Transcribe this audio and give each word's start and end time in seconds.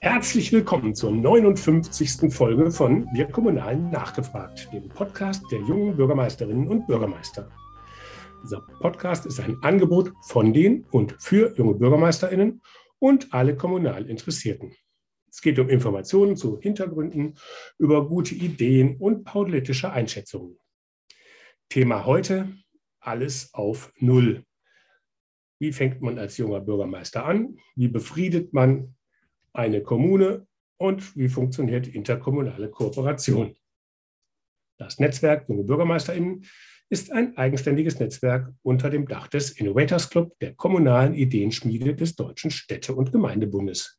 Herzlich 0.00 0.52
willkommen 0.52 0.94
zur 0.94 1.10
59. 1.12 2.32
Folge 2.32 2.70
von 2.70 3.06
Wir 3.14 3.26
Kommunalen 3.26 3.90
nachgefragt, 3.90 4.68
dem 4.72 4.88
Podcast 4.90 5.42
der 5.50 5.60
jungen 5.60 5.96
Bürgermeisterinnen 5.96 6.68
und 6.68 6.86
Bürgermeister. 6.86 7.50
Dieser 8.42 8.60
Podcast 8.80 9.24
ist 9.24 9.40
ein 9.40 9.56
Angebot 9.62 10.12
von 10.26 10.52
den 10.52 10.84
und 10.90 11.14
für 11.18 11.56
junge 11.56 11.74
Bürgermeisterinnen 11.74 12.60
und 12.98 13.32
alle 13.32 13.56
kommunal 13.56 14.04
Interessierten. 14.08 14.74
Es 15.30 15.40
geht 15.40 15.58
um 15.58 15.70
Informationen 15.70 16.36
zu 16.36 16.60
Hintergründen, 16.60 17.38
über 17.78 18.06
gute 18.06 18.34
Ideen 18.34 18.98
und 18.98 19.24
politische 19.24 19.90
Einschätzungen. 19.90 20.58
Thema 21.70 22.04
heute, 22.04 22.52
alles 23.00 23.48
auf 23.54 23.92
Null. 23.96 24.44
Wie 25.64 25.72
fängt 25.72 26.02
man 26.02 26.18
als 26.18 26.36
junger 26.36 26.60
Bürgermeister 26.60 27.24
an? 27.24 27.56
Wie 27.74 27.88
befriedet 27.88 28.52
man 28.52 28.96
eine 29.54 29.82
Kommune 29.82 30.46
und 30.76 31.16
wie 31.16 31.30
funktioniert 31.30 31.88
interkommunale 31.88 32.68
Kooperation. 32.68 33.56
Das 34.76 34.98
Netzwerk 34.98 35.48
Junge 35.48 35.64
BürgermeisterInnen 35.64 36.44
ist 36.90 37.10
ein 37.12 37.38
eigenständiges 37.38 37.98
Netzwerk 37.98 38.52
unter 38.60 38.90
dem 38.90 39.08
Dach 39.08 39.26
des 39.28 39.52
Innovators 39.52 40.10
Club, 40.10 40.38
der 40.40 40.52
kommunalen 40.52 41.14
Ideenschmiede 41.14 41.94
des 41.94 42.14
Deutschen 42.14 42.50
Städte- 42.50 42.94
und 42.94 43.10
Gemeindebundes. 43.10 43.98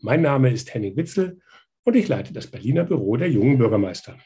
Mein 0.00 0.22
Name 0.22 0.50
ist 0.50 0.72
Henning 0.72 0.96
Witzel 0.96 1.38
und 1.82 1.96
ich 1.96 2.08
leite 2.08 2.32
das 2.32 2.46
Berliner 2.46 2.84
Büro 2.84 3.18
der 3.18 3.30
jungen 3.30 3.58
Bürgermeister. 3.58 4.16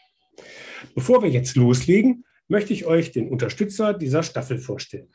Bevor 0.95 1.25
wir 1.25 1.31
jetzt 1.31 1.57
loslegen, 1.57 2.25
möchte 2.47 2.73
ich 2.73 2.87
euch 2.87 3.11
den 3.11 3.29
Unterstützer 3.29 3.95
dieser 3.95 4.23
Staffel 4.23 4.59
vorstellen. 4.59 5.13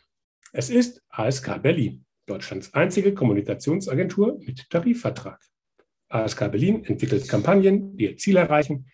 Es 0.55 0.69
ist 0.69 1.01
ASK 1.09 1.63
Berlin. 1.63 2.05
Deutschlands 2.27 2.75
einzige 2.75 3.15
Kommunikationsagentur 3.15 4.37
mit 4.37 4.69
Tarifvertrag. 4.69 5.41
ASK 6.09 6.51
Berlin 6.51 6.85
entwickelt 6.85 7.27
Kampagnen, 7.27 7.97
die 7.97 8.03
ihr 8.03 8.17
Ziel 8.17 8.35
erreichen, 8.37 8.85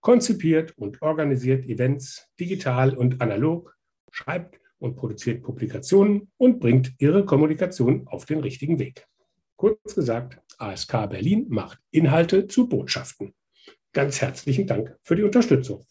konzipiert 0.00 0.78
und 0.78 1.02
organisiert 1.02 1.66
Events 1.66 2.28
digital 2.38 2.96
und 2.96 3.20
analog, 3.20 3.76
schreibt 4.12 4.60
und 4.78 4.94
produziert 4.94 5.42
Publikationen 5.42 6.30
und 6.36 6.60
bringt 6.60 6.94
ihre 6.98 7.24
Kommunikation 7.24 8.06
auf 8.06 8.24
den 8.24 8.38
richtigen 8.38 8.78
Weg. 8.78 9.04
Kurz 9.56 9.96
gesagt, 9.96 10.40
ASK 10.58 10.92
Berlin 11.10 11.46
macht 11.48 11.80
Inhalte 11.90 12.46
zu 12.46 12.68
Botschaften. 12.68 13.34
Ganz 13.92 14.20
herzlichen 14.20 14.68
Dank 14.68 14.96
für 15.02 15.16
die 15.16 15.24
Unterstützung. 15.24 15.84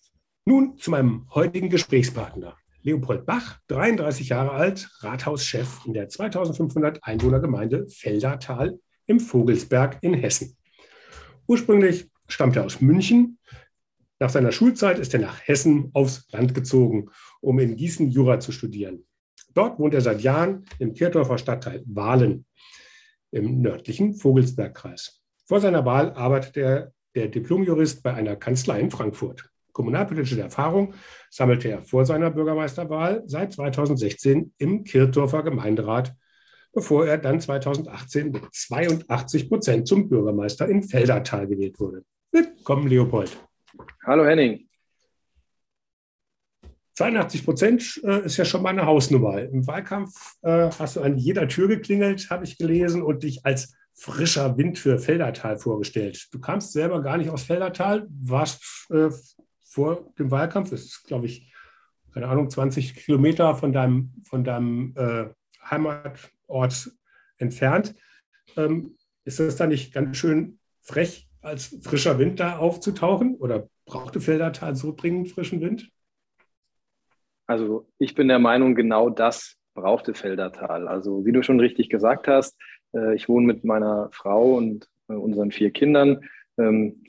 Nun 0.45 0.77
zu 0.77 0.91
meinem 0.91 1.27
heutigen 1.35 1.69
Gesprächspartner. 1.69 2.55
Leopold 2.81 3.25
Bach, 3.25 3.59
33 3.67 4.29
Jahre 4.29 4.51
alt, 4.51 4.89
Rathauschef 4.99 5.85
in 5.85 5.93
der 5.93 6.09
2500 6.09 7.03
Einwohnergemeinde 7.03 7.87
Feldertal 7.89 8.79
im 9.05 9.19
Vogelsberg 9.19 9.97
in 10.01 10.13
Hessen. 10.13 10.55
Ursprünglich 11.47 12.09
stammt 12.27 12.55
er 12.55 12.65
aus 12.65 12.79
München. 12.79 13.39
Nach 14.19 14.29
seiner 14.29 14.51
Schulzeit 14.51 14.99
ist 14.99 15.13
er 15.13 15.19
nach 15.19 15.39
Hessen 15.47 15.89
aufs 15.93 16.27
Land 16.31 16.53
gezogen, 16.53 17.09
um 17.41 17.59
in 17.59 17.75
Gießen 17.75 18.09
Jura 18.09 18.39
zu 18.39 18.51
studieren. 18.51 19.05
Dort 19.53 19.79
wohnt 19.79 19.93
er 19.93 20.01
seit 20.01 20.21
Jahren 20.21 20.65
im 20.77 20.93
Kirchdorfer 20.93 21.37
Stadtteil 21.37 21.83
Wahlen 21.85 22.45
im 23.31 23.61
nördlichen 23.61 24.13
Vogelsbergkreis. 24.13 25.21
Vor 25.45 25.59
seiner 25.59 25.85
Wahl 25.85 26.13
arbeitet 26.13 26.57
er 26.57 26.93
der 27.15 27.27
Diplomjurist 27.27 28.03
bei 28.03 28.13
einer 28.13 28.35
Kanzlei 28.35 28.79
in 28.79 28.91
Frankfurt. 28.91 29.48
Kommunalpolitische 29.79 30.41
Erfahrung 30.41 30.93
sammelte 31.29 31.69
er 31.69 31.83
vor 31.85 32.05
seiner 32.05 32.31
Bürgermeisterwahl 32.31 33.23
seit 33.27 33.53
2016 33.53 34.53
im 34.57 34.83
Kirchdorfer 34.83 35.41
Gemeinderat, 35.41 36.13
bevor 36.73 37.07
er 37.07 37.17
dann 37.17 37.39
2018 37.39 38.29
mit 38.29 38.43
82 38.51 39.47
Prozent 39.47 39.87
zum 39.87 40.09
Bürgermeister 40.09 40.67
in 40.67 40.83
Feldertal 40.83 41.47
gewählt 41.47 41.79
wurde. 41.79 42.03
Willkommen, 42.29 42.89
Leopold. 42.89 43.37
Hallo, 44.05 44.25
Henning. 44.25 44.67
82 46.95 47.45
Prozent 47.45 48.01
äh, 48.03 48.25
ist 48.25 48.35
ja 48.35 48.43
schon 48.43 48.61
mal 48.61 48.71
eine 48.71 48.85
Hausnummer. 48.85 49.39
Im 49.43 49.65
Wahlkampf 49.65 50.35
äh, 50.41 50.71
hast 50.77 50.97
du 50.97 51.01
an 51.01 51.17
jeder 51.17 51.47
Tür 51.47 51.69
geklingelt, 51.69 52.29
habe 52.29 52.43
ich 52.43 52.57
gelesen, 52.57 53.01
und 53.01 53.23
dich 53.23 53.45
als 53.45 53.73
frischer 53.93 54.57
Wind 54.57 54.77
für 54.77 54.99
Feldertal 54.99 55.57
vorgestellt. 55.57 56.27
Du 56.33 56.39
kamst 56.41 56.73
selber 56.73 57.01
gar 57.01 57.15
nicht 57.15 57.29
aus 57.29 57.43
Feldertal, 57.43 58.07
warst 58.09 58.89
äh, 58.91 59.09
vor 59.69 60.11
dem 60.17 60.31
Wahlkampf. 60.31 60.71
Das 60.71 60.81
ist, 60.81 61.03
glaube 61.05 61.27
ich, 61.27 61.53
keine 62.13 62.27
Ahnung, 62.27 62.49
20 62.49 62.95
Kilometer 62.95 63.55
von 63.55 63.71
deinem, 63.71 64.13
von 64.27 64.43
deinem 64.43 64.93
äh, 64.97 65.27
Heimatort 65.63 66.91
entfernt. 67.37 67.95
Ähm, 68.57 68.97
ist 69.25 69.39
das 69.39 69.55
da 69.55 69.67
nicht 69.67 69.93
ganz 69.93 70.17
schön 70.17 70.59
frech, 70.81 71.29
als 71.41 71.77
frischer 71.83 72.17
Wind 72.17 72.39
da 72.39 72.57
aufzutauchen? 72.57 73.35
Oder 73.35 73.69
brauchte 73.85 74.19
Feldertal 74.19 74.75
so 74.75 74.91
dringend 74.91 75.29
frischen 75.29 75.61
Wind? 75.61 75.89
Also 77.45 77.87
ich 77.99 78.15
bin 78.15 78.27
der 78.27 78.39
Meinung, 78.39 78.75
genau 78.75 79.09
das 79.09 79.55
brauchte 79.73 80.13
Feldertal. 80.13 80.87
Also 80.87 81.25
wie 81.25 81.31
du 81.31 81.43
schon 81.43 81.59
richtig 81.59 81.89
gesagt 81.89 82.27
hast, 82.27 82.57
äh, 82.93 83.15
ich 83.15 83.29
wohne 83.29 83.45
mit 83.45 83.63
meiner 83.63 84.09
Frau 84.11 84.55
und 84.55 84.89
äh, 85.07 85.13
unseren 85.13 85.51
vier 85.51 85.71
Kindern 85.71 86.27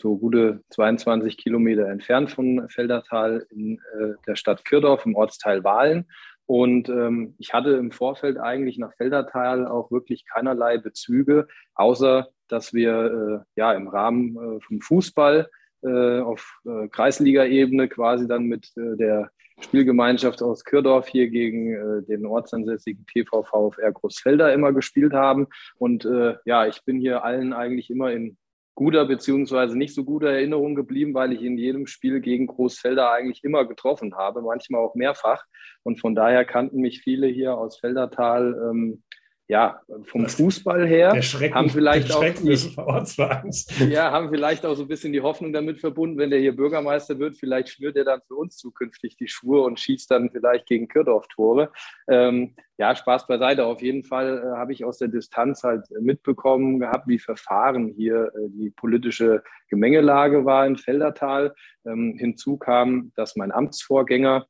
so 0.00 0.16
gute 0.16 0.62
22 0.70 1.36
Kilometer 1.36 1.88
entfernt 1.88 2.30
von 2.30 2.68
Feldertal 2.68 3.46
in 3.50 3.78
äh, 3.98 4.12
der 4.26 4.36
Stadt 4.36 4.64
Kürdorf 4.64 5.06
im 5.06 5.16
Ortsteil 5.16 5.64
Wahlen. 5.64 6.06
Und 6.46 6.88
ähm, 6.88 7.34
ich 7.38 7.52
hatte 7.52 7.70
im 7.70 7.92
Vorfeld 7.92 8.38
eigentlich 8.38 8.78
nach 8.78 8.92
Feldertal 8.96 9.66
auch 9.66 9.90
wirklich 9.90 10.24
keinerlei 10.26 10.78
Bezüge, 10.78 11.46
außer 11.74 12.28
dass 12.48 12.74
wir 12.74 13.44
äh, 13.46 13.60
ja 13.60 13.72
im 13.72 13.88
Rahmen 13.88 14.36
äh, 14.36 14.60
vom 14.60 14.80
Fußball 14.80 15.48
äh, 15.82 16.20
auf 16.20 16.60
äh, 16.66 16.88
Kreisliga-Ebene 16.88 17.88
quasi 17.88 18.28
dann 18.28 18.44
mit 18.44 18.70
äh, 18.76 18.96
der 18.96 19.30
Spielgemeinschaft 19.60 20.42
aus 20.42 20.64
Kürdorf 20.64 21.06
hier 21.06 21.28
gegen 21.28 22.04
den 22.06 22.24
ortsansässigen 22.24 23.04
TV 23.04 23.42
VfR 23.42 23.92
Großfelder 23.92 24.54
immer 24.54 24.72
gespielt 24.72 25.12
haben. 25.12 25.48
Und 25.76 26.08
ja, 26.46 26.66
ich 26.66 26.82
bin 26.86 26.98
hier 26.98 27.24
allen 27.24 27.52
eigentlich 27.52 27.90
immer 27.90 28.10
in 28.10 28.38
guter 28.80 29.04
beziehungsweise 29.04 29.76
nicht 29.76 29.94
so 29.94 30.04
guter 30.04 30.30
Erinnerung 30.30 30.74
geblieben, 30.74 31.12
weil 31.12 31.34
ich 31.34 31.42
in 31.42 31.58
jedem 31.58 31.86
Spiel 31.86 32.22
gegen 32.22 32.46
Großfelder 32.46 33.12
eigentlich 33.12 33.44
immer 33.44 33.66
getroffen 33.66 34.14
habe, 34.16 34.40
manchmal 34.40 34.80
auch 34.80 34.94
mehrfach. 34.94 35.44
Und 35.82 36.00
von 36.00 36.14
daher 36.14 36.46
kannten 36.46 36.80
mich 36.80 37.02
viele 37.02 37.26
hier 37.26 37.58
aus 37.58 37.78
Feldertal 37.78 38.54
ähm, 38.70 39.02
ja, 39.50 39.80
vom 40.04 40.28
Fußball 40.28 40.86
her 40.86 41.10
haben 41.10 41.70
vielleicht 41.70 42.12
auch 42.12 42.22
die, 42.22 43.92
ja, 43.92 44.12
haben 44.12 44.30
vielleicht 44.30 44.64
auch 44.64 44.74
so 44.74 44.82
ein 44.82 44.88
bisschen 44.88 45.12
die 45.12 45.22
Hoffnung 45.22 45.52
damit 45.52 45.80
verbunden, 45.80 46.18
wenn 46.18 46.30
der 46.30 46.38
hier 46.38 46.54
Bürgermeister 46.54 47.18
wird, 47.18 47.36
vielleicht 47.36 47.70
schwört 47.70 47.96
er 47.96 48.04
dann 48.04 48.20
für 48.28 48.36
uns 48.36 48.58
zukünftig 48.58 49.16
die 49.16 49.26
Schwur 49.26 49.64
und 49.64 49.80
schießt 49.80 50.08
dann 50.08 50.30
vielleicht 50.30 50.66
gegen 50.66 50.86
Kürdorf 50.86 51.26
Tore. 51.26 51.72
Ähm, 52.08 52.54
ja, 52.78 52.94
Spaß 52.94 53.26
beiseite. 53.26 53.64
Auf 53.64 53.82
jeden 53.82 54.04
Fall 54.04 54.38
äh, 54.38 54.56
habe 54.56 54.72
ich 54.72 54.84
aus 54.84 54.98
der 54.98 55.08
Distanz 55.08 55.64
halt 55.64 55.84
mitbekommen 56.00 56.78
gehabt, 56.78 57.08
wie 57.08 57.18
verfahren 57.18 57.92
hier 57.96 58.26
äh, 58.26 58.48
die 58.50 58.70
politische 58.70 59.42
Gemengelage 59.68 60.44
war 60.44 60.64
in 60.64 60.76
Feldertal. 60.76 61.56
Ähm, 61.84 62.14
hinzu 62.16 62.56
kam, 62.56 63.10
dass 63.16 63.34
mein 63.34 63.50
Amtsvorgänger 63.50 64.46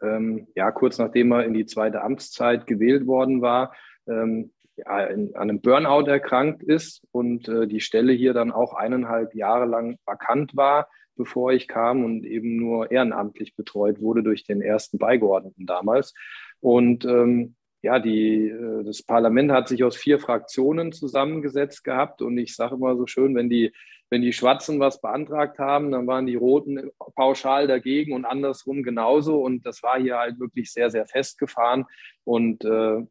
ähm, 0.00 0.46
ja 0.54 0.70
kurz 0.70 0.98
nachdem 0.98 1.32
er 1.32 1.44
in 1.44 1.54
die 1.54 1.66
zweite 1.66 2.02
Amtszeit 2.02 2.68
gewählt 2.68 3.06
worden 3.08 3.42
war, 3.42 3.72
ähm, 4.08 4.52
ja, 4.76 5.04
in, 5.06 5.34
an 5.34 5.50
einem 5.50 5.60
Burnout 5.60 6.08
erkrankt 6.08 6.62
ist 6.62 7.02
und 7.12 7.48
äh, 7.48 7.66
die 7.66 7.80
Stelle 7.80 8.12
hier 8.12 8.32
dann 8.32 8.52
auch 8.52 8.74
eineinhalb 8.74 9.34
Jahre 9.34 9.66
lang 9.66 9.98
vakant 10.06 10.56
war, 10.56 10.88
bevor 11.16 11.52
ich 11.52 11.68
kam 11.68 12.04
und 12.04 12.24
eben 12.24 12.56
nur 12.56 12.90
ehrenamtlich 12.90 13.54
betreut 13.54 14.00
wurde 14.00 14.22
durch 14.22 14.44
den 14.44 14.62
ersten 14.62 14.98
Beigeordneten 14.98 15.66
damals. 15.66 16.14
Und 16.60 17.04
ähm, 17.04 17.56
ja, 17.82 17.98
die, 17.98 18.48
äh, 18.48 18.84
das 18.84 19.02
Parlament 19.02 19.52
hat 19.52 19.68
sich 19.68 19.84
aus 19.84 19.96
vier 19.96 20.18
Fraktionen 20.18 20.92
zusammengesetzt 20.92 21.84
gehabt 21.84 22.22
und 22.22 22.38
ich 22.38 22.54
sage 22.54 22.76
immer 22.76 22.96
so 22.96 23.06
schön, 23.06 23.34
wenn 23.34 23.50
die, 23.50 23.72
wenn 24.08 24.22
die 24.22 24.32
Schwarzen 24.32 24.78
was 24.78 25.00
beantragt 25.00 25.58
haben, 25.58 25.90
dann 25.90 26.06
waren 26.06 26.26
die 26.26 26.36
Roten 26.36 26.90
pauschal 27.16 27.66
dagegen 27.66 28.12
und 28.12 28.24
andersrum 28.24 28.82
genauso 28.82 29.42
und 29.42 29.66
das 29.66 29.82
war 29.82 30.00
hier 30.00 30.18
halt 30.18 30.38
wirklich 30.38 30.72
sehr, 30.72 30.90
sehr 30.90 31.06
festgefahren 31.06 31.86
und 32.24 32.64
äh, 32.64 33.02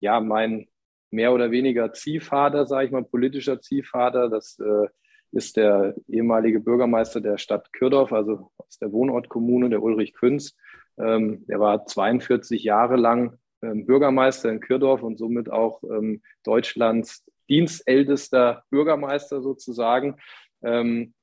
ja, 0.00 0.20
mein 0.20 0.66
mehr 1.10 1.32
oder 1.32 1.50
weniger 1.50 1.92
Ziehvater, 1.92 2.66
sage 2.66 2.86
ich 2.86 2.92
mal, 2.92 3.04
politischer 3.04 3.60
Ziehvater, 3.60 4.28
das 4.28 4.58
äh, 4.58 4.88
ist 5.32 5.56
der 5.56 5.94
ehemalige 6.08 6.60
Bürgermeister 6.60 7.20
der 7.20 7.38
Stadt 7.38 7.72
Kürdorf, 7.72 8.12
also 8.12 8.50
aus 8.56 8.78
der 8.78 8.92
Wohnortkommune, 8.92 9.70
der 9.70 9.82
Ulrich 9.82 10.14
Künz. 10.14 10.56
Ähm, 10.98 11.44
der 11.46 11.60
war 11.60 11.86
42 11.86 12.62
Jahre 12.64 12.96
lang 12.96 13.38
ähm, 13.62 13.86
Bürgermeister 13.86 14.50
in 14.50 14.60
Kürdorf 14.60 15.02
und 15.02 15.18
somit 15.18 15.50
auch 15.50 15.82
ähm, 15.84 16.22
Deutschlands 16.44 17.24
dienstältester 17.48 18.64
Bürgermeister 18.70 19.40
sozusagen. 19.40 20.16
Ähm, 20.62 21.14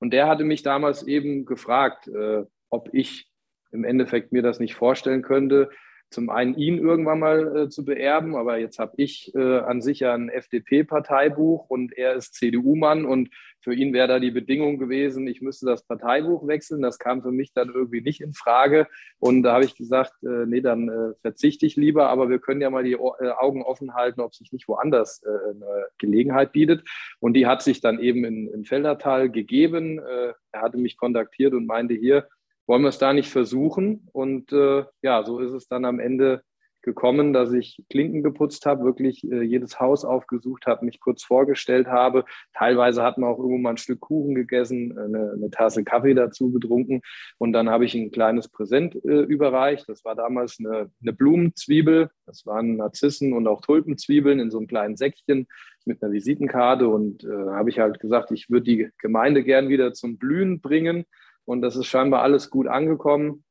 und 0.00 0.12
der 0.12 0.28
hatte 0.28 0.44
mich 0.44 0.62
damals 0.62 1.02
eben 1.04 1.44
gefragt, 1.44 2.08
äh, 2.08 2.44
ob 2.70 2.90
ich 2.92 3.30
im 3.72 3.84
Endeffekt 3.84 4.32
mir 4.32 4.42
das 4.42 4.60
nicht 4.60 4.74
vorstellen 4.74 5.22
könnte, 5.22 5.70
zum 6.10 6.30
einen 6.30 6.54
ihn 6.56 6.78
irgendwann 6.78 7.18
mal 7.18 7.56
äh, 7.56 7.68
zu 7.68 7.84
beerben, 7.84 8.34
aber 8.36 8.58
jetzt 8.58 8.78
habe 8.78 8.92
ich 8.96 9.34
äh, 9.34 9.58
an 9.58 9.82
sich 9.82 10.00
ja 10.00 10.14
ein 10.14 10.28
FDP-Parteibuch 10.28 11.68
und 11.68 11.92
er 11.92 12.14
ist 12.14 12.34
CDU-Mann 12.34 13.04
und 13.04 13.30
für 13.60 13.74
ihn 13.74 13.92
wäre 13.92 14.08
da 14.08 14.18
die 14.18 14.30
Bedingung 14.30 14.78
gewesen, 14.78 15.26
ich 15.26 15.42
müsste 15.42 15.66
das 15.66 15.84
Parteibuch 15.84 16.46
wechseln. 16.46 16.80
Das 16.80 16.98
kam 16.98 17.22
für 17.22 17.32
mich 17.32 17.52
dann 17.52 17.68
irgendwie 17.68 18.00
nicht 18.00 18.20
in 18.20 18.32
Frage. 18.32 18.86
Und 19.18 19.42
da 19.42 19.54
habe 19.54 19.64
ich 19.64 19.74
gesagt, 19.74 20.12
äh, 20.22 20.46
nee, 20.46 20.60
dann 20.60 20.88
äh, 20.88 21.14
verzichte 21.20 21.66
ich 21.66 21.76
lieber, 21.76 22.08
aber 22.08 22.30
wir 22.30 22.38
können 22.38 22.60
ja 22.60 22.70
mal 22.70 22.84
die 22.84 22.92
äh, 22.92 23.30
Augen 23.36 23.62
offen 23.62 23.94
halten, 23.94 24.20
ob 24.20 24.34
sich 24.34 24.52
nicht 24.52 24.68
woanders 24.68 25.22
äh, 25.22 25.50
eine 25.50 25.86
Gelegenheit 25.98 26.52
bietet. 26.52 26.88
Und 27.20 27.34
die 27.34 27.46
hat 27.46 27.62
sich 27.62 27.80
dann 27.80 27.98
eben 27.98 28.24
in, 28.24 28.48
in 28.48 28.64
Feldertal 28.64 29.28
gegeben. 29.28 29.98
Er 29.98 30.34
hatte 30.62 30.78
mich 30.78 30.96
kontaktiert 30.96 31.52
und 31.52 31.66
meinte 31.66 31.94
hier, 31.94 32.28
wollen 32.68 32.82
wir 32.82 32.90
es 32.90 32.98
da 32.98 33.12
nicht 33.12 33.30
versuchen? 33.30 34.08
Und 34.12 34.52
äh, 34.52 34.84
ja, 35.02 35.24
so 35.24 35.40
ist 35.40 35.52
es 35.52 35.66
dann 35.66 35.84
am 35.84 35.98
Ende 35.98 36.42
gekommen, 36.82 37.32
dass 37.32 37.52
ich 37.52 37.82
Klinken 37.90 38.22
geputzt 38.22 38.64
habe, 38.64 38.84
wirklich 38.84 39.24
äh, 39.24 39.42
jedes 39.42 39.80
Haus 39.80 40.04
aufgesucht 40.04 40.66
habe, 40.66 40.84
mich 40.84 41.00
kurz 41.00 41.24
vorgestellt 41.24 41.88
habe. 41.88 42.24
Teilweise 42.54 43.02
hat 43.02 43.18
man 43.18 43.30
auch 43.30 43.38
irgendwo 43.38 43.58
mal 43.58 43.70
ein 43.70 43.76
Stück 43.78 44.00
Kuchen 44.00 44.34
gegessen, 44.34 44.96
eine, 44.96 45.32
eine 45.32 45.50
Tasse 45.50 45.82
Kaffee 45.82 46.14
dazu 46.14 46.52
getrunken 46.52 47.00
und 47.38 47.52
dann 47.52 47.68
habe 47.68 47.84
ich 47.84 47.94
ein 47.94 48.10
kleines 48.10 48.48
Präsent 48.48 48.94
äh, 49.04 49.22
überreicht. 49.22 49.88
Das 49.88 50.04
war 50.04 50.14
damals 50.14 50.58
eine, 50.60 50.90
eine 51.02 51.12
Blumenzwiebel, 51.12 52.10
das 52.26 52.46
waren 52.46 52.76
Narzissen 52.76 53.32
und 53.32 53.48
auch 53.48 53.60
Tulpenzwiebeln 53.60 54.38
in 54.38 54.50
so 54.50 54.58
einem 54.58 54.68
kleinen 54.68 54.96
Säckchen 54.96 55.48
mit 55.84 56.02
einer 56.02 56.12
Visitenkarte 56.12 56.88
und 56.88 57.24
äh, 57.24 57.28
habe 57.28 57.70
ich 57.70 57.80
halt 57.80 57.98
gesagt, 57.98 58.30
ich 58.30 58.50
würde 58.50 58.64
die 58.64 58.88
Gemeinde 58.98 59.42
gern 59.42 59.68
wieder 59.68 59.94
zum 59.94 60.16
Blühen 60.16 60.60
bringen 60.60 61.06
und 61.48 61.62
das 61.62 61.76
ist 61.76 61.86
scheinbar 61.86 62.20
alles 62.20 62.50
gut 62.50 62.66
angekommen. 62.66 63.42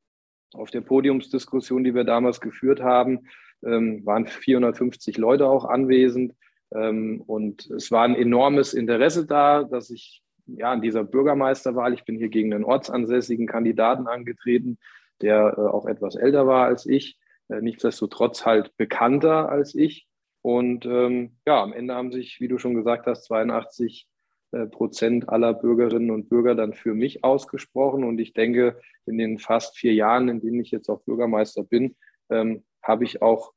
Auf 0.54 0.70
der 0.70 0.82
Podiumsdiskussion, 0.82 1.84
die 1.84 1.96
wir 1.96 2.04
damals 2.04 2.40
geführt 2.40 2.80
haben, 2.80 3.28
ähm, 3.66 4.06
waren 4.06 4.28
450 4.28 5.18
Leute 5.18 5.48
auch 5.48 5.66
anwesend. 5.66 6.36
Ähm, 6.72 7.24
und 7.26 7.66
es 7.72 7.90
war 7.90 8.04
ein 8.04 8.14
enormes 8.14 8.76
Interesse 8.76 9.26
da, 9.26 9.64
dass 9.64 9.90
ich 9.90 10.22
ja 10.46 10.72
an 10.74 10.84
dieser 10.84 11.04
Bürgermeisterwahl, 11.04 11.92
ich 11.96 12.06
bin 12.06 12.20
hier 12.20 12.30
gegen 12.30 12.54
einen 12.54 12.66
ortsansässigen 12.66 13.48
Kandidaten 13.48 14.06
angetreten, 14.06 14.78
der 15.22 15.56
äh, 15.58 15.62
auch 15.62 15.88
etwas 15.88 16.16
älter 16.16 16.46
war 16.46 16.68
als 16.68 16.86
ich, 16.86 17.18
äh, 17.50 17.62
nichtsdestotrotz 17.62 18.46
halt 18.46 18.78
bekannter 18.78 19.50
als 19.50 19.74
ich. 19.74 20.08
Und 20.44 20.86
ähm, 20.86 21.38
ja, 21.48 21.64
am 21.64 21.74
Ende 21.74 21.96
haben 21.96 22.12
sich, 22.12 22.40
wie 22.42 22.48
du 22.48 22.60
schon 22.60 22.76
gesagt 22.76 23.08
hast, 23.08 23.26
82 23.26 24.04
äh, 24.04 24.17
Prozent 24.72 25.30
aller 25.30 25.54
Bürgerinnen 25.54 26.12
und 26.12 26.30
Bürger 26.30 26.56
dann 26.56 26.74
für 26.74 26.94
mich 26.94 27.24
ausgesprochen. 27.24 28.04
Und 28.04 28.20
ich 28.20 28.34
denke, 28.34 28.80
in 29.06 29.18
den 29.18 29.40
fast 29.40 29.78
vier 29.78 29.94
Jahren, 29.94 30.30
in 30.30 30.40
denen 30.40 30.62
ich 30.62 30.72
jetzt 30.72 30.90
auch 30.90 31.02
Bürgermeister 31.02 31.64
bin, 31.64 31.96
ähm, 32.30 32.64
habe 32.82 33.04
ich 33.04 33.22
auch 33.22 33.54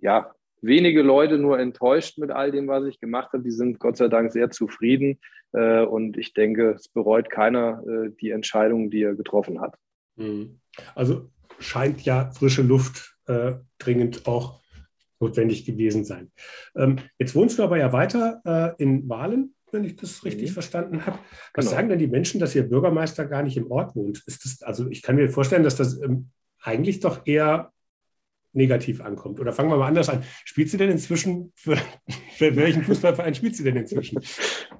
ja, 0.00 0.32
wenige 0.60 1.02
Leute 1.02 1.38
nur 1.38 1.58
enttäuscht 1.58 2.18
mit 2.18 2.30
all 2.30 2.50
dem, 2.50 2.68
was 2.68 2.84
ich 2.84 3.00
gemacht 3.00 3.32
habe. 3.32 3.42
Die 3.42 3.50
sind 3.50 3.78
Gott 3.78 3.96
sei 3.96 4.08
Dank 4.08 4.32
sehr 4.32 4.50
zufrieden. 4.50 5.18
Äh, 5.52 5.82
und 5.82 6.16
ich 6.16 6.34
denke, 6.34 6.72
es 6.72 6.88
bereut 6.88 7.30
keiner 7.30 7.82
äh, 7.86 8.10
die 8.20 8.30
Entscheidung, 8.30 8.90
die 8.90 9.02
er 9.02 9.14
getroffen 9.14 9.60
hat. 9.60 9.76
Mhm. 10.16 10.60
Also 10.94 11.30
scheint 11.58 12.02
ja 12.02 12.30
frische 12.30 12.62
Luft 12.62 13.16
äh, 13.26 13.54
dringend 13.78 14.26
auch 14.26 14.60
notwendig 15.20 15.64
gewesen 15.64 16.04
sein. 16.04 16.30
Ähm, 16.76 16.98
jetzt 17.18 17.34
wohnst 17.34 17.58
du 17.58 17.64
aber 17.64 17.78
ja 17.78 17.92
weiter 17.92 18.40
äh, 18.44 18.82
in 18.82 19.08
Wahlen 19.08 19.54
wenn 19.72 19.84
ich 19.84 19.96
das 19.96 20.24
richtig 20.24 20.50
mhm. 20.50 20.54
verstanden 20.54 21.06
habe. 21.06 21.18
Was 21.54 21.66
genau. 21.66 21.76
sagen 21.76 21.88
denn 21.88 21.98
die 21.98 22.06
Menschen, 22.06 22.40
dass 22.40 22.54
ihr 22.54 22.68
Bürgermeister 22.68 23.26
gar 23.26 23.42
nicht 23.42 23.56
im 23.56 23.70
Ort 23.70 23.94
wohnt? 23.96 24.22
Ist 24.26 24.44
das, 24.44 24.62
also 24.62 24.88
ich 24.88 25.02
kann 25.02 25.16
mir 25.16 25.28
vorstellen, 25.28 25.62
dass 25.62 25.76
das 25.76 26.00
ähm, 26.00 26.30
eigentlich 26.60 27.00
doch 27.00 27.26
eher 27.26 27.72
negativ 28.52 29.00
ankommt. 29.00 29.40
Oder 29.40 29.52
fangen 29.52 29.70
wir 29.70 29.76
mal 29.76 29.86
anders 29.86 30.08
an. 30.08 30.22
Spielt 30.44 30.70
sie 30.70 30.78
denn 30.78 30.90
inzwischen, 30.90 31.52
für, 31.54 31.76
für 32.36 32.56
welchen 32.56 32.82
Fußballverein 32.82 33.34
spielt 33.34 33.56
sie 33.56 33.64
denn 33.64 33.76
inzwischen? 33.76 34.20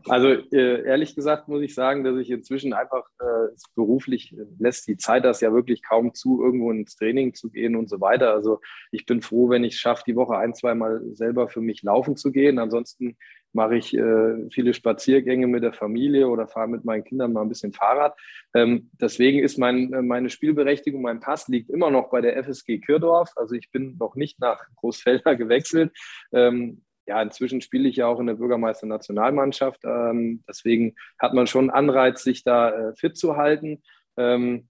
Also 0.06 0.29
äh, 0.29 0.85
ehrlich 0.85 1.14
gesagt 1.14 1.49
muss 1.49 1.62
ich 1.62 1.75
sagen, 1.75 2.02
dass 2.05 2.17
ich 2.19 2.31
inzwischen 2.31 2.73
einfach 2.73 3.05
äh, 3.20 3.49
beruflich 3.75 4.32
äh, 4.32 4.44
lässt 4.58 4.88
die 4.88 4.96
Zeit 4.96 5.25
das 5.25 5.40
ja 5.40 5.52
wirklich 5.52 5.82
kaum 5.82 6.14
zu, 6.14 6.43
irgendwo 6.43 6.70
ins 6.70 6.96
Training 6.96 7.35
zu 7.35 7.50
gehen 7.50 7.76
und 7.76 7.90
so 7.90 8.00
weiter. 8.00 8.32
Also 8.32 8.61
ich 8.90 9.05
bin 9.06 9.23
froh, 9.23 9.50
wenn 9.50 9.64
ich 9.64 9.75
es 9.75 9.81
schaffe, 9.81 10.02
die 10.06 10.17
Woche 10.17 10.37
ein, 10.37 10.55
zweimal 10.55 11.02
selber 11.12 11.49
für 11.49 11.61
mich 11.61 11.82
laufen 11.82 12.17
zu 12.17 12.32
gehen. 12.32 12.58
Ansonsten 12.58 13.17
mache 13.52 13.76
ich 13.76 13.96
äh, 13.96 14.48
viele 14.50 14.74
Spaziergänge 14.74 15.46
mit 15.46 15.62
der 15.62 15.72
Familie 15.72 16.28
oder 16.28 16.46
fahre 16.46 16.68
mit 16.68 16.84
meinen 16.84 17.04
Kindern 17.04 17.32
mal 17.32 17.42
ein 17.42 17.48
bisschen 17.48 17.72
Fahrrad. 17.72 18.16
Ähm, 18.54 18.90
deswegen 19.00 19.40
ist 19.40 19.58
mein, 19.58 19.92
äh, 19.92 20.02
meine 20.02 20.30
Spielberechtigung, 20.30 21.02
mein 21.02 21.20
Pass 21.20 21.48
liegt 21.48 21.70
immer 21.70 21.90
noch 21.90 22.10
bei 22.10 22.20
der 22.20 22.36
FSG 22.42 22.78
Kürdorf. 22.78 23.30
Also 23.36 23.54
ich 23.54 23.70
bin 23.70 23.96
noch 23.98 24.14
nicht 24.16 24.40
nach 24.40 24.60
Großfelder 24.76 25.34
gewechselt. 25.36 25.92
Ähm, 26.32 26.82
ja, 27.06 27.22
inzwischen 27.22 27.62
spiele 27.62 27.88
ich 27.88 27.96
ja 27.96 28.06
auch 28.06 28.20
in 28.20 28.26
der 28.26 28.34
Bürgermeister-Nationalmannschaft. 28.34 29.80
Ähm, 29.84 30.44
deswegen 30.46 30.94
hat 31.18 31.32
man 31.32 31.46
schon 31.46 31.70
Anreiz, 31.70 32.22
sich 32.22 32.44
da 32.44 32.90
äh, 32.90 32.94
fit 32.96 33.16
zu 33.16 33.36
halten. 33.36 33.82
Ähm, 34.18 34.68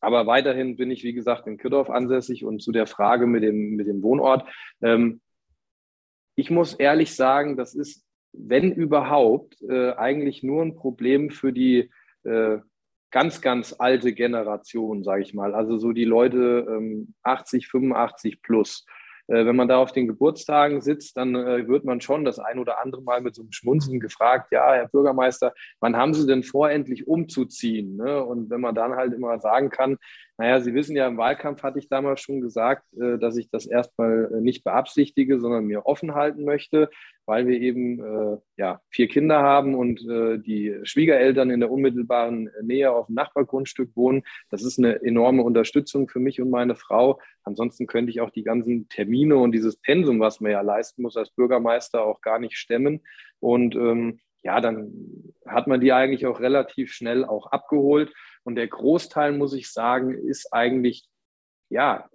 aber 0.00 0.26
weiterhin 0.26 0.76
bin 0.76 0.90
ich, 0.92 1.02
wie 1.02 1.14
gesagt, 1.14 1.48
in 1.48 1.56
Kürdorf 1.56 1.90
ansässig 1.90 2.44
und 2.44 2.62
zu 2.62 2.70
der 2.70 2.86
Frage 2.86 3.26
mit 3.26 3.42
dem, 3.42 3.74
mit 3.74 3.88
dem 3.88 4.02
Wohnort. 4.02 4.48
Ich 6.36 6.50
muss 6.50 6.74
ehrlich 6.74 7.16
sagen, 7.16 7.56
das 7.56 7.74
ist, 7.74 8.04
wenn 8.32 8.70
überhaupt, 8.72 9.60
äh, 9.62 9.92
eigentlich 9.94 10.42
nur 10.42 10.62
ein 10.62 10.76
Problem 10.76 11.30
für 11.30 11.52
die 11.52 11.90
äh, 12.24 12.58
ganz, 13.10 13.40
ganz 13.40 13.74
alte 13.78 14.12
Generation, 14.12 15.02
sage 15.02 15.22
ich 15.22 15.32
mal. 15.32 15.54
Also 15.54 15.78
so 15.78 15.92
die 15.92 16.04
Leute 16.04 16.66
ähm, 16.68 17.14
80, 17.22 17.68
85 17.68 18.42
plus. 18.42 18.84
Äh, 19.28 19.44
wenn 19.44 19.56
man 19.56 19.68
da 19.68 19.78
auf 19.78 19.92
den 19.92 20.06
Geburtstagen 20.06 20.80
sitzt, 20.80 21.16
dann 21.16 21.34
äh, 21.34 21.66
wird 21.66 21.84
man 21.84 22.00
schon 22.00 22.24
das 22.24 22.38
ein 22.38 22.58
oder 22.58 22.80
andere 22.82 23.02
Mal 23.02 23.20
mit 23.20 23.34
so 23.34 23.42
einem 23.42 23.52
Schmunzeln 23.52 24.00
gefragt, 24.00 24.52
ja, 24.52 24.74
Herr 24.74 24.88
Bürgermeister, 24.88 25.52
wann 25.80 25.96
haben 25.96 26.14
Sie 26.14 26.26
denn 26.26 26.42
vor, 26.42 26.70
endlich 26.70 27.06
umzuziehen? 27.06 27.96
Ne? 27.96 28.22
Und 28.22 28.50
wenn 28.50 28.60
man 28.60 28.74
dann 28.74 28.94
halt 28.94 29.12
immer 29.12 29.38
sagen 29.40 29.70
kann, 29.70 29.98
naja, 30.38 30.60
Sie 30.60 30.74
wissen 30.74 30.96
ja, 30.96 31.06
im 31.06 31.16
Wahlkampf 31.16 31.62
hatte 31.62 31.78
ich 31.78 31.88
damals 31.88 32.20
schon 32.20 32.40
gesagt, 32.40 32.84
äh, 32.94 33.18
dass 33.18 33.36
ich 33.36 33.50
das 33.50 33.66
erstmal 33.66 34.28
nicht 34.40 34.64
beabsichtige, 34.64 35.40
sondern 35.40 35.64
mir 35.64 35.86
offen 35.86 36.14
halten 36.14 36.44
möchte, 36.44 36.88
weil 37.26 37.46
wir 37.46 37.60
eben 37.60 38.00
äh, 38.00 38.38
ja, 38.56 38.80
vier 38.88 39.08
Kinder 39.08 39.42
haben 39.42 39.74
und 39.74 40.00
die 40.00 40.78
Schwiegereltern 40.84 41.50
in 41.50 41.60
der 41.60 41.70
unmittelbaren 41.70 42.50
Nähe 42.62 42.92
auf 42.92 43.06
dem 43.06 43.16
Nachbargrundstück 43.16 43.94
wohnen. 43.96 44.22
Das 44.50 44.62
ist 44.62 44.78
eine 44.78 45.02
enorme 45.02 45.42
Unterstützung 45.42 46.08
für 46.08 46.20
mich 46.20 46.40
und 46.40 46.50
meine 46.50 46.76
Frau. 46.76 47.20
Ansonsten 47.42 47.86
könnte 47.86 48.10
ich 48.10 48.20
auch 48.20 48.30
die 48.30 48.42
ganzen 48.42 48.88
Termine 48.88 49.36
und 49.36 49.52
dieses 49.52 49.76
Pensum, 49.76 50.20
was 50.20 50.40
man 50.40 50.52
ja 50.52 50.60
leisten 50.60 51.02
muss 51.02 51.16
als 51.16 51.30
Bürgermeister, 51.30 52.04
auch 52.04 52.20
gar 52.20 52.38
nicht 52.38 52.56
stemmen. 52.56 53.02
Und 53.40 53.74
ähm, 53.74 54.20
ja, 54.42 54.60
dann 54.60 54.92
hat 55.46 55.66
man 55.66 55.80
die 55.80 55.92
eigentlich 55.92 56.26
auch 56.26 56.40
relativ 56.40 56.92
schnell 56.92 57.24
auch 57.24 57.46
abgeholt. 57.48 58.12
Und 58.44 58.54
der 58.54 58.68
Großteil, 58.68 59.32
muss 59.32 59.52
ich 59.52 59.72
sagen, 59.72 60.14
ist 60.14 60.52
eigentlich, 60.52 61.08
ja, 61.68 62.08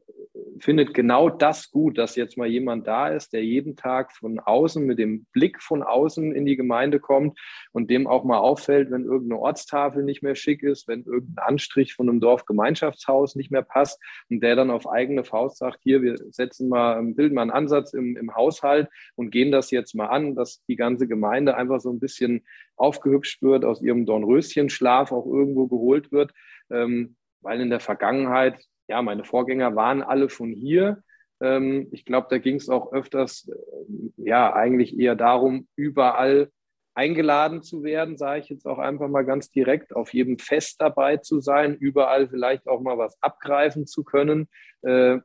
findet 0.59 0.93
genau 0.93 1.29
das 1.29 1.71
gut, 1.71 1.97
dass 1.97 2.15
jetzt 2.15 2.37
mal 2.37 2.47
jemand 2.47 2.87
da 2.87 3.09
ist, 3.09 3.33
der 3.33 3.43
jeden 3.43 3.75
Tag 3.75 4.11
von 4.13 4.39
außen, 4.39 4.85
mit 4.85 4.99
dem 4.99 5.25
Blick 5.33 5.61
von 5.61 5.83
außen 5.83 6.33
in 6.33 6.45
die 6.45 6.55
Gemeinde 6.55 6.99
kommt 6.99 7.39
und 7.71 7.89
dem 7.89 8.07
auch 8.07 8.23
mal 8.23 8.39
auffällt, 8.39 8.91
wenn 8.91 9.05
irgendeine 9.05 9.41
Ortstafel 9.41 10.03
nicht 10.03 10.23
mehr 10.23 10.35
schick 10.35 10.63
ist, 10.63 10.87
wenn 10.87 11.03
irgendein 11.03 11.45
Anstrich 11.45 11.93
von 11.93 12.09
einem 12.09 12.19
Dorfgemeinschaftshaus 12.19 13.35
nicht 13.35 13.51
mehr 13.51 13.61
passt 13.61 14.01
und 14.29 14.41
der 14.41 14.55
dann 14.55 14.71
auf 14.71 14.89
eigene 14.89 15.23
Faust 15.23 15.57
sagt, 15.57 15.79
hier, 15.83 16.01
wir 16.01 16.17
setzen 16.31 16.69
mal, 16.69 17.01
bilden 17.01 17.35
mal 17.35 17.43
einen 17.43 17.51
Ansatz 17.51 17.93
im, 17.93 18.17
im 18.17 18.35
Haushalt 18.35 18.89
und 19.15 19.31
gehen 19.31 19.51
das 19.51 19.71
jetzt 19.71 19.95
mal 19.95 20.07
an, 20.07 20.35
dass 20.35 20.63
die 20.65 20.75
ganze 20.75 21.07
Gemeinde 21.07 21.55
einfach 21.55 21.79
so 21.79 21.91
ein 21.91 21.99
bisschen 21.99 22.45
aufgehübscht 22.75 23.41
wird, 23.41 23.65
aus 23.65 23.81
ihrem 23.81 24.05
Dornröschenschlaf 24.05 25.11
auch 25.11 25.25
irgendwo 25.25 25.67
geholt 25.67 26.11
wird. 26.11 26.31
Ähm, 26.69 27.15
weil 27.41 27.59
in 27.59 27.69
der 27.69 27.79
Vergangenheit 27.79 28.63
ja, 28.87 29.01
meine 29.01 29.23
Vorgänger 29.23 29.75
waren 29.75 30.01
alle 30.01 30.29
von 30.29 30.51
hier. 30.51 31.03
Ähm, 31.41 31.87
ich 31.91 32.05
glaube, 32.05 32.27
da 32.29 32.37
ging 32.37 32.55
es 32.55 32.69
auch 32.69 32.93
öfters, 32.93 33.49
äh, 33.49 34.11
ja, 34.17 34.53
eigentlich 34.53 34.97
eher 34.97 35.15
darum, 35.15 35.67
überall 35.75 36.49
eingeladen 36.93 37.63
zu 37.63 37.83
werden, 37.83 38.17
sage 38.17 38.41
ich 38.41 38.49
jetzt 38.49 38.67
auch 38.67 38.77
einfach 38.77 39.07
mal 39.07 39.25
ganz 39.25 39.49
direkt, 39.49 39.95
auf 39.95 40.13
jedem 40.13 40.37
Fest 40.37 40.81
dabei 40.81 41.17
zu 41.17 41.39
sein, 41.39 41.75
überall 41.75 42.27
vielleicht 42.27 42.67
auch 42.67 42.81
mal 42.81 42.97
was 42.97 43.17
abgreifen 43.21 43.87
zu 43.87 44.03
können. 44.03 44.49
Äh, 44.81 45.19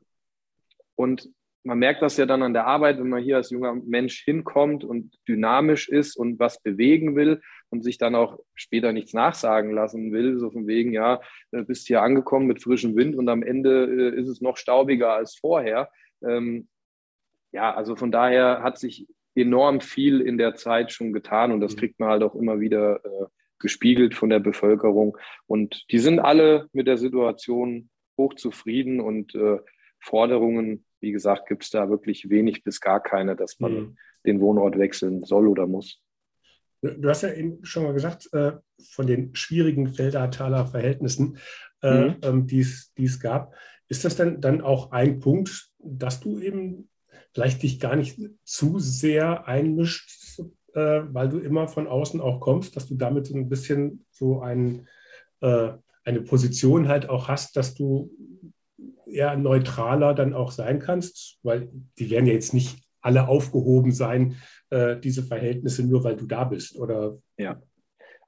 und 0.94 1.28
man 1.66 1.80
merkt 1.80 2.00
das 2.00 2.16
ja 2.16 2.26
dann 2.26 2.44
an 2.44 2.52
der 2.52 2.66
Arbeit, 2.66 2.98
wenn 2.98 3.08
man 3.08 3.22
hier 3.22 3.36
als 3.36 3.50
junger 3.50 3.74
Mensch 3.74 4.22
hinkommt 4.22 4.84
und 4.84 5.18
dynamisch 5.26 5.88
ist 5.88 6.16
und 6.16 6.38
was 6.38 6.62
bewegen 6.62 7.16
will 7.16 7.42
und 7.70 7.82
sich 7.82 7.98
dann 7.98 8.14
auch 8.14 8.38
später 8.54 8.92
nichts 8.92 9.12
nachsagen 9.12 9.72
lassen 9.72 10.12
will, 10.12 10.38
so 10.38 10.52
von 10.52 10.68
wegen, 10.68 10.92
ja, 10.92 11.20
äh, 11.50 11.64
bist 11.64 11.88
hier 11.88 12.02
angekommen 12.02 12.46
mit 12.46 12.62
frischem 12.62 12.94
Wind 12.94 13.16
und 13.16 13.28
am 13.28 13.42
Ende 13.42 13.84
äh, 13.84 14.20
ist 14.20 14.28
es 14.28 14.40
noch 14.40 14.56
staubiger 14.56 15.12
als 15.12 15.36
vorher. 15.36 15.90
Ähm, 16.24 16.68
ja, 17.50 17.74
also 17.74 17.96
von 17.96 18.12
daher 18.12 18.62
hat 18.62 18.78
sich 18.78 19.08
enorm 19.34 19.80
viel 19.80 20.20
in 20.20 20.38
der 20.38 20.54
Zeit 20.54 20.92
schon 20.92 21.12
getan 21.12 21.50
und 21.50 21.60
das 21.60 21.74
mhm. 21.74 21.80
kriegt 21.80 21.98
man 21.98 22.10
halt 22.10 22.22
auch 22.22 22.36
immer 22.36 22.60
wieder 22.60 23.04
äh, 23.04 23.26
gespiegelt 23.58 24.14
von 24.14 24.30
der 24.30 24.40
Bevölkerung. 24.40 25.18
Und 25.48 25.84
die 25.90 25.98
sind 25.98 26.20
alle 26.20 26.68
mit 26.72 26.86
der 26.86 26.96
Situation 26.96 27.90
hochzufrieden 28.16 29.00
und 29.00 29.34
äh, 29.34 29.58
Forderungen, 30.00 30.85
wie 31.00 31.12
gesagt, 31.12 31.46
gibt 31.48 31.64
es 31.64 31.70
da 31.70 31.88
wirklich 31.88 32.30
wenig 32.30 32.64
bis 32.64 32.80
gar 32.80 33.02
keine, 33.02 33.36
dass 33.36 33.60
man 33.60 33.72
mhm. 33.72 33.96
den 34.24 34.40
Wohnort 34.40 34.78
wechseln 34.78 35.24
soll 35.24 35.48
oder 35.48 35.66
muss. 35.66 36.00
Du 36.82 37.08
hast 37.08 37.22
ja 37.22 37.32
eben 37.32 37.64
schon 37.64 37.84
mal 37.84 37.94
gesagt, 37.94 38.28
äh, 38.32 38.52
von 38.90 39.06
den 39.06 39.34
schwierigen 39.34 39.92
Feldertaler 39.92 40.66
Verhältnissen, 40.66 41.38
äh, 41.82 42.08
mhm. 42.08 42.16
ähm, 42.22 42.46
die 42.46 42.60
es 42.60 43.20
gab. 43.20 43.54
Ist 43.88 44.04
das 44.04 44.16
denn 44.16 44.40
dann 44.40 44.60
auch 44.60 44.92
ein 44.92 45.20
Punkt, 45.20 45.70
dass 45.78 46.20
du 46.20 46.38
eben 46.38 46.88
vielleicht 47.32 47.62
dich 47.62 47.80
gar 47.80 47.96
nicht 47.96 48.18
zu 48.44 48.78
sehr 48.78 49.46
einmischt, 49.46 50.40
äh, 50.74 51.02
weil 51.12 51.28
du 51.28 51.38
immer 51.38 51.68
von 51.68 51.86
außen 51.86 52.20
auch 52.20 52.40
kommst, 52.40 52.76
dass 52.76 52.88
du 52.88 52.94
damit 52.96 53.26
so 53.26 53.34
ein 53.34 53.48
bisschen 53.48 54.04
so 54.10 54.40
ein, 54.40 54.88
äh, 55.40 55.72
eine 56.04 56.22
Position 56.22 56.88
halt 56.88 57.08
auch 57.08 57.28
hast, 57.28 57.56
dass 57.56 57.74
du 57.74 58.10
eher 59.06 59.36
neutraler 59.36 60.14
dann 60.14 60.34
auch 60.34 60.50
sein 60.50 60.78
kannst, 60.78 61.38
weil 61.42 61.68
die 61.98 62.10
werden 62.10 62.26
ja 62.26 62.32
jetzt 62.32 62.54
nicht 62.54 62.78
alle 63.00 63.28
aufgehoben 63.28 63.92
sein, 63.92 64.36
äh, 64.70 64.96
diese 64.98 65.22
Verhältnisse, 65.22 65.86
nur 65.86 66.04
weil 66.04 66.16
du 66.16 66.26
da 66.26 66.44
bist, 66.44 66.76
oder? 66.76 67.18
Ja. 67.38 67.62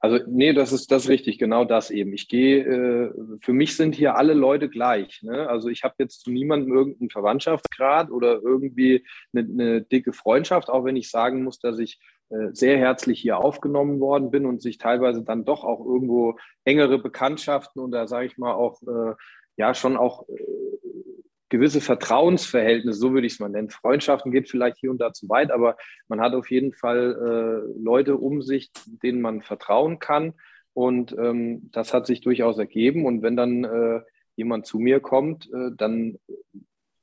Also 0.01 0.19
nee, 0.27 0.53
das 0.53 0.71
ist 0.71 0.91
das 0.91 1.03
ist 1.03 1.09
richtig, 1.09 1.39
genau 1.39 1.65
das 1.65 1.91
eben. 1.91 2.13
Ich 2.13 2.29
gehe, 2.29 2.63
äh, 2.63 3.11
für 3.41 3.51
mich 3.51 3.75
sind 3.75 3.95
hier 3.95 4.15
alle 4.15 4.33
Leute 4.33 4.69
gleich. 4.69 5.21
Ne? 5.23 5.49
Also 5.49 5.67
ich 5.67 5.83
habe 5.83 5.95
jetzt 5.99 6.21
zu 6.21 6.31
niemandem 6.31 6.73
irgendeinen 6.73 7.09
Verwandtschaftsgrad 7.09 8.09
oder 8.09 8.41
irgendwie 8.41 9.05
eine, 9.33 9.43
eine, 9.43 9.81
dicke 9.81 10.13
Freundschaft, 10.13 10.69
auch 10.69 10.85
wenn 10.85 10.95
ich 10.95 11.11
sagen 11.11 11.43
muss, 11.43 11.59
dass 11.59 11.79
ich 11.79 11.99
äh, 12.29 12.47
sehr 12.53 12.77
herzlich 12.77 13.19
hier 13.19 13.39
aufgenommen 13.39 13.99
worden 13.99 14.31
bin 14.31 14.45
und 14.45 14.61
sich 14.61 14.77
teilweise 14.77 15.23
dann 15.23 15.43
doch 15.43 15.65
auch 15.65 15.85
irgendwo 15.85 16.37
engere 16.63 16.97
Bekanntschaften 16.97 17.81
und 17.81 17.91
da 17.91 18.07
sage 18.07 18.27
ich 18.27 18.37
mal 18.37 18.53
auch 18.53 18.81
äh, 18.83 19.15
ja 19.59 19.73
schon 19.75 19.97
auch 19.97 20.27
äh, 20.29 20.33
gewisse 21.49 21.81
Vertrauensverhältnisse, 21.81 22.97
so 22.97 23.13
würde 23.13 23.27
ich 23.27 23.33
es 23.33 23.39
mal 23.39 23.49
nennen. 23.49 23.69
Freundschaften 23.69 24.31
geht 24.31 24.49
vielleicht 24.49 24.77
hier 24.77 24.89
und 24.89 24.99
da 24.99 25.11
zu 25.13 25.27
weit, 25.29 25.51
aber 25.51 25.77
man 26.07 26.21
hat 26.21 26.33
auf 26.33 26.49
jeden 26.49 26.73
Fall 26.73 27.65
äh, 27.67 27.79
Leute 27.79 28.15
um 28.15 28.41
sich, 28.41 28.71
denen 29.03 29.21
man 29.21 29.41
vertrauen 29.41 29.99
kann. 29.99 30.33
Und 30.73 31.11
ähm, 31.17 31.69
das 31.71 31.93
hat 31.93 32.07
sich 32.07 32.21
durchaus 32.21 32.57
ergeben. 32.57 33.05
Und 33.05 33.21
wenn 33.21 33.35
dann 33.35 33.65
äh, 33.65 34.01
jemand 34.35 34.65
zu 34.65 34.79
mir 34.79 35.01
kommt, 35.01 35.51
äh, 35.51 35.71
dann 35.75 36.17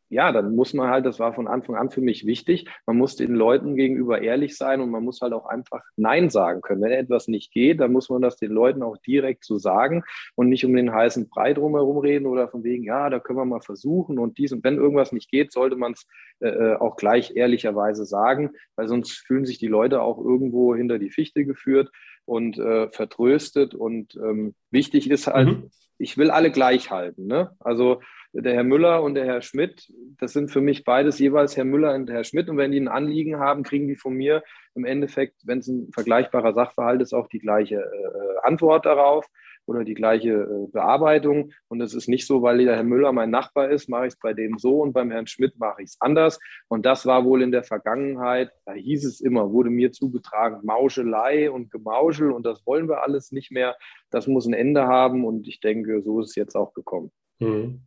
ja, 0.08 0.32
dann 0.32 0.54
muss 0.54 0.74
man 0.74 0.88
halt, 0.88 1.06
das 1.06 1.18
war 1.18 1.34
von 1.34 1.48
Anfang 1.48 1.76
an 1.76 1.90
für 1.90 2.00
mich 2.00 2.26
wichtig, 2.26 2.68
man 2.86 2.96
muss 2.96 3.16
den 3.16 3.34
Leuten 3.34 3.76
gegenüber 3.76 4.22
ehrlich 4.22 4.56
sein 4.56 4.80
und 4.80 4.90
man 4.90 5.04
muss 5.04 5.20
halt 5.20 5.32
auch 5.32 5.46
einfach 5.46 5.82
Nein 5.96 6.30
sagen 6.30 6.60
können. 6.60 6.82
Wenn 6.82 6.92
etwas 6.92 7.28
nicht 7.28 7.52
geht, 7.52 7.80
dann 7.80 7.92
muss 7.92 8.08
man 8.08 8.22
das 8.22 8.36
den 8.36 8.52
Leuten 8.52 8.82
auch 8.82 8.96
direkt 8.98 9.44
so 9.44 9.58
sagen 9.58 10.04
und 10.34 10.48
nicht 10.48 10.64
um 10.64 10.74
den 10.74 10.92
heißen 10.92 11.28
Brei 11.28 11.54
drumherum 11.54 11.98
reden 11.98 12.26
oder 12.26 12.48
von 12.48 12.62
wegen, 12.62 12.84
ja, 12.84 13.10
da 13.10 13.18
können 13.18 13.38
wir 13.38 13.44
mal 13.44 13.60
versuchen 13.60 14.18
und 14.18 14.38
dies. 14.38 14.52
Und 14.52 14.62
wenn 14.64 14.76
irgendwas 14.76 15.12
nicht 15.12 15.30
geht, 15.30 15.52
sollte 15.52 15.76
man 15.76 15.92
es 15.92 16.06
äh, 16.40 16.48
äh, 16.48 16.76
auch 16.76 16.96
gleich 16.96 17.34
ehrlicherweise 17.34 18.04
sagen, 18.04 18.50
weil 18.76 18.88
sonst 18.88 19.26
fühlen 19.26 19.46
sich 19.46 19.58
die 19.58 19.66
Leute 19.66 20.02
auch 20.02 20.18
irgendwo 20.18 20.74
hinter 20.74 20.98
die 20.98 21.10
Fichte 21.10 21.44
geführt 21.44 21.90
und 22.26 22.58
äh, 22.58 22.90
vertröstet. 22.90 23.74
Und 23.74 24.16
ähm, 24.16 24.54
wichtig 24.70 25.10
ist 25.10 25.26
halt, 25.26 25.48
mhm. 25.48 25.70
ich 25.98 26.18
will 26.18 26.30
alle 26.30 26.50
gleich 26.50 26.90
halten. 26.90 27.26
Ne? 27.26 27.52
Also 27.58 28.00
der 28.42 28.54
Herr 28.54 28.64
Müller 28.64 29.02
und 29.02 29.14
der 29.14 29.24
Herr 29.24 29.40
Schmidt, 29.40 29.90
das 30.18 30.32
sind 30.32 30.50
für 30.50 30.60
mich 30.60 30.84
beides 30.84 31.18
jeweils 31.18 31.56
Herr 31.56 31.64
Müller 31.64 31.94
und 31.94 32.10
Herr 32.10 32.24
Schmidt. 32.24 32.48
Und 32.48 32.58
wenn 32.58 32.72
die 32.72 32.80
ein 32.80 32.88
Anliegen 32.88 33.38
haben, 33.38 33.62
kriegen 33.62 33.88
die 33.88 33.96
von 33.96 34.14
mir 34.14 34.42
im 34.74 34.84
Endeffekt, 34.84 35.36
wenn 35.44 35.58
es 35.58 35.68
ein 35.68 35.90
vergleichbarer 35.92 36.52
Sachverhalt 36.52 37.00
ist, 37.00 37.14
auch 37.14 37.28
die 37.28 37.38
gleiche 37.38 37.76
äh, 37.76 38.46
Antwort 38.46 38.84
darauf 38.84 39.26
oder 39.64 39.84
die 39.84 39.94
gleiche 39.94 40.32
äh, 40.32 40.70
Bearbeitung. 40.70 41.52
Und 41.68 41.80
es 41.80 41.94
ist 41.94 42.08
nicht 42.08 42.26
so, 42.26 42.42
weil 42.42 42.58
der 42.58 42.76
Herr 42.76 42.84
Müller 42.84 43.12
mein 43.12 43.30
Nachbar 43.30 43.70
ist, 43.70 43.88
mache 43.88 44.06
ich 44.06 44.12
es 44.12 44.18
bei 44.18 44.34
dem 44.34 44.58
so 44.58 44.80
und 44.80 44.92
beim 44.92 45.10
Herrn 45.10 45.26
Schmidt 45.26 45.58
mache 45.58 45.82
ich 45.82 45.90
es 45.90 45.96
anders. 46.00 46.38
Und 46.68 46.84
das 46.84 47.06
war 47.06 47.24
wohl 47.24 47.42
in 47.42 47.52
der 47.52 47.64
Vergangenheit, 47.64 48.50
da 48.66 48.74
hieß 48.74 49.06
es 49.06 49.20
immer, 49.20 49.50
wurde 49.50 49.70
mir 49.70 49.92
zugetragen, 49.92 50.60
Mauschelei 50.62 51.50
und 51.50 51.70
Gemauschel 51.70 52.30
und 52.30 52.44
das 52.44 52.66
wollen 52.66 52.88
wir 52.88 53.02
alles 53.02 53.32
nicht 53.32 53.50
mehr. 53.50 53.76
Das 54.10 54.26
muss 54.26 54.46
ein 54.46 54.54
Ende 54.54 54.86
haben 54.86 55.24
und 55.24 55.48
ich 55.48 55.60
denke, 55.60 56.02
so 56.02 56.20
ist 56.20 56.30
es 56.30 56.34
jetzt 56.36 56.54
auch 56.54 56.74
gekommen. 56.74 57.10
Mhm. 57.38 57.80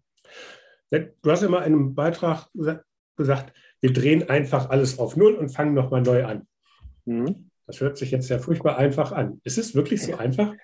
Du 0.91 1.31
hast 1.31 1.43
immer 1.43 1.59
in 1.59 1.73
einem 1.73 1.95
Beitrag 1.95 2.47
gesagt, 3.15 3.53
wir 3.81 3.93
drehen 3.93 4.29
einfach 4.29 4.69
alles 4.69 4.99
auf 4.99 5.15
Null 5.15 5.35
und 5.35 5.49
fangen 5.49 5.73
nochmal 5.73 6.01
neu 6.01 6.25
an. 6.25 6.47
Mhm. 7.05 7.49
Das 7.67 7.81
hört 7.81 7.97
sich 7.97 8.11
jetzt 8.11 8.29
ja 8.29 8.39
furchtbar 8.39 8.77
einfach 8.77 9.11
an. 9.11 9.41
Ist 9.43 9.57
es 9.57 9.75
wirklich 9.75 10.01
so 10.01 10.15
einfach? 10.15 10.55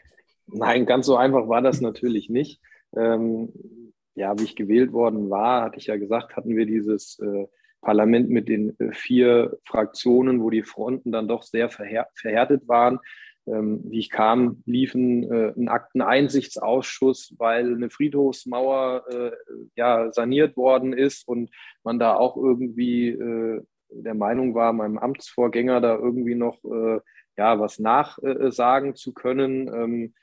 Nein, 0.48 0.86
ganz 0.86 1.05
so 1.05 1.15
einfach 1.15 1.48
war 1.48 1.62
das 1.62 1.81
natürlich 1.81 2.29
nicht. 2.29 2.62
Ähm, 2.95 3.51
ja, 4.15 4.38
wie 4.39 4.43
ich 4.43 4.55
gewählt 4.55 4.91
worden 4.91 5.29
war, 5.29 5.63
hatte 5.63 5.77
ich 5.77 5.88
ja 5.88 5.98
gesagt, 5.98 6.36
hatten 6.36 6.55
wir 6.55 6.65
dieses 6.65 7.19
äh, 7.19 7.45
Parlament 7.81 8.29
mit 8.29 8.50
den 8.50 8.79
äh, 8.79 8.91
vier 8.93 9.57
Fraktionen, 9.65 10.41
wo 10.41 10.50
die 10.50 10.63
Fronten 10.63 11.12
dann 11.12 11.27
doch 11.27 11.43
sehr 11.43 11.69
verhär 11.69 12.07
verhärtet 12.15 12.67
waren 12.67 13.00
ähm, 13.47 13.81
wie 13.85 13.99
ich 13.99 14.09
kam, 14.09 14.63
liefen 14.65 15.23
äh, 15.31 15.53
ein 15.55 15.67
Akteneinsichtsausschuss, 15.67 17.35
weil 17.37 17.75
eine 17.75 17.89
Friedhofsmauer 17.89 19.03
äh, 19.09 19.31
ja 19.75 20.11
saniert 20.11 20.57
worden 20.57 20.93
ist 20.93 21.27
und 21.27 21.51
man 21.83 21.99
da 21.99 22.15
auch 22.15 22.37
irgendwie 22.37 23.09
äh, 23.09 23.63
der 23.89 24.15
Meinung 24.15 24.55
war, 24.55 24.73
meinem 24.73 24.97
Amtsvorgänger 24.97 25.79
da 25.81 25.95
irgendwie 25.95 26.35
noch 26.35 26.63
äh, 26.63 26.99
ja 27.37 27.59
was 27.59 27.79
nachsagen 27.79 28.95
zu 28.95 29.13
können. 29.13 29.67
Ähm, 29.67 30.13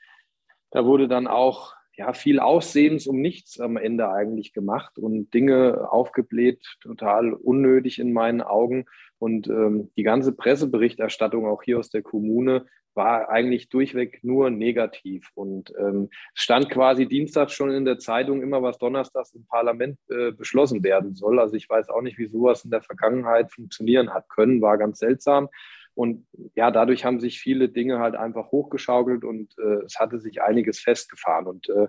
da 0.71 0.85
wurde 0.85 1.07
dann 1.07 1.27
auch 1.27 1.73
ja, 1.95 2.13
viel 2.13 2.39
Aussehens 2.39 3.07
um 3.07 3.21
nichts 3.21 3.59
am 3.59 3.77
Ende 3.77 4.09
eigentlich 4.09 4.53
gemacht 4.53 4.97
und 4.97 5.33
Dinge 5.33 5.91
aufgebläht, 5.91 6.77
total 6.81 7.33
unnötig 7.33 7.99
in 7.99 8.13
meinen 8.13 8.41
Augen. 8.41 8.85
Und 9.19 9.47
ähm, 9.47 9.91
die 9.95 10.03
ganze 10.03 10.33
Presseberichterstattung 10.33 11.45
auch 11.45 11.63
hier 11.63 11.79
aus 11.79 11.89
der 11.89 12.01
Kommune 12.01 12.65
war 12.95 13.29
eigentlich 13.29 13.69
durchweg 13.69 14.19
nur 14.23 14.49
negativ. 14.49 15.29
Und 15.35 15.73
ähm, 15.79 16.09
stand 16.33 16.69
quasi 16.69 17.07
Dienstag 17.07 17.51
schon 17.51 17.71
in 17.71 17.85
der 17.85 17.99
Zeitung 17.99 18.41
immer, 18.41 18.61
was 18.61 18.77
donnerstags 18.77 19.33
im 19.33 19.45
Parlament 19.45 19.97
äh, 20.09 20.31
beschlossen 20.31 20.83
werden 20.83 21.15
soll. 21.15 21.39
Also 21.39 21.55
ich 21.55 21.69
weiß 21.69 21.89
auch 21.89 22.01
nicht, 22.01 22.17
wie 22.17 22.27
sowas 22.27 22.65
in 22.65 22.71
der 22.71 22.81
Vergangenheit 22.81 23.51
funktionieren 23.51 24.13
hat 24.13 24.29
können, 24.29 24.61
war 24.61 24.77
ganz 24.77 24.99
seltsam. 24.99 25.49
Und 25.95 26.25
ja, 26.55 26.71
dadurch 26.71 27.05
haben 27.05 27.19
sich 27.19 27.39
viele 27.39 27.69
Dinge 27.69 27.99
halt 27.99 28.15
einfach 28.15 28.51
hochgeschaukelt 28.51 29.23
und 29.23 29.53
äh, 29.59 29.83
es 29.85 29.99
hatte 29.99 30.19
sich 30.19 30.41
einiges 30.41 30.79
festgefahren. 30.79 31.45
Und 31.45 31.69
äh, 31.69 31.87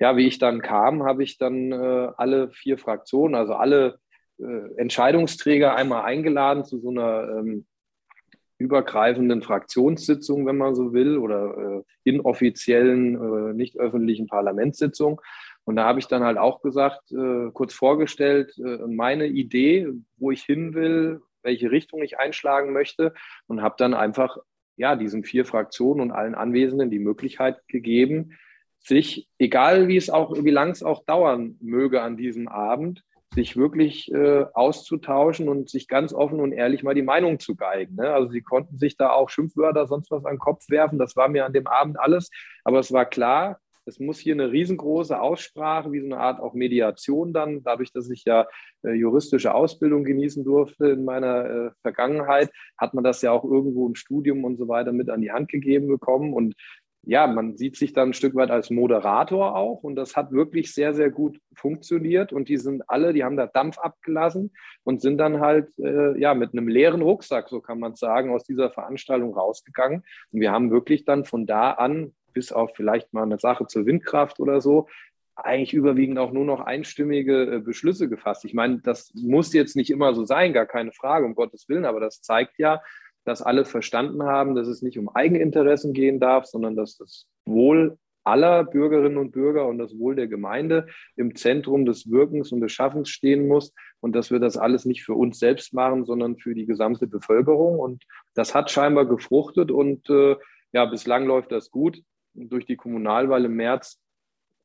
ja, 0.00 0.16
wie 0.16 0.26
ich 0.26 0.38
dann 0.38 0.60
kam, 0.60 1.04
habe 1.04 1.22
ich 1.22 1.38
dann 1.38 1.72
äh, 1.72 2.08
alle 2.16 2.50
vier 2.50 2.78
Fraktionen, 2.78 3.34
also 3.34 3.54
alle 3.54 3.98
äh, 4.38 4.76
Entscheidungsträger 4.76 5.76
einmal 5.76 6.04
eingeladen 6.04 6.64
zu 6.64 6.80
so 6.80 6.90
einer 6.90 7.28
ähm, 7.38 7.66
übergreifenden 8.58 9.42
Fraktionssitzung, 9.42 10.46
wenn 10.46 10.56
man 10.56 10.74
so 10.74 10.92
will, 10.92 11.18
oder 11.18 11.56
äh, 11.56 11.82
inoffiziellen, 12.10 13.14
äh, 13.14 13.54
nicht 13.54 13.78
öffentlichen 13.78 14.26
Parlamentssitzung. 14.26 15.20
Und 15.64 15.76
da 15.76 15.84
habe 15.84 15.98
ich 15.98 16.06
dann 16.06 16.24
halt 16.24 16.38
auch 16.38 16.62
gesagt, 16.62 17.10
äh, 17.12 17.50
kurz 17.52 17.72
vorgestellt, 17.72 18.56
äh, 18.58 18.78
meine 18.86 19.26
Idee, 19.26 19.88
wo 20.16 20.30
ich 20.30 20.42
hin 20.42 20.74
will, 20.74 21.20
welche 21.44 21.70
Richtung 21.70 22.02
ich 22.02 22.18
einschlagen 22.18 22.72
möchte 22.72 23.14
und 23.46 23.62
habe 23.62 23.76
dann 23.78 23.94
einfach 23.94 24.38
ja 24.76 24.96
diesen 24.96 25.24
vier 25.24 25.44
Fraktionen 25.44 26.00
und 26.00 26.10
allen 26.10 26.34
Anwesenden 26.34 26.90
die 26.90 26.98
Möglichkeit 26.98 27.60
gegeben, 27.68 28.36
sich, 28.80 29.28
egal 29.38 29.88
wie 29.88 29.96
es 29.96 30.10
auch, 30.10 30.34
wie 30.44 30.50
lang 30.50 30.70
es 30.70 30.82
auch 30.82 31.04
dauern 31.04 31.56
möge 31.60 32.02
an 32.02 32.16
diesem 32.16 32.48
Abend, 32.48 33.02
sich 33.34 33.56
wirklich 33.56 34.12
äh, 34.12 34.44
auszutauschen 34.54 35.48
und 35.48 35.68
sich 35.68 35.88
ganz 35.88 36.12
offen 36.12 36.40
und 36.40 36.52
ehrlich 36.52 36.82
mal 36.82 36.94
die 36.94 37.02
Meinung 37.02 37.40
zu 37.40 37.56
geigen. 37.56 37.96
Ne? 37.96 38.12
Also 38.12 38.30
sie 38.30 38.42
konnten 38.42 38.78
sich 38.78 38.96
da 38.96 39.10
auch 39.10 39.28
Schimpfwörter, 39.28 39.86
sonst 39.86 40.10
was 40.10 40.24
an 40.24 40.34
den 40.34 40.38
Kopf 40.38 40.68
werfen. 40.68 40.98
Das 40.98 41.16
war 41.16 41.28
mir 41.28 41.44
an 41.44 41.52
dem 41.52 41.66
Abend 41.66 41.98
alles. 41.98 42.30
Aber 42.62 42.78
es 42.78 42.92
war 42.92 43.06
klar, 43.06 43.58
es 43.86 44.00
muss 44.00 44.18
hier 44.18 44.34
eine 44.34 44.50
riesengroße 44.50 45.20
Aussprache, 45.20 45.92
wie 45.92 46.00
so 46.00 46.06
eine 46.06 46.18
Art 46.18 46.40
auch 46.40 46.54
Mediation 46.54 47.32
dann, 47.32 47.62
dadurch, 47.62 47.92
dass 47.92 48.10
ich 48.10 48.24
ja 48.24 48.46
äh, 48.82 48.92
juristische 48.92 49.54
Ausbildung 49.54 50.04
genießen 50.04 50.44
durfte 50.44 50.88
in 50.88 51.04
meiner 51.04 51.44
äh, 51.44 51.70
Vergangenheit, 51.82 52.50
hat 52.78 52.94
man 52.94 53.04
das 53.04 53.22
ja 53.22 53.32
auch 53.32 53.44
irgendwo 53.44 53.86
im 53.86 53.94
Studium 53.94 54.44
und 54.44 54.56
so 54.56 54.68
weiter 54.68 54.92
mit 54.92 55.10
an 55.10 55.20
die 55.20 55.32
Hand 55.32 55.48
gegeben 55.48 55.88
bekommen. 55.88 56.32
Und 56.32 56.54
ja, 57.06 57.26
man 57.26 57.56
sieht 57.56 57.76
sich 57.76 57.92
dann 57.92 58.10
ein 58.10 58.14
Stück 58.14 58.34
weit 58.34 58.50
als 58.50 58.70
Moderator 58.70 59.56
auch. 59.56 59.82
Und 59.82 59.96
das 59.96 60.16
hat 60.16 60.32
wirklich 60.32 60.72
sehr, 60.72 60.94
sehr 60.94 61.10
gut 61.10 61.38
funktioniert. 61.54 62.32
Und 62.32 62.48
die 62.48 62.56
sind 62.56 62.82
alle, 62.88 63.12
die 63.12 63.24
haben 63.24 63.36
da 63.36 63.46
Dampf 63.46 63.78
abgelassen 63.78 64.52
und 64.84 65.02
sind 65.02 65.18
dann 65.18 65.40
halt 65.40 65.68
äh, 65.78 66.18
ja 66.18 66.34
mit 66.34 66.52
einem 66.52 66.68
leeren 66.68 67.02
Rucksack, 67.02 67.48
so 67.48 67.60
kann 67.60 67.78
man 67.78 67.94
sagen, 67.94 68.32
aus 68.32 68.44
dieser 68.44 68.70
Veranstaltung 68.70 69.34
rausgegangen. 69.34 70.02
Und 70.30 70.40
wir 70.40 70.50
haben 70.50 70.70
wirklich 70.70 71.04
dann 71.04 71.24
von 71.24 71.46
da 71.46 71.72
an 71.72 72.14
bis 72.34 72.52
auf 72.52 72.72
vielleicht 72.74 73.14
mal 73.14 73.22
eine 73.22 73.38
Sache 73.38 73.66
zur 73.66 73.86
Windkraft 73.86 74.40
oder 74.40 74.60
so 74.60 74.88
eigentlich 75.36 75.74
überwiegend 75.74 76.18
auch 76.18 76.32
nur 76.32 76.44
noch 76.44 76.60
einstimmige 76.60 77.56
äh, 77.56 77.58
Beschlüsse 77.58 78.08
gefasst. 78.08 78.44
Ich 78.44 78.54
meine, 78.54 78.78
das 78.78 79.12
muss 79.14 79.52
jetzt 79.52 79.76
nicht 79.76 79.90
immer 79.90 80.14
so 80.14 80.24
sein, 80.24 80.52
gar 80.52 80.66
keine 80.66 80.92
Frage, 80.92 81.26
um 81.26 81.34
Gottes 81.34 81.68
Willen, 81.68 81.84
aber 81.84 82.00
das 82.00 82.22
zeigt 82.22 82.58
ja, 82.58 82.80
dass 83.24 83.42
alle 83.42 83.64
verstanden 83.64 84.22
haben, 84.24 84.54
dass 84.54 84.68
es 84.68 84.82
nicht 84.82 84.98
um 84.98 85.08
Eigeninteressen 85.08 85.92
gehen 85.92 86.20
darf, 86.20 86.46
sondern 86.46 86.76
dass 86.76 86.98
das 86.98 87.26
Wohl 87.46 87.98
aller 88.22 88.64
Bürgerinnen 88.64 89.18
und 89.18 89.32
Bürger 89.32 89.66
und 89.66 89.78
das 89.78 89.98
Wohl 89.98 90.14
der 90.14 90.28
Gemeinde 90.28 90.86
im 91.16 91.34
Zentrum 91.34 91.84
des 91.84 92.10
Wirkens 92.10 92.52
und 92.52 92.60
des 92.60 92.72
Schaffens 92.72 93.10
stehen 93.10 93.48
muss 93.48 93.74
und 94.00 94.14
dass 94.14 94.30
wir 94.30 94.40
das 94.40 94.56
alles 94.56 94.84
nicht 94.84 95.02
für 95.04 95.14
uns 95.14 95.38
selbst 95.38 95.74
machen, 95.74 96.04
sondern 96.04 96.38
für 96.38 96.54
die 96.54 96.64
gesamte 96.64 97.06
Bevölkerung. 97.06 97.78
Und 97.78 98.04
das 98.34 98.54
hat 98.54 98.70
scheinbar 98.70 99.04
gefruchtet 99.06 99.70
und 99.70 100.08
äh, 100.08 100.36
ja, 100.72 100.86
bislang 100.86 101.26
läuft 101.26 101.52
das 101.52 101.70
gut. 101.70 102.02
Durch 102.34 102.66
die 102.66 102.76
Kommunalwahl 102.76 103.44
im 103.44 103.54
März 103.54 104.00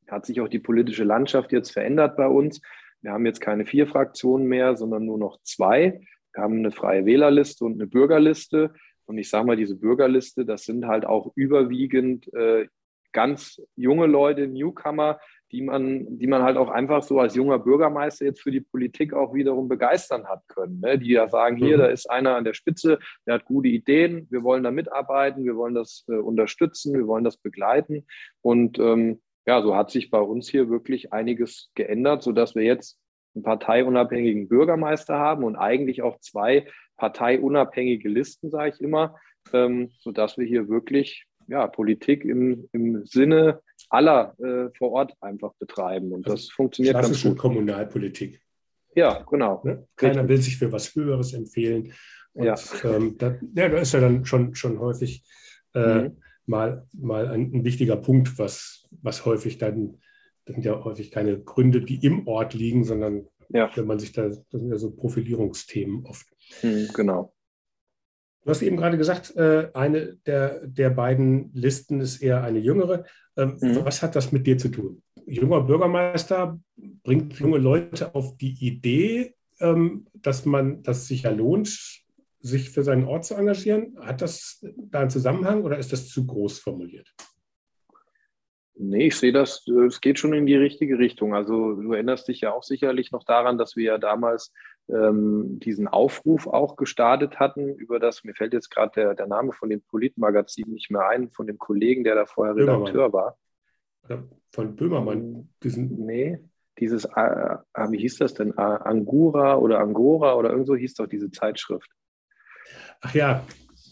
hat 0.08 0.26
sich 0.26 0.40
auch 0.40 0.48
die 0.48 0.58
politische 0.58 1.04
Landschaft 1.04 1.52
jetzt 1.52 1.70
verändert 1.70 2.16
bei 2.16 2.26
uns. 2.26 2.60
Wir 3.00 3.12
haben 3.12 3.24
jetzt 3.26 3.40
keine 3.40 3.64
vier 3.64 3.86
Fraktionen 3.86 4.46
mehr, 4.46 4.76
sondern 4.76 5.06
nur 5.06 5.18
noch 5.18 5.40
zwei. 5.42 6.00
Wir 6.32 6.42
haben 6.42 6.58
eine 6.58 6.72
freie 6.72 7.06
Wählerliste 7.06 7.64
und 7.64 7.74
eine 7.74 7.86
Bürgerliste. 7.86 8.74
Und 9.06 9.18
ich 9.18 9.30
sage 9.30 9.46
mal, 9.46 9.56
diese 9.56 9.76
Bürgerliste, 9.76 10.44
das 10.44 10.64
sind 10.64 10.86
halt 10.86 11.06
auch 11.06 11.32
überwiegend 11.34 12.32
äh, 12.34 12.68
ganz 13.12 13.60
junge 13.76 14.06
Leute, 14.06 14.46
Newcomer, 14.46 15.18
die 15.52 15.62
man, 15.62 16.18
die 16.18 16.26
man 16.26 16.42
halt 16.42 16.56
auch 16.56 16.68
einfach 16.68 17.02
so 17.02 17.18
als 17.18 17.34
junger 17.34 17.58
Bürgermeister 17.58 18.24
jetzt 18.24 18.42
für 18.42 18.50
die 18.50 18.60
Politik 18.60 19.12
auch 19.12 19.34
wiederum 19.34 19.68
begeistern 19.68 20.26
hat 20.26 20.46
können. 20.48 20.80
Ne? 20.80 20.98
Die 20.98 21.10
ja 21.10 21.28
sagen, 21.28 21.56
hier, 21.56 21.76
mhm. 21.76 21.80
da 21.80 21.86
ist 21.86 22.10
einer 22.10 22.36
an 22.36 22.44
der 22.44 22.54
Spitze, 22.54 22.98
der 23.26 23.34
hat 23.34 23.44
gute 23.44 23.68
Ideen, 23.68 24.26
wir 24.30 24.42
wollen 24.42 24.62
da 24.62 24.70
mitarbeiten, 24.70 25.44
wir 25.44 25.56
wollen 25.56 25.74
das 25.74 26.04
äh, 26.08 26.14
unterstützen, 26.14 26.94
wir 26.94 27.06
wollen 27.06 27.24
das 27.24 27.36
begleiten. 27.36 28.06
Und 28.42 28.78
ähm, 28.78 29.20
ja, 29.46 29.62
so 29.62 29.74
hat 29.74 29.90
sich 29.90 30.10
bei 30.10 30.20
uns 30.20 30.48
hier 30.48 30.70
wirklich 30.70 31.12
einiges 31.12 31.70
geändert, 31.74 32.22
sodass 32.22 32.54
wir 32.54 32.62
jetzt 32.62 32.98
einen 33.34 33.44
parteiunabhängigen 33.44 34.48
Bürgermeister 34.48 35.18
haben 35.18 35.44
und 35.44 35.56
eigentlich 35.56 36.02
auch 36.02 36.18
zwei 36.20 36.66
parteiunabhängige 36.96 38.08
Listen, 38.08 38.50
sage 38.50 38.74
ich 38.74 38.80
immer, 38.80 39.16
ähm, 39.52 39.90
sodass 39.98 40.36
wir 40.38 40.46
hier 40.46 40.68
wirklich 40.68 41.26
ja, 41.50 41.66
Politik 41.66 42.24
im, 42.24 42.68
im 42.72 43.04
Sinne 43.04 43.60
aller 43.88 44.34
äh, 44.38 44.70
vor 44.78 44.92
Ort 44.92 45.14
einfach 45.20 45.52
betreiben. 45.54 46.12
Und 46.12 46.26
also 46.26 46.36
das 46.36 46.50
funktioniert 46.50 46.94
ganz 46.94 47.22
gut. 47.22 47.36
Kommunalpolitik. 47.36 48.40
Ja, 48.94 49.24
genau. 49.28 49.60
Ne? 49.64 49.86
Keiner 49.96 50.28
will 50.28 50.40
sich 50.40 50.56
für 50.56 50.70
was 50.70 50.94
Höheres 50.94 51.32
empfehlen. 51.32 51.92
Und 52.32 52.44
ja. 52.44 52.54
Ähm, 52.84 53.16
da, 53.18 53.36
ja, 53.54 53.68
da 53.68 53.78
ist 53.78 53.92
ja 53.92 54.00
dann 54.00 54.24
schon, 54.24 54.54
schon 54.54 54.78
häufig 54.78 55.24
äh, 55.74 56.02
mhm. 56.02 56.16
mal, 56.46 56.86
mal 56.92 57.26
ein, 57.26 57.52
ein, 57.52 57.64
wichtiger 57.64 57.96
Punkt, 57.96 58.38
was, 58.38 58.88
was 59.02 59.24
häufig 59.26 59.58
dann, 59.58 59.98
das 60.44 60.54
sind 60.54 60.64
ja 60.64 60.84
häufig 60.84 61.10
keine 61.10 61.40
Gründe, 61.40 61.82
die 61.82 62.04
im 62.04 62.28
Ort 62.28 62.54
liegen, 62.54 62.84
sondern 62.84 63.26
ja. 63.48 63.70
wenn 63.74 63.86
man 63.86 63.98
sich 63.98 64.12
da, 64.12 64.28
das 64.28 64.44
sind 64.50 64.70
ja 64.70 64.78
so 64.78 64.92
Profilierungsthemen 64.92 66.04
oft. 66.06 66.26
Mhm, 66.62 66.88
genau. 66.94 67.32
Du 68.42 68.50
hast 68.50 68.62
eben 68.62 68.76
gerade 68.76 68.96
gesagt, 68.96 69.36
äh, 69.36 69.68
eine 69.74 70.16
der, 70.26 70.66
der 70.66 70.90
beiden 70.90 71.50
Listen 71.52 72.00
ist 72.00 72.22
eher 72.22 72.42
eine 72.42 72.58
jüngere. 72.58 73.04
Ähm, 73.36 73.58
mhm. 73.60 73.84
Was 73.84 74.02
hat 74.02 74.16
das 74.16 74.32
mit 74.32 74.46
dir 74.46 74.56
zu 74.56 74.68
tun? 74.68 75.02
Junger 75.26 75.60
Bürgermeister 75.60 76.58
bringt 77.04 77.38
junge 77.38 77.58
Leute 77.58 78.14
auf 78.14 78.36
die 78.38 78.56
Idee, 78.66 79.34
ähm, 79.60 80.06
dass 80.14 80.46
man, 80.46 80.82
dass 80.82 80.98
es 80.98 81.08
sich 81.08 81.22
ja 81.22 81.30
lohnt, 81.30 82.04
sich 82.40 82.70
für 82.70 82.82
seinen 82.82 83.04
Ort 83.04 83.26
zu 83.26 83.34
engagieren. 83.34 83.96
Hat 84.00 84.22
das 84.22 84.64
da 84.76 85.00
einen 85.00 85.10
Zusammenhang 85.10 85.62
oder 85.62 85.78
ist 85.78 85.92
das 85.92 86.08
zu 86.08 86.26
groß 86.26 86.58
formuliert? 86.58 87.14
Nee, 88.82 89.08
ich 89.08 89.16
sehe 89.16 89.32
das, 89.32 89.66
es 89.68 90.00
geht 90.00 90.18
schon 90.18 90.32
in 90.32 90.46
die 90.46 90.56
richtige 90.56 90.98
Richtung. 90.98 91.34
Also 91.34 91.74
du 91.74 91.92
erinnerst 91.92 92.28
dich 92.28 92.40
ja 92.40 92.52
auch 92.52 92.62
sicherlich 92.62 93.12
noch 93.12 93.24
daran, 93.24 93.58
dass 93.58 93.76
wir 93.76 93.84
ja 93.84 93.98
damals 93.98 94.54
ähm, 94.88 95.60
diesen 95.60 95.86
Aufruf 95.86 96.46
auch 96.46 96.76
gestartet 96.76 97.38
hatten, 97.38 97.74
über 97.74 98.00
das, 98.00 98.24
mir 98.24 98.34
fällt 98.34 98.54
jetzt 98.54 98.70
gerade 98.70 98.92
der, 98.94 99.14
der 99.14 99.26
Name 99.26 99.52
von 99.52 99.68
dem 99.68 99.82
Politmagazin 99.82 100.70
nicht 100.70 100.90
mehr 100.90 101.06
ein, 101.06 101.30
von 101.30 101.46
dem 101.46 101.58
Kollegen, 101.58 102.04
der 102.04 102.14
da 102.14 102.24
vorher 102.24 102.54
Böhmermann. 102.54 102.80
Redakteur 102.86 103.12
war. 103.12 103.36
Von 104.50 104.76
Böhmermann. 104.76 105.50
Diesen 105.62 106.06
nee, 106.06 106.38
dieses, 106.78 107.04
äh, 107.04 107.56
wie 107.90 107.98
hieß 107.98 108.16
das 108.16 108.32
denn? 108.32 108.56
Angura 108.56 109.56
oder 109.56 109.80
Angora 109.80 110.36
oder 110.36 110.50
irgendwo 110.50 110.74
hieß 110.74 110.94
doch 110.94 111.06
diese 111.06 111.30
Zeitschrift. 111.30 111.90
Ach 113.02 113.14
ja, 113.14 113.44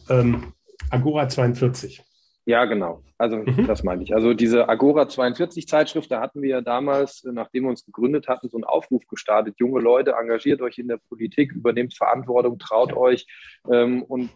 ähm, 0.09 0.55
Agora 0.89 1.29
42. 1.29 2.03
Ja, 2.49 2.65
genau. 2.65 3.03
Also 3.19 3.37
mhm. 3.37 3.67
das 3.67 3.85
meine 3.85 4.03
ich. 4.03 4.15
Also 4.15 4.33
diese 4.33 4.71
Agora 4.71 5.07
42 5.07 5.69
Zeitschrift, 5.69 6.11
da 6.11 6.23
hatten 6.23 6.41
wir 6.41 6.49
ja 6.49 6.61
damals, 6.63 7.23
nachdem 7.31 7.65
wir 7.65 7.69
uns 7.69 7.85
gegründet 7.85 8.27
hatten, 8.27 8.49
so 8.49 8.57
einen 8.57 8.65
Aufruf 8.65 9.07
gestartet. 9.07 9.57
Junge 9.59 9.81
Leute, 9.81 10.13
engagiert 10.19 10.63
euch 10.63 10.79
in 10.79 10.89
der 10.89 10.97
Politik, 10.97 11.53
übernehmt 11.53 11.95
Verantwortung, 11.95 12.59
traut 12.59 12.95
euch. 12.95 13.27
Ähm, 13.71 14.03
und 14.03 14.31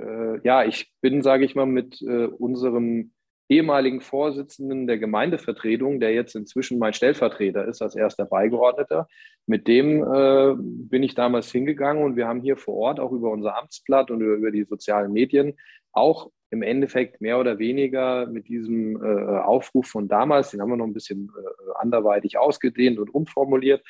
äh, 0.00 0.40
ja, 0.42 0.64
ich 0.64 0.90
bin, 1.02 1.20
sage 1.20 1.44
ich 1.44 1.54
mal, 1.54 1.66
mit 1.66 2.00
äh, 2.00 2.28
unserem 2.28 3.12
ehemaligen 3.50 4.00
Vorsitzenden 4.00 4.86
der 4.86 4.96
Gemeindevertretung, 4.96 6.00
der 6.00 6.14
jetzt 6.14 6.34
inzwischen 6.34 6.78
mein 6.78 6.94
Stellvertreter 6.94 7.66
ist 7.66 7.82
als 7.82 7.94
erster 7.94 8.24
Beigeordneter. 8.24 9.06
Mit 9.46 9.68
dem 9.68 10.02
äh, 10.02 10.54
bin 10.56 11.02
ich 11.02 11.14
damals 11.14 11.52
hingegangen 11.52 12.02
und 12.04 12.16
wir 12.16 12.26
haben 12.26 12.40
hier 12.40 12.56
vor 12.56 12.76
Ort 12.76 13.00
auch 13.00 13.12
über 13.12 13.30
unser 13.30 13.58
Amtsblatt 13.58 14.10
und 14.10 14.22
über, 14.22 14.36
über 14.36 14.50
die 14.50 14.64
sozialen 14.64 15.12
Medien 15.12 15.58
auch 15.92 16.30
im 16.50 16.62
Endeffekt 16.62 17.20
mehr 17.20 17.38
oder 17.38 17.58
weniger 17.58 18.26
mit 18.26 18.48
diesem 18.48 19.02
äh, 19.02 19.38
Aufruf 19.40 19.86
von 19.86 20.08
damals, 20.08 20.50
den 20.50 20.60
haben 20.60 20.70
wir 20.70 20.76
noch 20.76 20.86
ein 20.86 20.94
bisschen 20.94 21.30
äh, 21.36 21.72
anderweitig 21.78 22.38
ausgedehnt 22.38 22.98
und 22.98 23.14
umformuliert. 23.14 23.84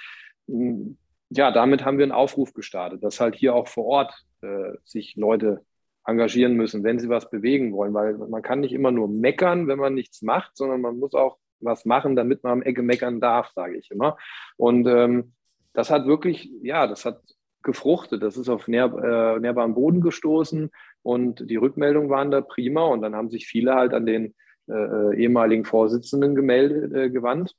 Hm, 0.48 0.98
ja, 1.30 1.50
damit 1.50 1.84
haben 1.84 1.98
wir 1.98 2.04
einen 2.04 2.12
Aufruf 2.12 2.54
gestartet, 2.54 3.02
dass 3.02 3.20
halt 3.20 3.34
hier 3.34 3.54
auch 3.54 3.68
vor 3.68 3.84
Ort 3.84 4.24
äh, 4.40 4.72
sich 4.84 5.14
Leute 5.16 5.64
engagieren 6.04 6.54
müssen, 6.54 6.84
wenn 6.84 6.98
sie 6.98 7.10
was 7.10 7.30
bewegen 7.30 7.72
wollen, 7.74 7.92
weil 7.92 8.14
man 8.14 8.42
kann 8.42 8.60
nicht 8.60 8.72
immer 8.72 8.90
nur 8.90 9.08
meckern, 9.08 9.68
wenn 9.68 9.78
man 9.78 9.94
nichts 9.94 10.22
macht, 10.22 10.56
sondern 10.56 10.80
man 10.80 10.98
muss 10.98 11.14
auch 11.14 11.36
was 11.60 11.84
machen, 11.84 12.16
damit 12.16 12.42
man 12.42 12.52
am 12.52 12.62
Ecke 12.62 12.82
meckern 12.82 13.20
darf, 13.20 13.50
sage 13.54 13.76
ich 13.76 13.90
immer. 13.90 14.16
Und 14.56 14.86
ähm, 14.86 15.34
das 15.74 15.90
hat 15.90 16.06
wirklich, 16.06 16.50
ja, 16.62 16.86
das 16.86 17.04
hat 17.04 17.20
gefruchtet. 17.62 18.22
Das 18.22 18.36
ist 18.36 18.48
auf 18.48 18.68
nähr, 18.68 18.86
äh, 18.86 19.40
nährbaren 19.40 19.74
Boden 19.74 20.00
gestoßen 20.00 20.70
und 21.02 21.50
die 21.50 21.56
Rückmeldungen 21.56 22.10
waren 22.10 22.30
da 22.30 22.40
prima. 22.40 22.82
Und 22.86 23.02
dann 23.02 23.14
haben 23.14 23.30
sich 23.30 23.46
viele 23.46 23.74
halt 23.74 23.94
an 23.94 24.06
den 24.06 24.34
äh, 24.68 24.72
äh, 24.72 25.16
ehemaligen 25.16 25.64
Vorsitzenden 25.64 26.34
gemeldet, 26.34 26.92
äh, 26.92 27.10
gewandt 27.10 27.54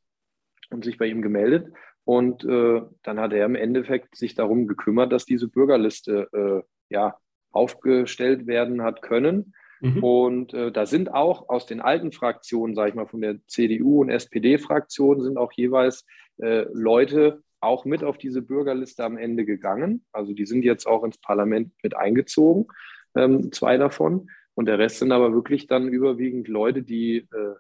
und 0.70 0.84
sich 0.84 0.98
bei 0.98 1.08
ihm 1.08 1.22
gemeldet. 1.22 1.74
Und 2.06 2.44
äh, 2.44 2.82
dann 3.04 3.20
hat 3.20 3.34
er 3.34 3.46
im 3.46 3.56
Endeffekt 3.56 4.16
sich 4.16 4.36
darum 4.36 4.68
gekümmert, 4.68 5.12
dass 5.12 5.26
diese 5.26 5.48
Bürgerliste 5.48 6.28
äh, 6.34 6.94
ja, 6.94 7.18
aufgestellt 7.52 8.48
werden 8.48 8.84
hat 8.84 9.02
können. 9.02 9.54
Mhm. 9.82 10.04
Und 10.04 10.54
äh, 10.54 10.72
da 10.72 10.86
sind 10.86 11.14
auch 11.14 11.50
aus 11.50 11.66
den 11.66 11.82
alten 11.82 12.12
Fraktionen, 12.12 12.76
sage 12.76 12.90
ich 12.90 12.96
mal, 12.96 13.08
von 13.08 13.22
der 13.22 13.38
CDU 13.48 14.02
und 14.02 14.10
SPD-Fraktion, 14.10 15.22
sind 15.22 15.38
auch 15.38 15.52
jeweils 15.54 16.06
äh, 16.38 16.66
Leute 16.74 17.42
auch 17.62 17.86
mit 17.86 18.04
auf 18.04 18.17
diese 18.17 18.41
Bürgerliste 18.41 19.04
am 19.04 19.17
Ende 19.17 19.45
gegangen. 19.45 20.06
Also 20.12 20.34
die 20.34 20.45
sind 20.45 20.63
jetzt 20.63 20.88
auch 20.88 21.04
ins 21.04 21.17
Parlament 21.17 21.72
mit 21.84 21.95
eingezogen, 21.95 22.67
ähm, 23.15 23.52
zwei 23.52 23.78
davon. 23.78 24.30
Und 24.56 24.65
der 24.65 24.80
Rest 24.80 25.00
sind 25.00 25.12
aber 25.12 25.34
wirklich 25.34 25.67
dann 25.67 25.88
überwiegend 25.88 26.48
Leute, 26.48 26.84
die 26.84 27.17
äh, 27.17 27.56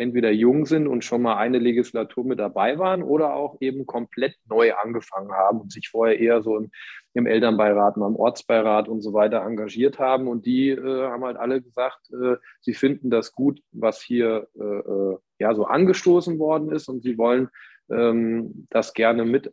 entweder 0.00 0.30
jung 0.30 0.66
sind 0.66 0.86
und 0.88 1.04
schon 1.04 1.22
mal 1.22 1.36
eine 1.36 1.58
Legislatur 1.58 2.24
mit 2.24 2.38
dabei 2.38 2.78
waren 2.78 3.02
oder 3.02 3.34
auch 3.34 3.56
eben 3.60 3.86
komplett 3.86 4.34
neu 4.48 4.74
angefangen 4.74 5.32
haben 5.32 5.60
und 5.60 5.72
sich 5.72 5.88
vorher 5.88 6.18
eher 6.18 6.42
so 6.42 6.56
im, 6.56 6.70
im 7.14 7.26
Elternbeirat, 7.26 7.96
mal 7.96 8.08
im 8.08 8.16
Ortsbeirat 8.16 8.88
und 8.88 9.02
so 9.02 9.12
weiter 9.12 9.42
engagiert 9.42 9.98
haben. 9.98 10.26
Und 10.26 10.46
die 10.46 10.70
äh, 10.70 11.02
haben 11.08 11.24
halt 11.24 11.36
alle 11.36 11.60
gesagt, 11.60 12.10
äh, 12.12 12.36
sie 12.60 12.74
finden 12.74 13.10
das 13.10 13.32
gut, 13.32 13.60
was 13.72 14.00
hier 14.00 14.48
äh, 14.58 14.64
äh 14.64 15.18
ja 15.38 15.54
so 15.54 15.64
angestoßen 15.64 16.38
worden 16.38 16.70
ist 16.70 16.88
und 16.88 17.02
sie 17.02 17.16
wollen 17.16 17.48
ähm, 17.90 18.66
das 18.70 18.94
gerne 18.94 19.24
mit 19.24 19.52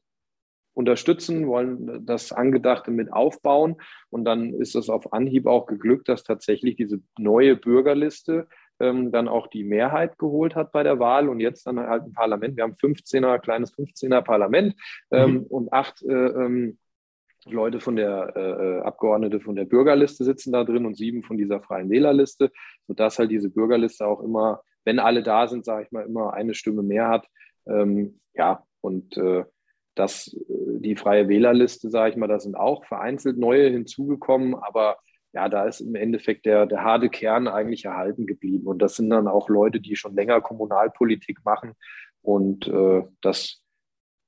unterstützen, 0.74 1.48
wollen 1.48 2.06
das 2.06 2.32
Angedachte 2.32 2.92
mit 2.92 3.12
aufbauen. 3.12 3.78
Und 4.12 4.26
dann 4.26 4.54
ist 4.54 4.76
es 4.76 4.90
auf 4.90 5.12
Anhieb 5.12 5.48
auch 5.48 5.66
geglückt, 5.66 6.08
dass 6.08 6.24
tatsächlich 6.24 6.76
diese 6.76 7.02
neue 7.18 7.56
Bürgerliste 7.56 8.48
ähm, 8.80 9.12
dann 9.12 9.28
auch 9.28 9.48
die 9.48 9.64
Mehrheit 9.64 10.20
geholt 10.20 10.56
hat 10.56 10.72
bei 10.72 10.84
der 10.84 11.00
Wahl 11.00 11.30
und 11.30 11.40
jetzt 11.40 11.66
dann 11.66 11.80
halt 11.80 12.04
ein 12.04 12.14
Parlament. 12.14 12.58
Wir 12.58 12.64
haben 12.64 12.76
15er, 12.76 13.40
kleines 13.40 13.76
15er 13.76 14.22
Parlament 14.22 14.76
ähm, 15.10 15.32
mhm. 15.32 15.44
und 15.46 15.74
acht 15.74 16.04
äh, 16.04 16.14
ähm, 16.14 16.78
Leute 17.46 17.80
von 17.80 17.96
der 17.96 18.34
äh, 18.36 18.86
Abgeordnete 18.86 19.40
von 19.40 19.56
der 19.56 19.66
Bürgerliste 19.66 20.24
sitzen 20.24 20.52
da 20.52 20.64
drin 20.64 20.86
und 20.86 20.96
sieben 20.96 21.24
von 21.24 21.38
dieser 21.38 21.62
freien 21.62 21.90
Wählerliste, 21.90 22.52
sodass 22.88 23.20
halt 23.20 23.32
diese 23.32 23.50
Bürgerliste 23.50 24.06
auch 24.06 24.22
immer, 24.22 24.62
wenn 24.86 25.00
alle 25.00 25.24
da 25.24 25.48
sind, 25.48 25.66
sage 25.66 25.86
ich 25.86 25.92
mal, 25.92 26.06
immer 26.06 26.34
eine 26.34 26.54
Stimme 26.54 26.84
mehr 26.84 27.08
hat. 27.08 27.28
Ähm, 27.70 28.20
ja, 28.34 28.64
und 28.82 29.18
äh, 29.18 29.44
das, 29.96 30.34
äh, 30.34 30.80
die 30.80 30.96
freie 30.96 31.28
Wählerliste, 31.28 31.90
sage 31.90 32.12
ich 32.12 32.18
mal, 32.18 32.28
da 32.28 32.40
sind 32.40 32.56
auch 32.56 32.86
vereinzelt 32.86 33.38
neue 33.38 33.70
hinzugekommen, 33.70 34.56
aber 34.56 34.98
ja, 35.34 35.50
da 35.50 35.66
ist 35.66 35.82
im 35.82 35.96
Endeffekt 35.96 36.46
der, 36.46 36.66
der 36.66 36.84
harte 36.84 37.10
Kern 37.10 37.48
eigentlich 37.48 37.86
erhalten 37.86 38.26
geblieben. 38.26 38.66
Und 38.68 38.80
das 38.82 38.96
sind 38.96 39.10
dann 39.10 39.28
auch 39.28 39.50
Leute, 39.50 39.80
die 39.80 39.96
schon 39.96 40.16
länger 40.16 40.42
Kommunalpolitik 40.42 41.40
machen. 41.44 41.74
Und 42.22 42.68
äh, 42.68 43.04
das 43.22 43.62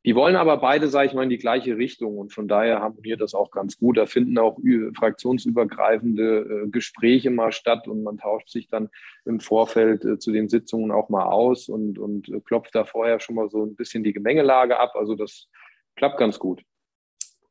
die 0.05 0.15
wollen 0.15 0.38
aber 0.38 0.57
beide, 0.57 0.88
sage 0.88 1.07
ich 1.07 1.13
mal, 1.13 1.23
in 1.23 1.29
die 1.29 1.38
gleiche 1.38 1.75
Richtung 1.75 2.17
und 2.17 2.31
von 2.31 2.47
daher 2.47 2.79
harmoniert 2.79 3.19
das 3.19 3.33
auch 3.33 3.51
ganz 3.51 3.77
gut. 3.77 3.97
Da 3.97 4.05
finden 4.05 4.38
auch 4.38 4.57
fraktionsübergreifende 4.95 6.63
äh, 6.65 6.69
Gespräche 6.69 7.31
mal 7.31 7.51
statt 7.51 7.88
und 7.88 8.03
man 8.03 8.17
tauscht 8.17 8.49
sich 8.49 8.69
dann 8.69 8.89
im 9.25 9.41
Vorfeld 9.41 10.05
äh, 10.05 10.17
zu 10.17 10.31
den 10.31 10.47
Sitzungen 10.47 10.91
auch 10.91 11.09
mal 11.09 11.25
aus 11.25 11.67
und, 11.67 11.99
und 11.99 12.29
äh, 12.29 12.39
klopft 12.39 12.75
da 12.75 12.85
vorher 12.85 13.19
schon 13.19 13.35
mal 13.35 13.49
so 13.49 13.65
ein 13.65 13.75
bisschen 13.75 14.03
die 14.03 14.13
Gemengelage 14.13 14.79
ab. 14.79 14.93
Also 14.95 15.15
das 15.15 15.49
klappt 15.97 16.17
ganz 16.17 16.39
gut. 16.39 16.63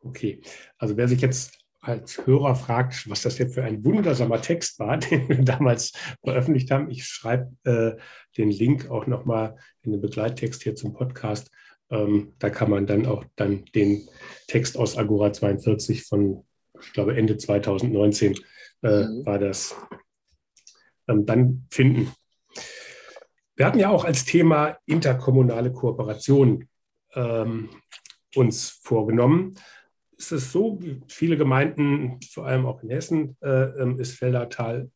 Okay, 0.01 0.41
also 0.79 0.97
wer 0.97 1.09
sich 1.09 1.21
jetzt 1.21 1.59
als 1.81 2.27
Hörer 2.27 2.55
fragt, 2.55 3.09
was 3.11 3.23
das 3.23 3.39
jetzt 3.39 3.55
für 3.55 3.63
ein 3.63 3.85
wundersamer 3.85 4.41
Text 4.41 4.79
war, 4.79 4.97
den 4.99 5.29
wir 5.29 5.43
damals 5.43 5.93
veröffentlicht 6.25 6.71
haben, 6.71 6.91
ich 6.91 7.05
schreibe 7.05 7.53
äh, 7.65 8.01
den 8.39 8.51
Link 8.51 8.91
auch 8.91 9.07
nochmal 9.07 9.57
in 9.83 9.93
den 9.93 10.01
Begleittext 10.01 10.63
hier 10.63 10.75
zum 10.75 10.95
Podcast 10.95 11.51
ähm, 11.91 12.35
da 12.39 12.51
kann 12.51 12.71
man 12.71 12.87
dann 12.87 13.07
auch 13.07 13.25
dann 13.37 13.65
den 13.75 14.09
Text 14.47 14.77
aus 14.77 14.97
Agora 14.97 15.33
42 15.33 16.05
von, 16.05 16.45
ich 16.81 16.93
glaube, 16.93 17.17
Ende 17.17 17.37
2019 17.37 18.35
äh, 18.83 19.05
mhm. 19.05 19.27
war 19.27 19.39
das 19.39 19.75
ähm, 21.09 21.27
dann 21.27 21.67
finden. 21.71 22.13
Wir 23.57 23.67
hatten 23.67 23.79
ja 23.79 23.91
auch 23.91 24.05
als 24.05 24.25
Thema 24.25 24.79
interkommunale 24.87 25.73
Kooperation 25.73 26.69
ähm, 27.15 27.71
uns 28.37 28.71
vorgenommen. 28.83 29.55
Es 30.17 30.33
ist 30.33 30.53
so, 30.53 30.79
viele 31.09 31.37
Gemeinden, 31.37 32.21
vor 32.31 32.47
allem 32.47 32.67
auch 32.67 32.83
in 32.83 32.91
Hessen, 32.91 33.37
äh, 33.41 33.49
ähm, 33.49 33.99
ist 33.99 34.15
Feldertal 34.15 34.91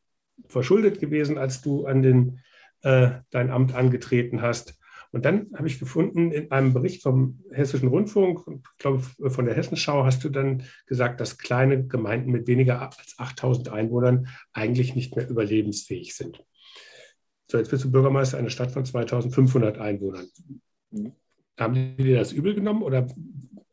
verschuldet 0.49 1.01
gewesen, 1.01 1.39
als 1.39 1.63
du 1.63 1.87
an 1.87 2.03
den, 2.03 2.41
äh, 2.83 3.11
dein 3.31 3.51
Amt 3.51 3.75
angetreten 3.75 4.43
hast. 4.43 4.79
Und 5.13 5.27
dann 5.27 5.51
habe 5.55 5.69
ich 5.69 5.79
gefunden, 5.79 6.33
in 6.33 6.51
einem 6.51 6.73
Bericht 6.73 7.03
vom 7.03 7.39
Hessischen 7.51 7.89
Rundfunk, 7.89 8.41
ich 8.49 8.79
glaube 8.79 9.03
von 9.31 9.45
der 9.45 9.55
Hessenschau, 9.55 10.05
hast 10.05 10.25
du 10.25 10.31
dann 10.31 10.63
gesagt, 10.87 11.21
dass 11.21 11.37
kleine 11.37 11.87
Gemeinden 11.87 12.33
mit 12.33 12.47
weniger 12.47 12.81
als 12.81 13.15
8000 13.19 13.69
Einwohnern 13.69 14.29
eigentlich 14.55 14.95
nicht 14.95 15.15
mehr 15.15 15.29
überlebensfähig 15.29 16.17
sind. 16.17 16.43
So, 17.47 17.59
jetzt 17.59 17.71
bist 17.71 17.85
du 17.85 17.93
Bürgermeister 17.93 18.39
einer 18.39 18.49
Stadt 18.49 18.73
von 18.73 18.87
2500 18.87 19.77
Einwohnern. 19.77 20.27
Mhm. 20.91 21.13
Haben 21.61 21.75
die 21.75 22.05
dir 22.05 22.19
das 22.19 22.33
übel 22.33 22.55
genommen 22.55 22.83
oder 22.83 23.07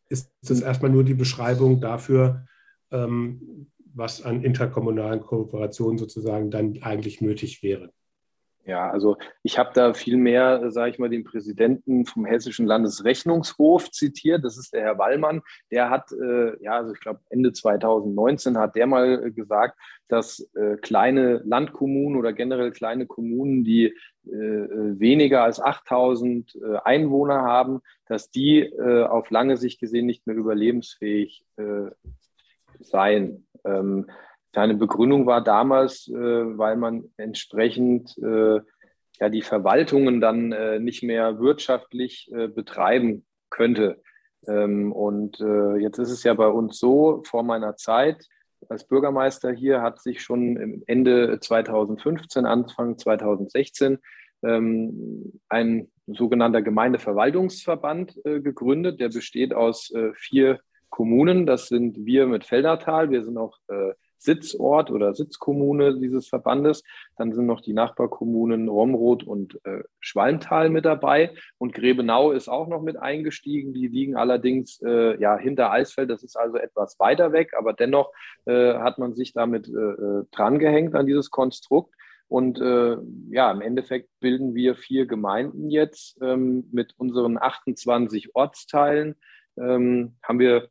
ist 0.10 0.34
das 0.42 0.60
erstmal 0.60 0.92
nur 0.92 1.06
die 1.06 1.14
Beschreibung 1.14 1.80
dafür, 1.80 2.46
ähm, 2.92 3.70
was 3.94 4.22
an 4.22 4.44
interkommunalen 4.44 5.22
Kooperationen 5.22 5.98
sozusagen 5.98 6.52
dann 6.52 6.80
eigentlich 6.82 7.22
nötig 7.22 7.64
wäre? 7.64 7.94
Ja, 8.70 8.88
also 8.92 9.18
ich 9.42 9.58
habe 9.58 9.72
da 9.74 9.96
viel 9.96 10.16
mehr, 10.16 10.70
sage 10.70 10.92
ich 10.92 11.00
mal, 11.00 11.10
den 11.10 11.24
Präsidenten 11.24 12.06
vom 12.06 12.24
Hessischen 12.26 12.68
Landesrechnungshof 12.68 13.90
zitiert. 13.90 14.46
Das 14.46 14.60
ist 14.60 14.74
der 14.74 14.82
Herr 14.84 15.00
Wallmann. 15.00 15.42
Der 15.72 15.90
hat, 15.90 16.12
äh, 16.12 16.64
ja, 16.64 16.74
also 16.74 16.94
ich 16.94 17.00
glaube 17.00 17.22
Ende 17.32 17.52
2019 17.52 18.60
hat 18.60 18.76
der 18.76 18.86
mal 18.86 19.32
gesagt, 19.32 19.80
dass 20.08 20.52
äh, 20.54 20.76
kleine 20.78 21.42
Landkommunen 21.46 22.16
oder 22.16 22.32
generell 22.32 22.70
kleine 22.70 23.08
Kommunen, 23.08 23.64
die 23.64 23.86
äh, 24.28 24.30
weniger 25.00 25.44
als 25.44 25.60
8000 25.60 26.56
äh, 26.56 26.78
Einwohner 26.84 27.42
haben, 27.42 27.82
dass 28.08 28.30
die 28.30 28.60
äh, 28.60 29.04
auf 29.04 29.32
lange 29.32 29.58
Sicht 29.58 29.80
gesehen 29.80 30.06
nicht 30.06 30.28
mehr 30.28 30.36
überlebensfähig 30.36 31.44
äh, 31.58 31.90
seien. 32.80 33.48
Ähm, 33.66 34.12
seine 34.54 34.76
Begründung 34.76 35.26
war 35.26 35.44
damals, 35.44 36.08
äh, 36.08 36.14
weil 36.14 36.76
man 36.76 37.06
entsprechend 37.18 38.18
äh, 38.18 38.60
ja 39.20 39.30
die 39.30 39.42
Verwaltungen 39.42 40.22
dann 40.22 40.52
äh, 40.52 40.80
nicht 40.80 41.04
mehr 41.04 41.40
wirtschaftlich 41.40 42.32
äh, 42.34 42.48
betreiben 42.48 43.26
könnte. 43.50 44.02
Ähm, 44.48 44.92
und 44.92 45.40
äh, 45.40 45.78
jetzt 45.78 46.00
ist 46.00 46.12
es 46.12 46.24
ja 46.24 46.34
bei 46.34 46.48
uns 46.48 46.80
so, 46.80 47.22
vor 47.26 47.44
meiner 47.44 47.76
Zeit 47.76 48.26
als 48.68 48.86
Bürgermeister 48.86 49.52
hier 49.52 49.82
hat 49.82 50.02
sich 50.02 50.22
schon 50.22 50.84
Ende 50.86 51.40
2015, 51.40 52.46
Anfang 52.46 52.98
2016 52.98 54.00
ähm, 54.44 55.40
ein 55.48 55.90
sogenannter 56.08 56.62
Gemeindeverwaltungsverband 56.62 58.20
äh, 58.26 58.42
gegründet. 58.42 59.00
Der 59.00 59.10
besteht 59.10 59.54
aus 59.54 59.94
vier 60.16 60.60
Kommunen. 60.90 61.46
Das 61.46 61.68
sind 61.68 62.06
wir 62.06 62.28
mit 62.28 62.44
Feldertal. 62.46 63.12
Wir 63.12 63.24
sind 63.24 63.38
auch 63.38 63.58
Sitzort 64.20 64.92
oder 64.92 65.14
Sitzkommune 65.14 65.98
dieses 65.98 66.28
Verbandes. 66.28 66.84
Dann 67.18 67.34
sind 67.34 67.46
noch 67.46 67.62
die 67.62 67.74
Nachbarkommunen 67.74 68.68
Romroth 68.68 69.24
und 69.24 69.60
äh, 69.66 69.84
Schwalmtal 70.00 70.70
mit 70.70 70.86
dabei. 70.86 71.34
Und 71.58 71.74
Grebenau 71.74 72.32
ist 72.32 72.50
auch 72.50 72.68
noch 72.68 72.82
mit 72.82 72.98
eingestiegen. 72.98 73.74
Die 73.74 73.88
liegen 73.88 74.16
allerdings 74.16 74.82
äh, 74.86 75.20
ja, 75.20 75.38
hinter 75.38 75.72
Eisfeld. 75.72 76.10
Das 76.10 76.24
ist 76.24 76.36
also 76.36 76.58
etwas 76.58 77.00
weiter 77.00 77.32
weg. 77.32 77.54
Aber 77.58 77.74
dennoch 77.74 78.12
äh, 78.46 78.76
hat 78.76 79.00
man 79.00 79.16
sich 79.16 79.34
damit 79.34 79.68
äh, 79.70 79.72
äh, 79.72 80.26
drangehängt 80.32 80.96
an 80.96 81.08
dieses 81.08 81.32
Konstrukt. 81.32 81.96
Und 82.28 82.62
äh, 82.62 82.98
ja, 83.32 83.52
im 83.52 83.62
Endeffekt 83.62 84.10
bilden 84.20 84.54
wir 84.54 84.76
vier 84.76 85.08
Gemeinden 85.08 85.72
jetzt 85.72 86.22
ähm, 86.22 86.68
mit 86.72 86.94
unseren 86.98 87.42
28 87.42 88.36
Ortsteilen. 88.36 89.16
Ähm, 89.58 90.16
haben 90.22 90.38
wir 90.38 90.70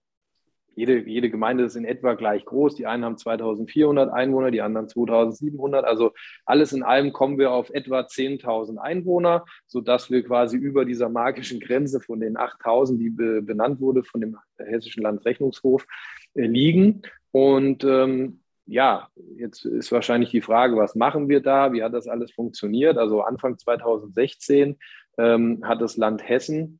jede, 0.78 1.08
jede 1.08 1.28
Gemeinde 1.28 1.64
ist 1.64 1.74
in 1.74 1.84
etwa 1.84 2.14
gleich 2.14 2.44
groß. 2.44 2.76
Die 2.76 2.86
einen 2.86 3.04
haben 3.04 3.16
2400 3.16 4.12
Einwohner, 4.12 4.52
die 4.52 4.62
anderen 4.62 4.88
2700. 4.88 5.84
Also 5.84 6.12
alles 6.46 6.72
in 6.72 6.84
allem 6.84 7.12
kommen 7.12 7.36
wir 7.36 7.50
auf 7.50 7.70
etwa 7.70 8.02
10.000 8.02 8.78
Einwohner, 8.78 9.44
sodass 9.66 10.08
wir 10.08 10.22
quasi 10.22 10.56
über 10.56 10.84
dieser 10.84 11.08
magischen 11.08 11.58
Grenze 11.58 12.00
von 12.00 12.20
den 12.20 12.36
8.000, 12.36 12.96
die 12.96 13.10
be 13.10 13.42
benannt 13.42 13.80
wurde 13.80 14.04
von 14.04 14.20
dem 14.20 14.36
Hessischen 14.56 15.02
Landrechnungshof, 15.02 15.84
äh, 16.34 16.46
liegen. 16.46 17.02
Und 17.32 17.82
ähm, 17.82 18.40
ja, 18.66 19.08
jetzt 19.36 19.64
ist 19.64 19.90
wahrscheinlich 19.90 20.30
die 20.30 20.42
Frage, 20.42 20.76
was 20.76 20.94
machen 20.94 21.28
wir 21.28 21.40
da? 21.40 21.72
Wie 21.72 21.82
hat 21.82 21.92
das 21.92 22.06
alles 22.06 22.30
funktioniert? 22.30 22.98
Also 22.98 23.22
Anfang 23.22 23.58
2016 23.58 24.78
ähm, 25.18 25.60
hat 25.64 25.80
das 25.80 25.96
Land 25.96 26.28
Hessen 26.28 26.78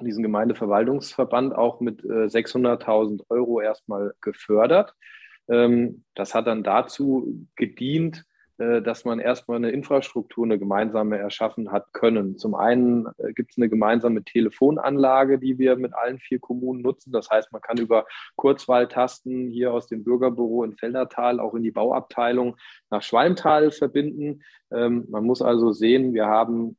diesen 0.00 0.22
Gemeindeverwaltungsverband 0.22 1.54
auch 1.54 1.80
mit 1.80 2.02
600.000 2.02 3.20
äh, 3.20 3.24
Euro 3.28 3.60
erstmal 3.60 4.14
gefördert. 4.20 4.94
Ähm, 5.48 6.04
das 6.14 6.34
hat 6.34 6.46
dann 6.46 6.62
dazu 6.62 7.46
gedient, 7.56 8.24
äh, 8.58 8.82
dass 8.82 9.04
man 9.04 9.18
erstmal 9.18 9.56
eine 9.56 9.70
Infrastruktur, 9.70 10.44
eine 10.44 10.58
gemeinsame 10.58 11.18
erschaffen 11.18 11.72
hat 11.72 11.92
können. 11.92 12.38
Zum 12.38 12.54
einen 12.54 13.06
äh, 13.18 13.32
gibt 13.32 13.52
es 13.52 13.58
eine 13.58 13.68
gemeinsame 13.68 14.22
Telefonanlage, 14.22 15.38
die 15.38 15.58
wir 15.58 15.76
mit 15.76 15.94
allen 15.94 16.18
vier 16.18 16.38
Kommunen 16.38 16.82
nutzen. 16.82 17.12
Das 17.12 17.28
heißt, 17.30 17.52
man 17.52 17.60
kann 17.60 17.78
über 17.78 18.06
Kurzwahltasten 18.36 19.48
hier 19.48 19.72
aus 19.72 19.88
dem 19.88 20.04
Bürgerbüro 20.04 20.64
in 20.64 20.76
Feldertal 20.76 21.40
auch 21.40 21.54
in 21.54 21.62
die 21.62 21.70
Bauabteilung 21.70 22.56
nach 22.90 23.02
Schwalmtal 23.02 23.70
verbinden. 23.72 24.42
Ähm, 24.70 25.06
man 25.10 25.24
muss 25.24 25.42
also 25.42 25.72
sehen, 25.72 26.14
wir 26.14 26.26
haben 26.26 26.76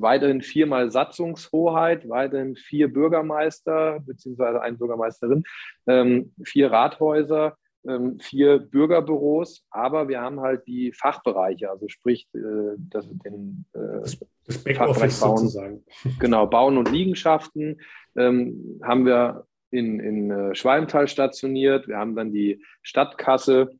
weiterhin 0.00 0.42
viermal 0.42 0.90
Satzungshoheit, 0.90 2.08
weiterhin 2.08 2.56
vier 2.56 2.92
Bürgermeister 2.92 4.00
beziehungsweise 4.00 4.60
eine 4.60 4.76
Bürgermeisterin, 4.76 5.44
ähm, 5.86 6.32
vier 6.44 6.70
Rathäuser, 6.70 7.56
ähm, 7.86 8.18
vier 8.20 8.58
Bürgerbüros, 8.58 9.64
aber 9.70 10.08
wir 10.08 10.20
haben 10.20 10.40
halt 10.40 10.66
die 10.66 10.92
Fachbereiche, 10.92 11.70
also 11.70 11.88
sprich 11.88 12.28
äh, 12.34 12.76
das, 12.76 13.08
den 13.24 13.64
äh, 13.72 14.00
das 14.46 14.64
Backoffice 14.64 15.20
Bauen, 15.20 15.38
sozusagen. 15.38 15.84
Genau, 16.18 16.46
Bauen 16.46 16.76
und 16.78 16.90
Liegenschaften 16.90 17.80
ähm, 18.16 18.80
haben 18.82 19.06
wir 19.06 19.46
in, 19.70 20.00
in 20.00 20.30
äh, 20.30 20.54
Schwalmtal 20.54 21.08
stationiert. 21.08 21.88
Wir 21.88 21.98
haben 21.98 22.16
dann 22.16 22.32
die 22.32 22.62
Stadtkasse 22.82 23.70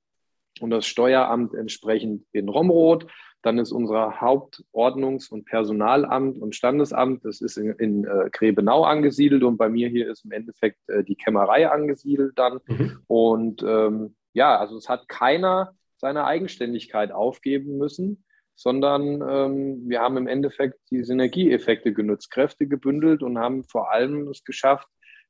und 0.60 0.70
das 0.70 0.86
Steueramt 0.86 1.54
entsprechend 1.54 2.24
in 2.32 2.48
Romroth. 2.48 3.06
Dann 3.42 3.58
ist 3.58 3.72
unser 3.72 4.20
Hauptordnungs- 4.20 5.30
und 5.30 5.44
Personalamt 5.44 6.38
und 6.38 6.56
Standesamt, 6.56 7.24
das 7.24 7.40
ist 7.40 7.56
in, 7.56 7.72
in 7.72 8.04
äh, 8.04 8.30
Grebenau 8.32 8.84
angesiedelt 8.84 9.44
und 9.44 9.56
bei 9.56 9.68
mir 9.68 9.88
hier 9.88 10.10
ist 10.10 10.24
im 10.24 10.32
Endeffekt 10.32 10.78
äh, 10.88 11.04
die 11.04 11.14
Kämmerei 11.14 11.70
angesiedelt 11.70 12.38
dann. 12.38 12.58
Mhm. 12.66 12.98
Und 13.06 13.62
ähm, 13.62 14.16
ja, 14.32 14.58
also 14.58 14.76
es 14.76 14.88
hat 14.88 15.08
keiner 15.08 15.74
seine 15.96 16.24
Eigenständigkeit 16.24 17.12
aufgeben 17.12 17.76
müssen, 17.76 18.24
sondern 18.54 19.22
ähm, 19.22 19.88
wir 19.88 20.00
haben 20.00 20.16
im 20.16 20.26
Endeffekt 20.26 20.78
die 20.90 21.04
Synergieeffekte 21.04 21.92
genutzt, 21.92 22.30
Kräfte 22.30 22.66
gebündelt 22.66 23.22
und 23.22 23.38
haben 23.38 23.64
vor 23.64 23.92
allem 23.92 24.28
es 24.28 24.42
geschafft, 24.42 24.88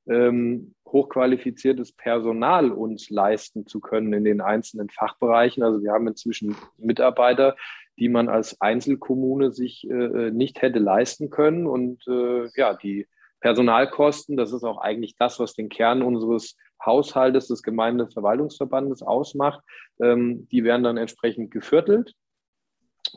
ähm, 0.09 0.75
hochqualifiziertes 0.87 1.93
Personal 1.93 2.71
uns 2.71 3.11
leisten 3.11 3.67
zu 3.67 3.81
können 3.81 4.13
in 4.15 4.25
den 4.25 4.41
einzelnen 4.41 4.89
Fachbereichen. 4.89 5.63
Also 5.63 5.83
wir 5.83 5.93
haben 5.93 6.09
inzwischen 6.09 6.57
Mitarbeiter, 6.79 7.57
die 7.99 8.09
man 8.09 8.29
als 8.29 8.61
Einzelkommune 8.61 9.53
sich 9.53 9.89
äh, 9.89 10.31
nicht 10.31 10.63
hätte 10.63 10.79
leisten 10.79 11.31
können. 11.31 11.67
Und 11.67 12.07
äh, 12.07 12.49
ja, 12.57 12.75
die 12.75 13.07
Personalkosten, 13.41 14.37
das 14.37 14.53
ist 14.53 14.65
auch 14.65 14.79
eigentlich 14.79 15.17
das, 15.17 15.39
was 15.39 15.55
den 15.55 15.69
Kern 15.69 16.03
unseres 16.03 16.57
Haushaltes 16.85 17.49
des 17.49 17.63
Gemeindeverwaltungsverbandes 17.63 19.03
ausmacht, 19.03 19.63
ähm, 20.01 20.49
die 20.49 20.65
werden 20.65 20.85
dann 20.85 20.97
entsprechend 20.97 21.51
geviertelt. 21.51 22.15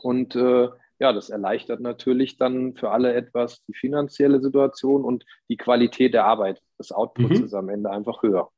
Und 0.02 0.34
äh, 0.36 0.68
ja, 0.98 1.12
das 1.12 1.30
erleichtert 1.30 1.80
natürlich 1.80 2.36
dann 2.36 2.74
für 2.74 2.90
alle 2.90 3.12
etwas 3.14 3.64
die 3.64 3.74
finanzielle 3.74 4.40
Situation 4.40 5.04
und 5.04 5.24
die 5.48 5.56
Qualität 5.56 6.14
der 6.14 6.24
Arbeit 6.24 6.62
des 6.78 6.92
Outputs 6.92 7.40
mhm. 7.40 7.44
ist 7.44 7.54
am 7.54 7.68
Ende 7.68 7.90
einfach 7.90 8.22
höher. 8.22 8.50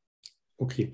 Okay. 0.57 0.93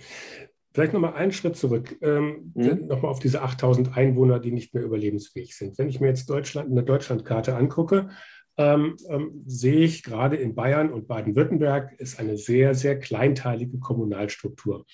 Vielleicht 0.73 0.93
nochmal 0.93 1.15
einen 1.15 1.33
Schritt 1.33 1.57
zurück, 1.57 1.99
ähm, 2.01 2.53
mhm. 2.55 2.87
nochmal 2.87 3.11
auf 3.11 3.19
diese 3.19 3.43
8000 3.43 3.97
Einwohner, 3.97 4.39
die 4.39 4.53
nicht 4.53 4.73
mehr 4.73 4.85
überlebensfähig 4.85 5.57
sind. 5.57 5.79
Wenn 5.79 5.89
ich 5.89 6.01
mir 6.01 6.09
jetzt 6.09 6.31
Deutschland, 6.31 6.71
eine 6.71 6.85
Deutschlandkarte 6.85 7.57
angucke, 7.57 8.11
ähm, 8.57 8.97
ähm, 9.09 9.43
sehe 9.47 9.81
ich 9.81 10.03
gerade 10.03 10.37
in 10.37 10.55
Bayern 10.55 10.93
und 10.93 11.09
Baden-Württemberg 11.09 11.99
ist 11.99 12.21
eine 12.21 12.37
sehr, 12.37 12.75
sehr 12.75 12.99
kleinteilige 12.99 13.79
Kommunalstruktur. 13.79 14.85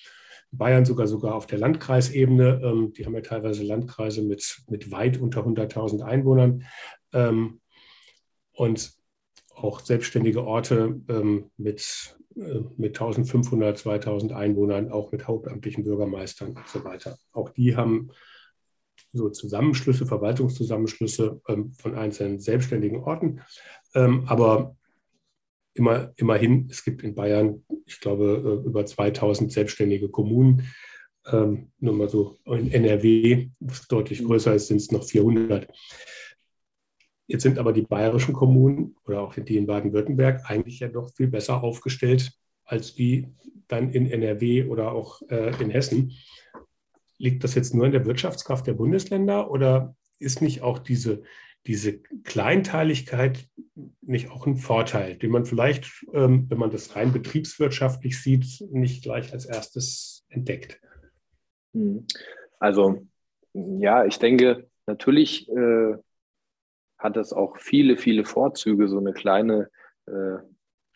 Bayern 0.51 0.85
sogar 0.85 1.07
sogar 1.07 1.35
auf 1.35 1.47
der 1.47 1.59
Landkreisebene. 1.59 2.61
Ähm, 2.63 2.93
die 2.93 3.05
haben 3.05 3.13
ja 3.13 3.21
teilweise 3.21 3.63
Landkreise 3.63 4.21
mit, 4.23 4.63
mit 4.69 4.91
weit 4.91 5.17
unter 5.17 5.45
100.000 5.45 6.01
Einwohnern. 6.01 6.63
Ähm, 7.13 7.59
und 8.53 8.93
auch 9.53 9.79
selbstständige 9.81 10.43
Orte 10.43 11.01
ähm, 11.09 11.51
mit, 11.57 12.17
mit 12.77 12.99
1500, 12.99 13.77
2000 13.77 14.31
Einwohnern, 14.31 14.91
auch 14.91 15.11
mit 15.11 15.27
hauptamtlichen 15.27 15.83
Bürgermeistern 15.83 16.49
und 16.49 16.67
so 16.67 16.83
weiter. 16.83 17.17
Auch 17.31 17.49
die 17.49 17.75
haben 17.75 18.11
so 19.11 19.29
Zusammenschlüsse, 19.29 20.05
Verwaltungszusammenschlüsse 20.05 21.41
ähm, 21.47 21.73
von 21.73 21.95
einzelnen 21.95 22.39
selbstständigen 22.39 22.99
Orten. 23.03 23.41
Ähm, 23.95 24.25
aber 24.27 24.75
immer, 25.73 26.13
immerhin, 26.17 26.67
es 26.69 26.83
gibt 26.83 27.03
in 27.03 27.15
Bayern, 27.15 27.63
ich 27.85 27.99
glaube, 27.99 28.61
äh, 28.63 28.67
über 28.67 28.85
2000 28.85 29.51
selbstständige 29.51 30.09
Kommunen. 30.09 30.67
Ähm, 31.31 31.71
nur 31.79 31.93
mal 31.93 32.09
so 32.09 32.39
in 32.45 32.71
NRW, 32.71 33.49
was 33.59 33.87
deutlich 33.87 34.23
größer 34.23 34.53
ist, 34.55 34.67
sind 34.67 34.77
es 34.77 34.91
noch 34.91 35.03
400. 35.03 35.67
Jetzt 37.27 37.43
sind 37.43 37.59
aber 37.59 37.73
die 37.73 37.81
bayerischen 37.81 38.33
Kommunen 38.33 38.95
oder 39.05 39.21
auch 39.21 39.35
die 39.35 39.57
in 39.57 39.67
Baden-Württemberg 39.67 40.49
eigentlich 40.49 40.79
ja 40.79 40.87
doch 40.87 41.13
viel 41.13 41.27
besser 41.27 41.61
aufgestellt 41.63 42.31
als 42.63 42.95
die 42.95 43.27
dann 43.67 43.91
in 43.91 44.09
NRW 44.09 44.65
oder 44.65 44.91
auch 44.91 45.21
äh, 45.29 45.51
in 45.61 45.69
Hessen. 45.69 46.13
Liegt 47.17 47.43
das 47.43 47.55
jetzt 47.55 47.73
nur 47.73 47.85
in 47.85 47.91
der 47.91 48.05
Wirtschaftskraft 48.05 48.67
der 48.67 48.73
Bundesländer 48.73 49.51
oder 49.51 49.95
ist 50.19 50.41
nicht 50.41 50.61
auch 50.61 50.79
diese 50.79 51.23
diese 51.67 51.99
Kleinteiligkeit 52.23 53.47
nicht 54.01 54.31
auch 54.31 54.47
ein 54.47 54.55
Vorteil, 54.55 55.17
den 55.17 55.31
man 55.31 55.45
vielleicht, 55.45 56.05
ähm, 56.13 56.45
wenn 56.49 56.57
man 56.57 56.71
das 56.71 56.95
rein 56.95 57.11
betriebswirtschaftlich 57.11 58.21
sieht, 58.21 58.61
nicht 58.71 59.03
gleich 59.03 59.33
als 59.33 59.45
erstes 59.45 60.25
entdeckt? 60.29 60.79
Also 62.59 63.05
ja, 63.53 64.05
ich 64.05 64.17
denke, 64.17 64.69
natürlich 64.87 65.49
äh, 65.49 65.97
hat 66.97 67.15
das 67.15 67.33
auch 67.33 67.57
viele, 67.57 67.97
viele 67.97 68.25
Vorzüge, 68.25 68.87
so 68.87 68.99
eine 68.99 69.13
kleine 69.13 69.69
äh, 70.07 70.37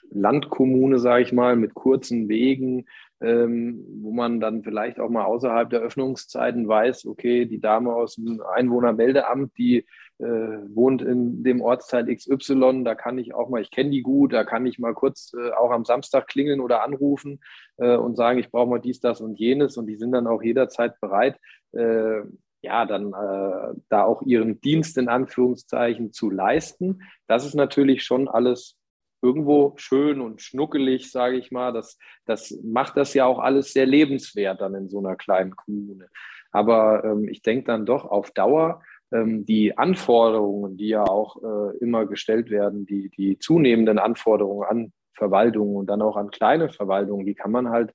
Landkommune, 0.10 1.00
sage 1.00 1.24
ich 1.24 1.32
mal, 1.32 1.56
mit 1.56 1.74
kurzen 1.74 2.28
Wegen, 2.28 2.86
ähm, 3.22 3.86
wo 4.02 4.12
man 4.12 4.40
dann 4.40 4.64
vielleicht 4.64 5.00
auch 5.00 5.10
mal 5.10 5.26
außerhalb 5.26 5.70
der 5.70 5.82
Öffnungszeiten 5.82 6.68
weiß, 6.68 7.06
okay, 7.06 7.46
die 7.46 7.62
Dame 7.62 7.94
aus 7.94 8.16
dem 8.16 8.42
Einwohnermeldeamt, 8.42 9.58
die 9.58 9.86
äh, 10.18 10.26
wohnt 10.26 11.02
in 11.02 11.44
dem 11.44 11.62
Ortsteil 11.62 12.14
XY, 12.14 12.84
da 12.84 12.96
kann 12.96 13.18
ich 13.18 13.34
auch 13.34 13.50
mal, 13.50 13.62
ich 13.62 13.72
kenne 13.72 13.92
die 13.92 14.02
gut, 14.02 14.34
da 14.34 14.44
kann 14.44 14.66
ich 14.66 14.80
mal 14.80 14.94
kurz 14.94 15.34
äh, 15.34 15.52
auch 15.52 15.72
am 15.72 15.86
Samstag 15.86 16.28
klingeln 16.28 16.60
oder 16.60 16.84
anrufen 16.84 17.40
äh, 17.78 17.96
und 17.96 18.16
sagen, 18.16 18.40
ich 18.40 18.52
brauche 18.52 18.70
mal 18.70 18.80
dies, 18.80 19.00
das 19.00 19.22
und 19.22 19.40
jenes. 19.40 19.78
Und 19.78 19.88
die 19.88 19.98
sind 19.98 20.12
dann 20.12 20.28
auch 20.28 20.44
jederzeit 20.44 21.00
bereit, 21.00 21.40
äh, 21.74 22.22
ja, 22.62 22.86
dann 22.86 23.14
äh, 23.14 23.80
da 23.90 24.04
auch 24.04 24.22
ihren 24.22 24.62
Dienst 24.62 24.98
in 24.98 25.10
Anführungszeichen 25.10 26.12
zu 26.14 26.30
leisten. 26.30 27.02
Das 27.28 27.46
ist 27.46 27.56
natürlich 27.56 28.04
schon 28.04 28.28
alles 28.28 28.78
irgendwo 29.22 29.74
schön 29.78 30.22
und 30.22 30.42
schnuckelig, 30.42 31.12
sage 31.12 31.38
ich 31.38 31.52
mal. 31.52 31.72
Das, 31.74 31.98
das 32.26 32.58
macht 32.64 32.98
das 32.98 33.14
ja 33.14 33.26
auch 33.26 33.40
alles 33.40 33.74
sehr 33.74 33.86
lebenswert 33.86 34.62
dann 34.62 34.76
in 34.76 34.90
so 34.90 35.00
einer 35.00 35.16
kleinen 35.16 35.56
Kommune. 35.56 36.08
Aber 36.52 37.04
ähm, 37.04 37.28
ich 37.30 37.42
denke 37.42 37.66
dann 37.66 37.86
doch 37.86 38.06
auf 38.06 38.32
Dauer, 38.32 38.82
ähm, 39.12 39.46
die 39.46 39.78
Anforderungen, 39.78 40.78
die 40.78 40.90
ja 40.90 41.04
auch 41.04 41.38
äh, 41.44 41.78
immer 41.78 42.06
gestellt 42.06 42.50
werden, 42.50 42.86
die, 42.86 43.10
die 43.10 43.40
zunehmenden 43.40 44.00
Anforderungen 44.00 44.68
an 44.68 44.94
Verwaltungen 45.14 45.76
und 45.76 45.88
dann 45.88 46.02
auch 46.02 46.18
an 46.18 46.32
kleine 46.32 46.70
Verwaltungen, 46.70 47.26
die 47.26 47.36
kann 47.36 47.52
man 47.52 47.70
halt 47.70 47.94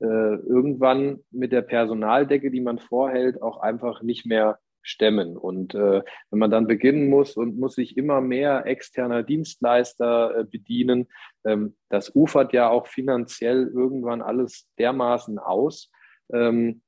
äh, 0.00 0.06
irgendwann 0.06 1.20
mit 1.30 1.52
der 1.52 1.62
Personaldecke, 1.62 2.50
die 2.50 2.60
man 2.60 2.78
vorhält, 2.78 3.42
auch 3.42 3.60
einfach 3.60 4.02
nicht 4.02 4.26
mehr 4.26 4.58
stemmen. 4.82 5.36
Und 5.36 5.74
äh, 5.74 6.02
wenn 6.30 6.38
man 6.38 6.50
dann 6.50 6.66
beginnen 6.66 7.08
muss 7.08 7.36
und 7.36 7.58
muss 7.58 7.74
sich 7.74 7.96
immer 7.96 8.20
mehr 8.20 8.66
externer 8.66 9.22
Dienstleister 9.22 10.38
äh, 10.38 10.44
bedienen, 10.44 11.08
ähm, 11.44 11.76
das 11.88 12.14
ufert 12.14 12.52
ja 12.52 12.68
auch 12.70 12.86
finanziell 12.86 13.70
irgendwann 13.72 14.22
alles 14.22 14.68
dermaßen 14.78 15.38
aus, 15.38 15.90
ähm, 16.32 16.82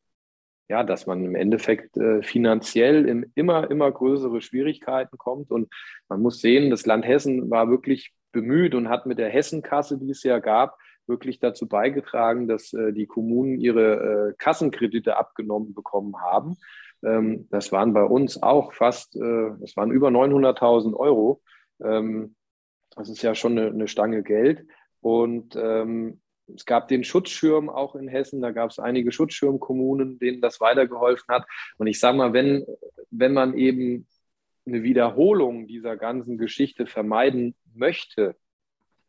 ja, 0.68 0.85
dass 0.85 1.07
man 1.07 1.25
im 1.25 1.35
Endeffekt 1.35 1.96
äh, 1.96 2.23
finanziell 2.23 3.07
in 3.07 3.33
immer, 3.35 3.70
immer 3.70 3.90
größere 3.90 4.40
Schwierigkeiten 4.40 5.18
kommt. 5.18 5.51
Und 5.51 5.68
man 6.09 6.23
muss 6.23 6.40
sehen, 6.40 6.70
das 6.70 6.87
Land 6.87 7.05
Hessen 7.05 7.51
war 7.51 7.68
wirklich 7.68 8.12
bemüht 8.33 8.75
und 8.75 8.88
hat 8.88 9.05
mit 9.05 9.18
der 9.18 9.29
Hessenkasse, 9.29 9.99
die 9.99 10.11
es 10.11 10.23
ja 10.23 10.38
gab, 10.38 10.79
wirklich 11.11 11.40
dazu 11.40 11.68
beigetragen, 11.68 12.49
dass 12.49 12.73
äh, 12.73 12.94
die 12.94 13.07
Kommunen 13.07 13.61
ihre 13.61 14.31
äh, 14.31 14.35
Kassenkredite 14.38 15.18
abgenommen 15.18 15.75
bekommen 15.75 16.18
haben. 16.23 16.57
Ähm, 17.05 17.46
das 17.51 17.73
waren 17.73 17.92
bei 17.92 18.05
uns 18.05 18.42
auch 18.42 18.73
fast, 18.73 19.16
äh, 19.16 19.51
das 19.61 19.77
waren 19.77 19.90
über 19.90 20.09
900.000 20.09 20.94
Euro. 20.94 21.42
Ähm, 21.83 22.35
das 22.96 23.11
ist 23.11 23.23
ja 23.23 23.35
schon 23.35 23.59
eine, 23.59 23.68
eine 23.68 23.88
Stange 23.88 24.23
Geld. 24.23 24.66
Und 25.01 25.57
ähm, 25.57 26.20
es 26.55 26.64
gab 26.64 26.88
den 26.88 27.05
Schutzschirm 27.05 27.68
auch 27.68 27.94
in 27.94 28.09
Hessen, 28.09 28.40
da 28.40 28.51
gab 28.51 28.70
es 28.70 28.79
einige 28.79 29.12
Schutzschirmkommunen, 29.12 30.18
denen 30.18 30.40
das 30.40 30.61
weitergeholfen 30.61 31.27
hat. 31.29 31.46
Und 31.79 31.87
ich 31.87 32.01
sage 32.01 32.16
mal, 32.16 32.33
wenn, 32.33 32.66
wenn 33.11 33.33
man 33.33 33.57
eben 33.57 34.07
eine 34.66 34.83
Wiederholung 34.83 35.66
dieser 35.66 35.96
ganzen 35.96 36.38
Geschichte 36.38 36.87
vermeiden 36.87 37.55
möchte, 37.75 38.37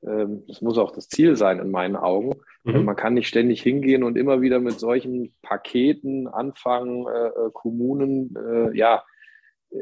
das 0.01 0.61
muss 0.61 0.77
auch 0.77 0.91
das 0.91 1.09
Ziel 1.09 1.35
sein 1.35 1.59
in 1.59 1.69
meinen 1.69 1.95
Augen. 1.95 2.39
Mhm. 2.63 2.85
Man 2.85 2.95
kann 2.95 3.13
nicht 3.13 3.27
ständig 3.27 3.61
hingehen 3.61 4.03
und 4.03 4.17
immer 4.17 4.41
wieder 4.41 4.59
mit 4.59 4.79
solchen 4.79 5.33
Paketen 5.41 6.27
anfangen, 6.27 7.05
äh, 7.07 7.27
äh, 7.27 7.51
Kommunen 7.53 8.35
äh, 8.35 8.75
ja, 8.75 9.03
äh, 9.71 9.77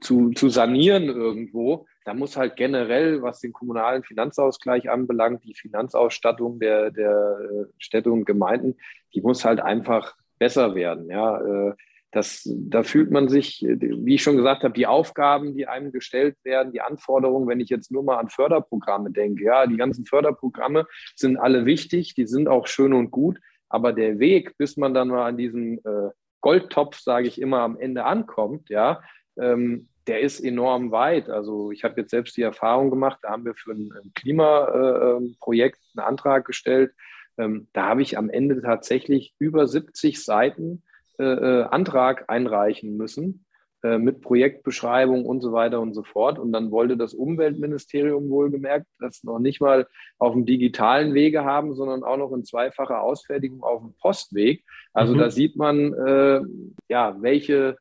zu, 0.00 0.30
zu 0.30 0.48
sanieren 0.48 1.04
irgendwo. 1.04 1.86
Da 2.04 2.14
muss 2.14 2.36
halt 2.36 2.56
generell, 2.56 3.22
was 3.22 3.40
den 3.40 3.52
kommunalen 3.52 4.04
Finanzausgleich 4.04 4.88
anbelangt, 4.88 5.44
die 5.44 5.54
Finanzausstattung 5.54 6.60
der, 6.60 6.92
der 6.92 7.68
Städte 7.78 8.12
und 8.12 8.24
Gemeinden, 8.24 8.76
die 9.14 9.20
muss 9.20 9.44
halt 9.44 9.60
einfach 9.60 10.16
besser 10.38 10.76
werden. 10.76 11.10
Ja, 11.10 11.74
das, 12.16 12.48
da 12.50 12.82
fühlt 12.82 13.10
man 13.10 13.28
sich, 13.28 13.62
wie 13.62 14.14
ich 14.14 14.22
schon 14.22 14.38
gesagt 14.38 14.64
habe, 14.64 14.72
die 14.72 14.86
Aufgaben, 14.86 15.54
die 15.54 15.68
einem 15.68 15.92
gestellt 15.92 16.36
werden, 16.44 16.72
die 16.72 16.80
Anforderungen, 16.80 17.46
wenn 17.46 17.60
ich 17.60 17.68
jetzt 17.68 17.92
nur 17.92 18.02
mal 18.02 18.16
an 18.16 18.30
Förderprogramme 18.30 19.10
denke, 19.10 19.44
ja, 19.44 19.66
die 19.66 19.76
ganzen 19.76 20.06
Förderprogramme 20.06 20.86
sind 21.14 21.36
alle 21.36 21.66
wichtig, 21.66 22.14
die 22.14 22.26
sind 22.26 22.48
auch 22.48 22.68
schön 22.68 22.94
und 22.94 23.10
gut, 23.10 23.38
aber 23.68 23.92
der 23.92 24.18
Weg, 24.18 24.56
bis 24.56 24.78
man 24.78 24.94
dann 24.94 25.08
mal 25.08 25.26
an 25.26 25.36
diesem 25.36 25.78
äh, 25.84 26.10
Goldtopf, 26.40 26.98
sage 26.98 27.28
ich 27.28 27.38
immer, 27.38 27.60
am 27.60 27.78
Ende 27.78 28.04
ankommt, 28.04 28.70
ja, 28.70 29.02
ähm, 29.38 29.88
der 30.06 30.20
ist 30.20 30.40
enorm 30.40 30.92
weit. 30.92 31.28
Also 31.28 31.70
ich 31.70 31.84
habe 31.84 32.00
jetzt 32.00 32.10
selbst 32.12 32.36
die 32.38 32.42
Erfahrung 32.42 32.88
gemacht, 32.88 33.18
da 33.22 33.30
haben 33.30 33.44
wir 33.44 33.54
für 33.54 33.72
ein, 33.72 33.92
Klimaprojekt 34.14 35.78
äh, 35.78 36.00
einen 36.00 36.08
Antrag 36.08 36.46
gestellt. 36.46 36.94
Ähm, 37.36 37.68
da 37.74 37.88
habe 37.88 38.00
ich 38.00 38.16
am 38.16 38.30
Ende 38.30 38.62
tatsächlich 38.62 39.34
über 39.38 39.66
70 39.66 40.24
Seiten 40.24 40.76
äh, 40.76 40.76
äh, 40.76 40.95
Antrag 41.24 42.24
einreichen 42.28 42.96
müssen 42.96 43.46
äh, 43.86 43.98
mit 43.98 44.20
Projektbeschreibung 44.20 45.26
und 45.26 45.42
so 45.42 45.52
weiter 45.52 45.80
und 45.80 45.92
so 45.94 46.02
fort. 46.02 46.38
Und 46.38 46.50
dann 46.52 46.70
wollte 46.70 46.96
das 46.96 47.14
Umweltministerium 47.14 48.30
wohlgemerkt 48.30 48.86
das 48.98 49.22
noch 49.22 49.38
nicht 49.38 49.60
mal 49.60 49.86
auf 50.18 50.32
dem 50.32 50.46
digitalen 50.46 51.14
Wege 51.14 51.44
haben, 51.44 51.74
sondern 51.74 52.02
auch 52.02 52.16
noch 52.16 52.32
in 52.32 52.44
zweifacher 52.44 53.02
Ausfertigung 53.02 53.62
auf 53.62 53.82
dem 53.82 53.94
Postweg. 54.00 54.64
Also 54.92 55.14
mhm. 55.14 55.18
da 55.18 55.30
sieht 55.30 55.56
man, 55.56 55.92
äh, 55.92 56.40
ja, 56.88 57.16
welche 57.20 57.76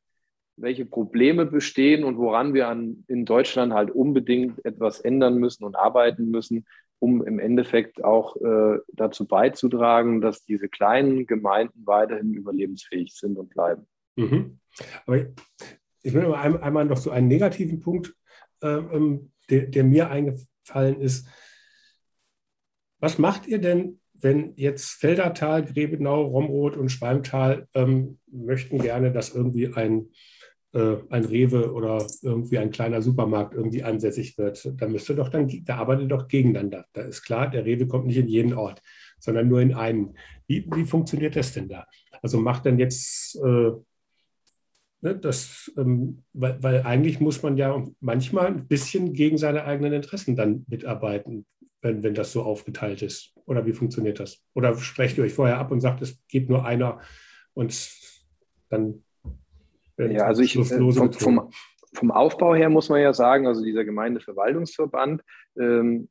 welche 0.57 0.85
Probleme 0.85 1.45
bestehen 1.45 2.05
und 2.05 2.17
woran 2.17 2.53
wir 2.53 2.69
an, 2.69 3.03
in 3.07 3.25
Deutschland 3.25 3.73
halt 3.73 3.91
unbedingt 3.91 4.63
etwas 4.63 5.01
ändern 5.01 5.37
müssen 5.37 5.65
und 5.65 5.75
arbeiten 5.75 6.31
müssen, 6.31 6.65
um 7.05 7.23
im 7.23 7.37
Endeffekt 7.37 8.03
auch 8.03 8.35
äh, 8.37 8.79
dazu 8.93 9.27
beizutragen, 9.27 10.21
dass 10.21 10.43
diese 10.43 10.67
kleinen 10.67 11.27
Gemeinden 11.27 11.85
weiterhin 11.85 12.33
überlebensfähig 12.33 13.13
sind 13.13 13.37
und 13.37 13.49
bleiben. 13.51 13.85
Mhm. 14.15 14.59
Aber 15.05 15.17
ich 16.01 16.13
will 16.13 16.27
mal 16.27 16.57
einmal 16.57 16.85
noch 16.85 16.97
so 16.97 17.11
einen 17.11 17.27
negativen 17.27 17.79
Punkt, 17.79 18.15
äh, 18.63 18.67
ähm, 18.67 19.31
der, 19.51 19.67
der 19.67 19.83
mir 19.83 20.09
eingefallen 20.09 20.99
ist. 20.99 21.27
Was 22.99 23.19
macht 23.19 23.45
ihr 23.45 23.59
denn, 23.59 23.99
wenn 24.13 24.53
jetzt 24.55 24.89
Feldertal, 24.89 25.63
Grebenau, 25.63 26.23
Romroth 26.23 26.75
und 26.75 26.89
Schwalmtal 26.89 27.67
ähm, 27.75 28.17
möchten 28.25 28.79
gerne, 28.79 29.11
dass 29.11 29.35
irgendwie 29.35 29.71
ein 29.75 30.09
ein 30.75 31.25
Rewe 31.25 31.71
oder 31.71 32.05
irgendwie 32.21 32.57
ein 32.57 32.71
kleiner 32.71 33.01
Supermarkt 33.01 33.53
irgendwie 33.53 33.83
ansässig 33.83 34.37
wird, 34.37 34.71
da 34.77 34.87
müsste 34.87 35.15
doch 35.15 35.29
dann, 35.29 35.49
da 35.63 35.77
arbeitet 35.77 36.11
doch 36.11 36.27
gegeneinander. 36.27 36.85
Da 36.93 37.03
ist 37.03 37.23
klar, 37.23 37.49
der 37.49 37.65
Rewe 37.65 37.87
kommt 37.87 38.07
nicht 38.07 38.17
in 38.17 38.27
jeden 38.27 38.53
Ort, 38.53 38.81
sondern 39.19 39.47
nur 39.47 39.61
in 39.61 39.73
einen. 39.73 40.17
Wie, 40.47 40.67
wie 40.75 40.83
funktioniert 40.83 41.35
das 41.35 41.53
denn 41.53 41.69
da? 41.69 41.87
Also 42.21 42.39
macht 42.39 42.65
dann 42.65 42.77
jetzt 42.77 43.35
äh, 43.37 43.71
ne, 45.05 45.15
das, 45.15 45.71
ähm, 45.77 46.23
weil, 46.33 46.61
weil, 46.61 46.83
eigentlich 46.83 47.19
muss 47.19 47.41
man 47.41 47.55
ja 47.57 47.81
manchmal 48.01 48.47
ein 48.47 48.67
bisschen 48.67 49.13
gegen 49.13 49.37
seine 49.37 49.63
eigenen 49.63 49.93
Interessen 49.93 50.35
dann 50.35 50.65
mitarbeiten, 50.67 51.45
wenn, 51.81 52.03
wenn 52.03 52.15
das 52.15 52.31
so 52.31 52.43
aufgeteilt 52.43 53.01
ist. 53.01 53.33
Oder 53.45 53.65
wie 53.65 53.73
funktioniert 53.73 54.19
das? 54.19 54.43
Oder 54.53 54.75
sprecht 54.77 55.17
ihr 55.17 55.23
euch 55.23 55.33
vorher 55.33 55.59
ab 55.59 55.71
und 55.71 55.79
sagt, 55.79 56.01
es 56.01 56.19
geht 56.27 56.49
nur 56.49 56.65
einer 56.65 56.99
und 57.53 57.89
dann 58.69 59.03
ja, 59.97 60.25
also 60.25 60.41
ich, 60.41 60.55
äh, 60.55 60.63
vom, 60.63 61.13
vom, 61.13 61.51
vom, 61.93 62.11
Aufbau 62.11 62.55
her 62.55 62.69
muss 62.69 62.89
man 62.89 63.01
ja 63.01 63.13
sagen, 63.13 63.47
also 63.47 63.63
dieser 63.63 63.85
Gemeindeverwaltungsverband, 63.85 65.21
ähm, 65.57 66.09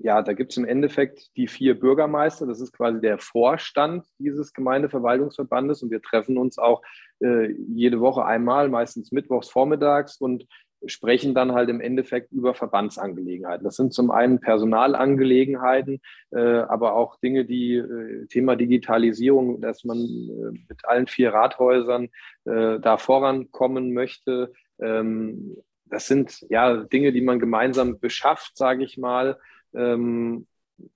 ja, 0.00 0.22
da 0.22 0.32
gibt 0.32 0.52
es 0.52 0.56
im 0.56 0.64
Endeffekt 0.64 1.36
die 1.36 1.48
vier 1.48 1.78
Bürgermeister, 1.78 2.46
das 2.46 2.60
ist 2.60 2.72
quasi 2.72 3.00
der 3.00 3.18
Vorstand 3.18 4.04
dieses 4.18 4.52
Gemeindeverwaltungsverbandes. 4.52 5.82
Und 5.82 5.90
wir 5.90 6.00
treffen 6.00 6.38
uns 6.38 6.56
auch 6.56 6.82
äh, 7.20 7.52
jede 7.68 7.98
Woche 7.98 8.24
einmal, 8.24 8.68
meistens 8.68 9.10
mittwochs 9.10 9.50
vormittags. 9.50 10.20
Und 10.20 10.46
sprechen 10.86 11.34
dann 11.34 11.52
halt 11.52 11.68
im 11.68 11.80
Endeffekt 11.80 12.32
über 12.32 12.54
Verbandsangelegenheiten. 12.54 13.64
Das 13.64 13.76
sind 13.76 13.92
zum 13.92 14.10
einen 14.10 14.40
Personalangelegenheiten, 14.40 16.00
äh, 16.30 16.38
aber 16.38 16.94
auch 16.94 17.16
Dinge, 17.20 17.44
die 17.44 17.76
äh, 17.76 18.26
Thema 18.26 18.56
Digitalisierung, 18.56 19.60
dass 19.60 19.84
man 19.84 19.98
äh, 19.98 20.58
mit 20.68 20.84
allen 20.84 21.06
vier 21.06 21.32
Rathäusern 21.32 22.08
äh, 22.44 22.78
da 22.80 22.96
vorankommen 22.98 23.92
möchte. 23.92 24.52
Ähm, 24.80 25.56
das 25.86 26.06
sind 26.06 26.44
ja 26.50 26.76
Dinge, 26.76 27.12
die 27.12 27.22
man 27.22 27.40
gemeinsam 27.40 27.98
beschafft, 27.98 28.56
sage 28.56 28.84
ich 28.84 28.98
mal. 28.98 29.38
Ähm, 29.74 30.46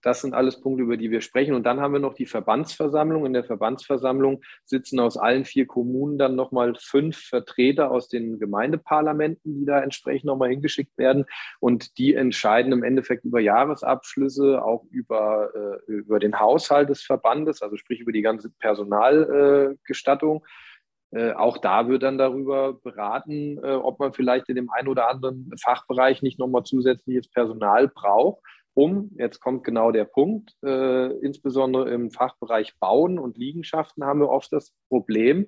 das 0.00 0.20
sind 0.20 0.34
alles 0.34 0.60
Punkte, 0.60 0.82
über 0.82 0.96
die 0.96 1.10
wir 1.10 1.20
sprechen. 1.20 1.54
Und 1.54 1.64
dann 1.64 1.80
haben 1.80 1.92
wir 1.92 2.00
noch 2.00 2.14
die 2.14 2.26
Verbandsversammlung. 2.26 3.26
In 3.26 3.32
der 3.32 3.44
Verbandsversammlung 3.44 4.42
sitzen 4.64 5.00
aus 5.00 5.16
allen 5.16 5.44
vier 5.44 5.66
Kommunen 5.66 6.18
dann 6.18 6.36
nochmal 6.36 6.74
fünf 6.78 7.18
Vertreter 7.18 7.90
aus 7.90 8.08
den 8.08 8.38
Gemeindeparlamenten, 8.38 9.60
die 9.60 9.64
da 9.64 9.80
entsprechend 9.80 10.26
nochmal 10.26 10.50
hingeschickt 10.50 10.96
werden. 10.98 11.24
Und 11.60 11.98
die 11.98 12.14
entscheiden 12.14 12.72
im 12.72 12.84
Endeffekt 12.84 13.24
über 13.24 13.40
Jahresabschlüsse, 13.40 14.64
auch 14.64 14.84
über, 14.90 15.50
äh, 15.54 15.92
über 15.92 16.18
den 16.18 16.38
Haushalt 16.38 16.88
des 16.88 17.02
Verbandes, 17.02 17.62
also 17.62 17.76
sprich 17.76 18.00
über 18.00 18.12
die 18.12 18.22
ganze 18.22 18.50
Personalgestattung. 18.50 20.44
Äh, 21.10 21.32
auch 21.32 21.58
da 21.58 21.88
wird 21.88 22.04
dann 22.04 22.18
darüber 22.18 22.74
beraten, 22.74 23.58
äh, 23.62 23.72
ob 23.72 23.98
man 23.98 24.14
vielleicht 24.14 24.48
in 24.48 24.56
dem 24.56 24.70
einen 24.70 24.88
oder 24.88 25.10
anderen 25.10 25.52
Fachbereich 25.60 26.22
nicht 26.22 26.38
nochmal 26.38 26.62
zusätzliches 26.62 27.28
Personal 27.28 27.88
braucht 27.88 28.40
um, 28.74 29.10
jetzt 29.18 29.40
kommt 29.40 29.64
genau 29.64 29.92
der 29.92 30.04
Punkt, 30.04 30.56
äh, 30.64 31.12
insbesondere 31.18 31.90
im 31.90 32.10
Fachbereich 32.10 32.78
Bauen 32.78 33.18
und 33.18 33.36
Liegenschaften 33.36 34.04
haben 34.04 34.20
wir 34.20 34.30
oft 34.30 34.52
das 34.52 34.74
Problem, 34.88 35.46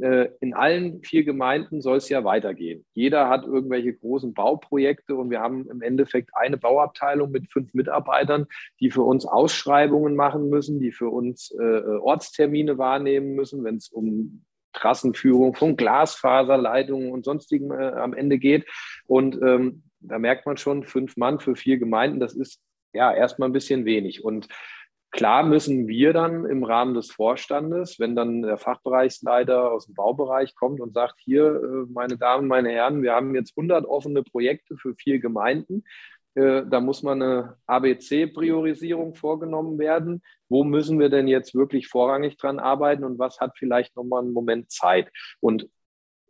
äh, 0.00 0.30
in 0.40 0.54
allen 0.54 1.02
vier 1.02 1.24
Gemeinden 1.24 1.82
soll 1.82 1.98
es 1.98 2.08
ja 2.08 2.24
weitergehen. 2.24 2.86
Jeder 2.94 3.28
hat 3.28 3.44
irgendwelche 3.44 3.92
großen 3.92 4.32
Bauprojekte 4.32 5.14
und 5.14 5.30
wir 5.30 5.40
haben 5.40 5.68
im 5.68 5.82
Endeffekt 5.82 6.30
eine 6.34 6.56
Bauabteilung 6.56 7.30
mit 7.30 7.52
fünf 7.52 7.74
Mitarbeitern, 7.74 8.46
die 8.80 8.90
für 8.90 9.02
uns 9.02 9.26
Ausschreibungen 9.26 10.16
machen 10.16 10.48
müssen, 10.48 10.80
die 10.80 10.92
für 10.92 11.10
uns 11.10 11.54
äh, 11.58 11.82
Ortstermine 12.00 12.78
wahrnehmen 12.78 13.34
müssen, 13.34 13.62
wenn 13.62 13.76
es 13.76 13.88
um 13.88 14.44
Trassenführung 14.72 15.54
von 15.54 15.76
Glasfaserleitungen 15.76 17.12
und 17.12 17.24
sonstigen 17.24 17.70
äh, 17.70 17.92
am 17.92 18.14
Ende 18.14 18.38
geht. 18.38 18.66
Und 19.06 19.38
ähm, 19.42 19.82
da 20.00 20.18
merkt 20.18 20.46
man 20.46 20.56
schon, 20.56 20.84
fünf 20.84 21.16
Mann 21.16 21.40
für 21.40 21.56
vier 21.56 21.78
Gemeinden, 21.78 22.20
das 22.20 22.34
ist 22.34 22.60
ja 22.92 23.12
erstmal 23.12 23.48
ein 23.48 23.54
bisschen 23.54 23.84
wenig. 23.84 24.24
Und 24.24 24.48
klar 25.10 25.42
müssen 25.42 25.88
wir 25.88 26.12
dann 26.12 26.44
im 26.44 26.64
Rahmen 26.64 26.94
des 26.94 27.10
Vorstandes, 27.10 27.98
wenn 27.98 28.16
dann 28.16 28.42
der 28.42 28.58
Fachbereichsleiter 28.58 29.70
aus 29.72 29.86
dem 29.86 29.94
Baubereich 29.94 30.54
kommt 30.54 30.80
und 30.80 30.94
sagt, 30.94 31.16
hier, 31.18 31.44
äh, 31.46 31.92
meine 31.92 32.16
Damen, 32.16 32.48
meine 32.48 32.70
Herren, 32.70 33.02
wir 33.02 33.12
haben 33.12 33.34
jetzt 33.34 33.56
100 33.56 33.86
offene 33.86 34.22
Projekte 34.22 34.76
für 34.76 34.94
vier 34.94 35.20
Gemeinden. 35.20 35.84
Äh, 36.34 36.62
da 36.68 36.80
muss 36.80 37.02
mal 37.02 37.12
eine 37.12 37.56
ABC-Priorisierung 37.66 39.14
vorgenommen 39.14 39.78
werden. 39.78 40.22
Wo 40.48 40.64
müssen 40.64 40.98
wir 40.98 41.08
denn 41.08 41.28
jetzt 41.28 41.54
wirklich 41.54 41.88
vorrangig 41.88 42.36
dran 42.36 42.58
arbeiten 42.58 43.04
und 43.04 43.18
was 43.18 43.40
hat 43.40 43.58
vielleicht 43.58 43.96
nochmal 43.96 44.22
einen 44.22 44.32
Moment 44.32 44.70
Zeit? 44.70 45.10
Und 45.40 45.68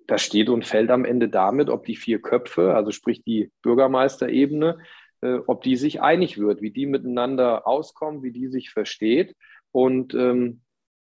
das 0.07 0.23
steht 0.23 0.49
und 0.49 0.65
fällt 0.65 0.91
am 0.91 1.05
Ende 1.05 1.29
damit, 1.29 1.71
ob 1.71 1.85
die 1.85 1.97
vier 1.97 2.21
Köpfe, 2.21 2.75
also 2.75 2.91
sprich 2.91 3.23
die 3.23 3.51
Bürgermeisterebene, 3.63 4.79
äh, 5.23 5.39
ob 5.47 5.63
die 5.63 5.77
sich 5.77 6.01
einig 6.01 6.39
wird, 6.39 6.63
wie 6.63 6.71
die 6.71 6.87
miteinander 6.87 7.67
auskommen, 7.67 8.23
wie 8.23 8.33
die 8.33 8.49
sich 8.49 8.71
versteht. 8.71 9.37
Und 9.73 10.15
ähm, 10.15 10.63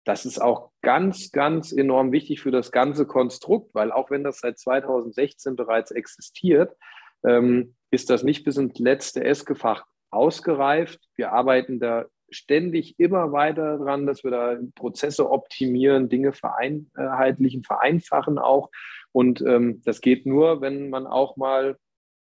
das 0.05 0.25
ist 0.25 0.41
auch 0.41 0.71
ganz, 0.83 1.33
ganz 1.33 1.73
enorm 1.73 2.13
wichtig 2.13 2.41
für 2.41 2.53
das 2.53 2.71
ganze 2.71 3.07
Konstrukt, 3.07 3.75
weil 3.75 3.91
auch 3.91 4.11
wenn 4.11 4.23
das 4.23 4.39
seit 4.39 4.59
2016 4.59 5.57
bereits 5.57 5.91
existiert, 5.91 6.77
ähm, 7.25 7.75
ist 7.91 8.09
das 8.09 8.23
nicht 8.23 8.45
bis 8.45 8.57
ins 8.57 8.79
letzte 8.79 9.25
S-Gefach 9.25 9.85
ausgereift. 10.11 11.01
Wir 11.17 11.33
arbeiten 11.33 11.81
da 11.81 12.07
ständig 12.31 12.99
immer 12.99 13.33
weiter 13.33 13.79
dran, 13.79 14.07
dass 14.07 14.25
wir 14.25 14.31
da 14.31 14.57
Prozesse 14.75 15.31
optimieren, 15.31 16.09
Dinge 16.09 16.33
vereinheitlichen, 16.33 17.63
vereinfachen 17.63 18.39
auch. 18.39 18.71
Und 19.13 19.41
ähm, 19.43 19.83
das 19.85 20.01
geht 20.01 20.27
nur, 20.27 20.61
wenn 20.61 20.91
man 20.91 21.07
auch 21.07 21.37
mal 21.37 21.77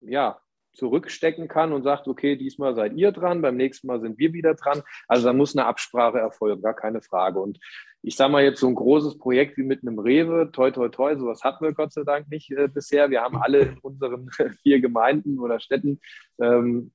ja, 0.01 0.41
zurückstecken 0.73 1.49
kann 1.49 1.73
und 1.73 1.83
sagt, 1.83 2.07
okay, 2.07 2.37
diesmal 2.37 2.75
seid 2.75 2.95
ihr 2.95 3.13
dran, 3.13 3.43
beim 3.43 3.57
nächsten 3.57 3.89
Mal 3.89 4.01
sind 4.01 4.19
wir 4.19 4.33
wieder 4.33 4.55
dran. 4.55 4.83
Also 5.09 5.27
da 5.27 5.33
muss 5.33 5.57
eine 5.57 5.67
Absprache 5.67 6.19
erfolgen, 6.19 6.63
gar 6.63 6.75
keine 6.75 7.03
Frage. 7.03 7.41
Und 7.41 7.59
ich 8.03 8.17
sage 8.17 8.31
mal 8.31 8.45
jetzt 8.45 8.61
so 8.61 8.69
ein 8.69 8.77
großes 8.77 9.19
Projekt 9.19 9.57
wie 9.59 9.65
mit 9.65 9.83
einem 9.83 9.99
Rewe, 9.99 10.51
toi, 10.53 10.71
toi, 10.71 10.89
toi, 10.89 11.17
sowas 11.17 11.43
hatten 11.43 11.65
wir 11.65 11.75
Gott 11.75 11.93
sei 11.93 12.05
Dank 12.05 12.29
nicht 12.29 12.51
äh, 12.53 12.69
bisher. 12.69 13.11
Wir 13.11 13.23
haben 13.23 13.37
alle 13.37 13.59
in 13.61 13.79
unseren 13.79 14.31
vier 14.63 14.81
Gemeinden 14.81 15.41
oder 15.41 15.59
Städten 15.59 16.01
ähm, 16.41 16.93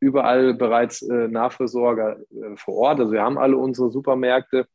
überall 0.00 0.54
bereits 0.54 1.02
äh, 1.02 1.28
Nahversorger 1.28 2.18
äh, 2.30 2.56
vor 2.56 2.76
Ort. 2.76 3.00
Also 3.00 3.12
wir 3.12 3.22
haben 3.22 3.38
alle 3.38 3.56
unsere 3.56 3.90
Supermärkte. 3.90 4.66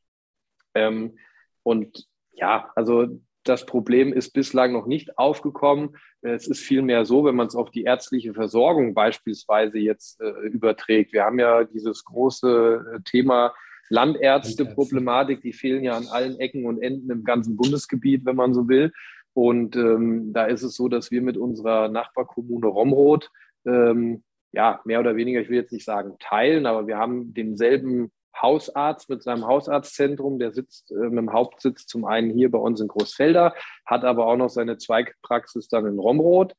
Ähm, 0.73 1.17
und 1.63 2.07
ja, 2.33 2.71
also 2.75 3.07
das 3.43 3.65
Problem 3.65 4.11
ist 4.11 4.33
bislang 4.33 4.73
noch 4.73 4.87
nicht 4.87 5.17
aufgekommen. 5.17 5.97
Es 6.21 6.47
ist 6.47 6.61
vielmehr 6.61 7.05
so, 7.05 7.25
wenn 7.25 7.35
man 7.35 7.47
es 7.47 7.55
auf 7.55 7.69
die 7.69 7.83
ärztliche 7.83 8.33
Versorgung 8.33 8.93
beispielsweise 8.93 9.77
jetzt 9.77 10.19
äh, 10.19 10.47
überträgt. 10.47 11.13
Wir 11.13 11.23
haben 11.23 11.39
ja 11.39 11.63
dieses 11.63 12.03
große 12.05 12.95
äh, 12.95 12.99
Thema 13.03 13.53
Landärzte-Problematik, 13.89 15.41
die 15.41 15.53
fehlen 15.53 15.83
ja 15.83 15.95
an 15.95 16.07
allen 16.07 16.39
Ecken 16.39 16.65
und 16.65 16.81
Enden 16.81 17.11
im 17.11 17.23
ganzen 17.23 17.55
Bundesgebiet, 17.55 18.25
wenn 18.25 18.35
man 18.35 18.53
so 18.53 18.67
will. 18.67 18.91
Und 19.33 19.75
ähm, 19.75 20.33
da 20.33 20.45
ist 20.45 20.63
es 20.63 20.75
so, 20.75 20.87
dass 20.87 21.11
wir 21.11 21.21
mit 21.21 21.37
unserer 21.37 21.87
Nachbarkommune 21.89 22.67
Romroth 22.67 23.29
ähm, 23.65 24.23
ja, 24.55 24.79
mehr 24.85 25.01
oder 25.01 25.15
weniger, 25.15 25.41
ich 25.41 25.49
will 25.49 25.57
jetzt 25.57 25.73
nicht 25.73 25.85
sagen 25.85 26.15
teilen, 26.19 26.65
aber 26.65 26.87
wir 26.87 26.97
haben 26.97 27.33
denselben 27.33 28.11
Hausarzt 28.41 29.09
mit 29.09 29.23
seinem 29.23 29.45
Hausarztzentrum, 29.45 30.39
der 30.39 30.51
sitzt 30.51 30.91
äh, 30.91 30.95
mit 30.95 31.17
dem 31.17 31.33
Hauptsitz 31.33 31.85
zum 31.85 32.05
einen 32.05 32.31
hier 32.31 32.49
bei 32.51 32.57
uns 32.57 32.79
in 32.81 32.87
Großfelder, 32.87 33.53
hat 33.85 34.03
aber 34.03 34.27
auch 34.27 34.37
noch 34.37 34.49
seine 34.49 34.77
Zweigpraxis 34.77 35.67
dann 35.67 35.85
in 35.85 35.99
Romroth. 35.99 36.53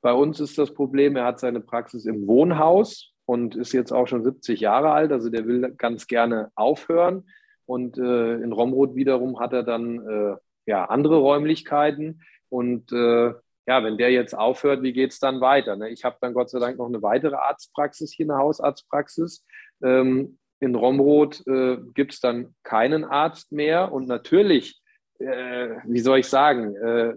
Bei 0.00 0.12
uns 0.12 0.40
ist 0.40 0.58
das 0.58 0.74
Problem, 0.74 1.16
er 1.16 1.24
hat 1.24 1.40
seine 1.40 1.60
Praxis 1.60 2.06
im 2.06 2.26
Wohnhaus 2.26 3.12
und 3.24 3.54
ist 3.54 3.72
jetzt 3.72 3.92
auch 3.92 4.08
schon 4.08 4.24
70 4.24 4.60
Jahre 4.60 4.90
alt, 4.90 5.12
also 5.12 5.30
der 5.30 5.46
will 5.46 5.72
ganz 5.76 6.06
gerne 6.08 6.50
aufhören. 6.56 7.28
Und 7.66 7.98
äh, 7.98 8.34
in 8.34 8.52
Romroth 8.52 8.96
wiederum 8.96 9.38
hat 9.38 9.52
er 9.52 9.62
dann 9.62 10.06
äh, 10.06 10.36
ja, 10.66 10.84
andere 10.86 11.18
Räumlichkeiten 11.18 12.22
und 12.48 12.92
äh, 12.92 13.32
ja, 13.66 13.84
wenn 13.84 13.98
der 13.98 14.10
jetzt 14.10 14.34
aufhört, 14.36 14.82
wie 14.82 14.92
geht 14.92 15.12
es 15.12 15.20
dann 15.20 15.40
weiter? 15.40 15.76
Ne? 15.76 15.90
Ich 15.90 16.04
habe 16.04 16.16
dann 16.20 16.34
Gott 16.34 16.50
sei 16.50 16.58
Dank 16.58 16.78
noch 16.78 16.86
eine 16.86 17.02
weitere 17.02 17.36
Arztpraxis 17.36 18.12
hier, 18.12 18.26
eine 18.26 18.38
Hausarztpraxis. 18.38 19.44
Ähm, 19.82 20.38
in 20.60 20.74
Romroth 20.74 21.46
äh, 21.46 21.78
gibt 21.94 22.14
es 22.14 22.20
dann 22.20 22.54
keinen 22.62 23.04
Arzt 23.04 23.52
mehr 23.52 23.92
und 23.92 24.06
natürlich, 24.06 24.80
äh, 25.18 25.76
wie 25.84 26.00
soll 26.00 26.18
ich 26.18 26.28
sagen, 26.28 26.76
äh, 26.76 27.14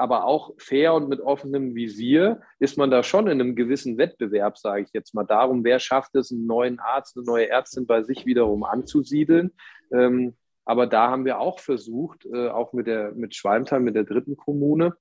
aber 0.00 0.24
auch 0.24 0.52
fair 0.58 0.94
und 0.94 1.08
mit 1.08 1.20
offenem 1.20 1.74
Visier 1.74 2.40
ist 2.60 2.78
man 2.78 2.90
da 2.90 3.02
schon 3.02 3.26
in 3.26 3.40
einem 3.40 3.56
gewissen 3.56 3.98
Wettbewerb, 3.98 4.56
sage 4.56 4.82
ich 4.82 4.90
jetzt 4.92 5.12
mal, 5.12 5.24
darum, 5.24 5.64
wer 5.64 5.80
schafft 5.80 6.14
es, 6.14 6.30
einen 6.30 6.46
neuen 6.46 6.78
Arzt, 6.78 7.16
eine 7.16 7.26
neue 7.26 7.48
Ärztin 7.48 7.86
bei 7.86 8.04
sich 8.04 8.24
wiederum 8.24 8.62
anzusiedeln. 8.62 9.52
Ähm, 9.92 10.36
aber 10.64 10.86
da 10.86 11.10
haben 11.10 11.24
wir 11.24 11.40
auch 11.40 11.58
versucht, 11.58 12.26
äh, 12.26 12.48
auch 12.48 12.72
mit, 12.72 12.86
der, 12.86 13.12
mit 13.12 13.34
Schwalmtal, 13.34 13.80
mit 13.80 13.96
der 13.96 14.04
dritten 14.04 14.36
Kommune, 14.36 14.94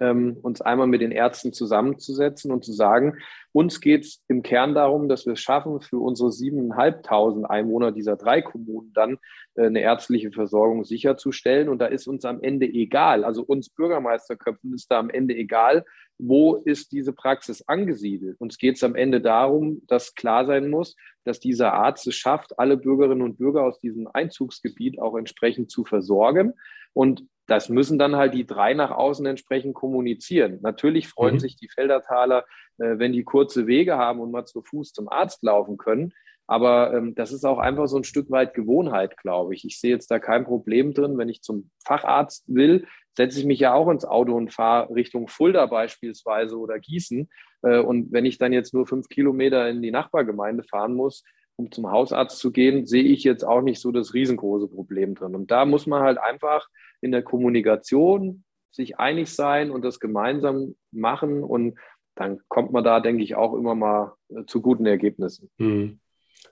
ähm, 0.00 0.36
uns 0.42 0.60
einmal 0.60 0.86
mit 0.86 1.00
den 1.00 1.12
Ärzten 1.12 1.52
zusammenzusetzen 1.52 2.50
und 2.50 2.64
zu 2.64 2.72
sagen, 2.72 3.18
uns 3.52 3.80
geht 3.80 4.04
es 4.04 4.22
im 4.28 4.42
Kern 4.42 4.74
darum, 4.74 5.08
dass 5.08 5.24
wir 5.24 5.32
es 5.32 5.40
schaffen, 5.40 5.80
für 5.80 5.98
unsere 5.98 6.28
7.500 6.28 7.44
Einwohner 7.44 7.92
dieser 7.92 8.16
drei 8.16 8.42
Kommunen 8.42 8.92
dann 8.92 9.18
äh, 9.54 9.66
eine 9.66 9.80
ärztliche 9.80 10.30
Versorgung 10.30 10.84
sicherzustellen. 10.84 11.68
Und 11.68 11.78
da 11.78 11.86
ist 11.86 12.06
uns 12.06 12.24
am 12.24 12.42
Ende 12.42 12.66
egal, 12.66 13.24
also 13.24 13.42
uns 13.42 13.70
Bürgermeisterköpfen 13.70 14.74
ist 14.74 14.90
da 14.90 14.98
am 14.98 15.10
Ende 15.10 15.34
egal, 15.34 15.84
wo 16.18 16.56
ist 16.56 16.92
diese 16.92 17.12
Praxis 17.12 17.62
angesiedelt. 17.62 18.40
Uns 18.40 18.58
geht 18.58 18.76
es 18.76 18.84
am 18.84 18.94
Ende 18.94 19.20
darum, 19.20 19.82
dass 19.86 20.14
klar 20.14 20.46
sein 20.46 20.70
muss, 20.70 20.96
dass 21.24 21.40
dieser 21.40 21.74
Arzt 21.74 22.06
es 22.06 22.14
schafft, 22.14 22.58
alle 22.58 22.76
Bürgerinnen 22.76 23.22
und 23.22 23.38
Bürger 23.38 23.64
aus 23.64 23.78
diesem 23.80 24.08
Einzugsgebiet 24.12 24.98
auch 25.00 25.16
entsprechend 25.16 25.70
zu 25.70 25.84
versorgen. 25.84 26.54
Und 26.92 27.26
das 27.46 27.68
müssen 27.68 27.98
dann 27.98 28.16
halt 28.16 28.34
die 28.34 28.46
drei 28.46 28.74
nach 28.74 28.90
außen 28.90 29.24
entsprechend 29.26 29.74
kommunizieren. 29.74 30.58
Natürlich 30.62 31.08
freuen 31.08 31.34
mhm. 31.34 31.40
sich 31.40 31.56
die 31.56 31.68
Feldertaler, 31.68 32.44
äh, 32.78 32.98
wenn 32.98 33.12
die 33.12 33.24
kurze 33.24 33.66
Wege 33.66 33.96
haben 33.96 34.20
und 34.20 34.30
mal 34.30 34.44
zu 34.44 34.62
Fuß 34.62 34.92
zum 34.92 35.08
Arzt 35.08 35.42
laufen 35.42 35.76
können. 35.76 36.12
Aber 36.48 36.94
ähm, 36.94 37.14
das 37.14 37.32
ist 37.32 37.44
auch 37.44 37.58
einfach 37.58 37.88
so 37.88 37.96
ein 37.96 38.04
Stück 38.04 38.30
weit 38.30 38.54
Gewohnheit, 38.54 39.16
glaube 39.16 39.54
ich. 39.54 39.64
Ich 39.64 39.80
sehe 39.80 39.90
jetzt 39.90 40.10
da 40.10 40.18
kein 40.18 40.44
Problem 40.44 40.94
drin. 40.94 41.18
Wenn 41.18 41.28
ich 41.28 41.42
zum 41.42 41.70
Facharzt 41.84 42.44
will, 42.46 42.86
setze 43.16 43.40
ich 43.40 43.46
mich 43.46 43.58
ja 43.58 43.74
auch 43.74 43.88
ins 43.88 44.04
Auto 44.04 44.34
und 44.34 44.52
fahre 44.52 44.94
Richtung 44.94 45.26
Fulda 45.28 45.66
beispielsweise 45.66 46.56
oder 46.56 46.78
Gießen. 46.78 47.28
Äh, 47.62 47.78
und 47.78 48.12
wenn 48.12 48.26
ich 48.26 48.38
dann 48.38 48.52
jetzt 48.52 48.74
nur 48.74 48.86
fünf 48.86 49.08
Kilometer 49.08 49.68
in 49.68 49.82
die 49.82 49.90
Nachbargemeinde 49.90 50.62
fahren 50.62 50.94
muss, 50.94 51.24
um 51.56 51.72
zum 51.72 51.90
Hausarzt 51.90 52.38
zu 52.38 52.52
gehen, 52.52 52.86
sehe 52.86 53.02
ich 53.02 53.24
jetzt 53.24 53.44
auch 53.44 53.62
nicht 53.62 53.80
so 53.80 53.90
das 53.90 54.14
riesengroße 54.14 54.68
Problem 54.68 55.14
drin. 55.14 55.34
Und 55.34 55.50
da 55.50 55.64
muss 55.64 55.86
man 55.86 56.02
halt 56.02 56.18
einfach 56.18 56.68
in 57.00 57.12
der 57.12 57.22
Kommunikation 57.22 58.44
sich 58.70 58.98
einig 58.98 59.34
sein 59.34 59.70
und 59.70 59.84
das 59.84 60.00
gemeinsam 60.00 60.76
machen. 60.92 61.42
Und 61.42 61.78
dann 62.14 62.40
kommt 62.48 62.72
man 62.72 62.84
da, 62.84 63.00
denke 63.00 63.22
ich, 63.22 63.34
auch 63.34 63.54
immer 63.54 63.74
mal 63.74 64.14
äh, 64.28 64.44
zu 64.46 64.60
guten 64.60 64.86
Ergebnissen. 64.86 65.50
Mhm. 65.58 66.00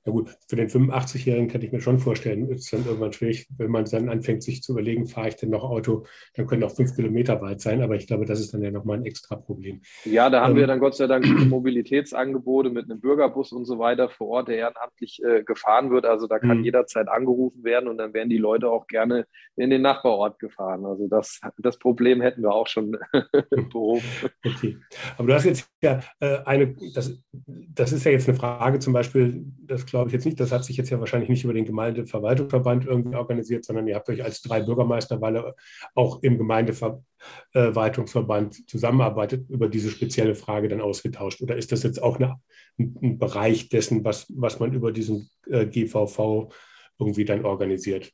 Na 0.07 0.13
gut, 0.13 0.37
für 0.49 0.57
den 0.57 0.69
85-Jährigen 0.69 1.49
kann 1.49 1.63
ich 1.63 1.73
mir 1.73 1.81
schon 1.81 1.99
vorstellen, 1.99 2.51
ist 2.51 2.71
dann 2.73 2.85
irgendwann 2.85 3.15
schwierig, 3.15 3.49
wenn 3.57 3.71
man 3.71 3.87
dann 3.87 4.11
anfängt, 4.11 4.43
sich 4.43 4.63
zu 4.63 4.73
überlegen, 4.73 5.07
fahre 5.07 5.29
ich 5.29 5.37
denn 5.37 5.49
noch 5.49 5.65
Auto, 5.65 6.05
dann 6.35 6.47
können 6.47 6.63
auch 6.65 6.75
fünf 6.75 6.95
Kilometer 6.95 7.41
weit 7.41 7.63
sein, 7.63 7.81
aber 7.81 7.95
ich 7.95 8.07
glaube, 8.07 8.27
das 8.27 8.39
ist 8.39 8.53
dann 8.53 8.63
ja 8.63 8.71
nochmal 8.71 8.99
ein 8.99 9.07
extra 9.07 9.37
Problem. 9.37 9.81
Ja, 10.05 10.29
da 10.29 10.43
haben 10.43 10.53
ähm, 10.53 10.57
wir 10.59 10.67
dann 10.67 10.79
Gott 10.79 10.95
sei 10.95 11.07
Dank 11.07 11.27
Mobilitätsangebote 11.49 12.69
mit 12.69 12.91
einem 12.91 13.01
Bürgerbus 13.01 13.53
und 13.53 13.65
so 13.65 13.79
weiter 13.79 14.11
vor 14.11 14.29
Ort, 14.29 14.49
der 14.49 14.59
ehrenamtlich 14.59 15.23
äh, 15.25 15.43
gefahren 15.43 15.91
wird. 15.91 16.05
Also 16.05 16.27
da 16.27 16.39
kann 16.39 16.59
mhm. 16.59 16.65
jederzeit 16.65 17.09
angerufen 17.09 17.65
werden 17.65 17.89
und 17.89 17.97
dann 17.97 18.13
werden 18.13 18.29
die 18.29 18.39
Leute 18.39 18.69
auch 18.71 18.87
gerne 18.87 19.27
in 19.57 19.71
den 19.71 19.81
Nachbarort 19.81 20.39
gefahren. 20.39 20.85
Also 20.85 21.09
das, 21.09 21.41
das 21.59 21.79
Problem 21.79 22.21
hätten 22.21 22.43
wir 22.43 22.53
auch 22.53 22.67
schon 22.67 22.99
behoben. 23.73 24.05
Okay, 24.45 24.77
aber 25.17 25.29
du 25.29 25.35
hast 25.35 25.45
jetzt 25.45 25.67
ja 25.83 26.01
äh, 26.21 26.39
eine, 26.45 26.75
das, 26.95 27.23
das 27.47 27.93
ist 27.93 28.05
ja 28.05 28.13
jetzt 28.13 28.29
eine 28.29 28.37
Frage 28.37 28.81
zum 28.81 28.93
Beispiel, 28.93 29.45
das 29.59 29.87
glaube 29.95 30.09
ich 30.09 30.15
jetzt 30.15 30.25
nicht. 30.25 30.41
Das 30.41 30.51
hat 30.51 30.65
sich 30.65 30.77
jetzt 30.77 30.91
ja 30.91 30.99
wahrscheinlich 30.99 31.31
nicht 31.31 31.45
über 31.45 31.55
den 31.55 31.67
Gemeindeverwaltungsverband 31.67 32.85
irgendwie 32.85 33.15
organisiert, 33.15 33.65
sondern 33.65 33.87
ihr 33.87 33.95
habt 33.95 34.09
euch 34.09 34.25
als 34.25 34.43
drei 34.43 34.61
Bürgermeister, 34.61 35.21
weil 35.21 35.37
ihr 35.37 35.55
auch 35.95 36.21
im 36.25 36.37
Gemeindeverwaltungsverband 36.37 38.69
zusammenarbeitet, 38.69 39.49
über 39.49 39.69
diese 39.69 39.91
spezielle 39.91 40.35
Frage 40.35 40.67
dann 40.67 40.81
ausgetauscht. 40.81 41.43
Oder 41.43 41.57
ist 41.57 41.71
das 41.71 41.85
jetzt 41.85 42.03
auch 42.03 42.17
eine, 42.17 42.41
ein 42.77 43.19
Bereich 43.19 43.69
dessen, 43.69 44.05
was, 44.05 44.27
was 44.31 44.59
man 44.59 44.73
über 44.73 44.91
diesen 44.91 45.31
äh, 45.49 45.65
GVV 45.65 46.53
irgendwie 46.99 47.25
dann 47.25 47.45
organisiert? 47.45 48.11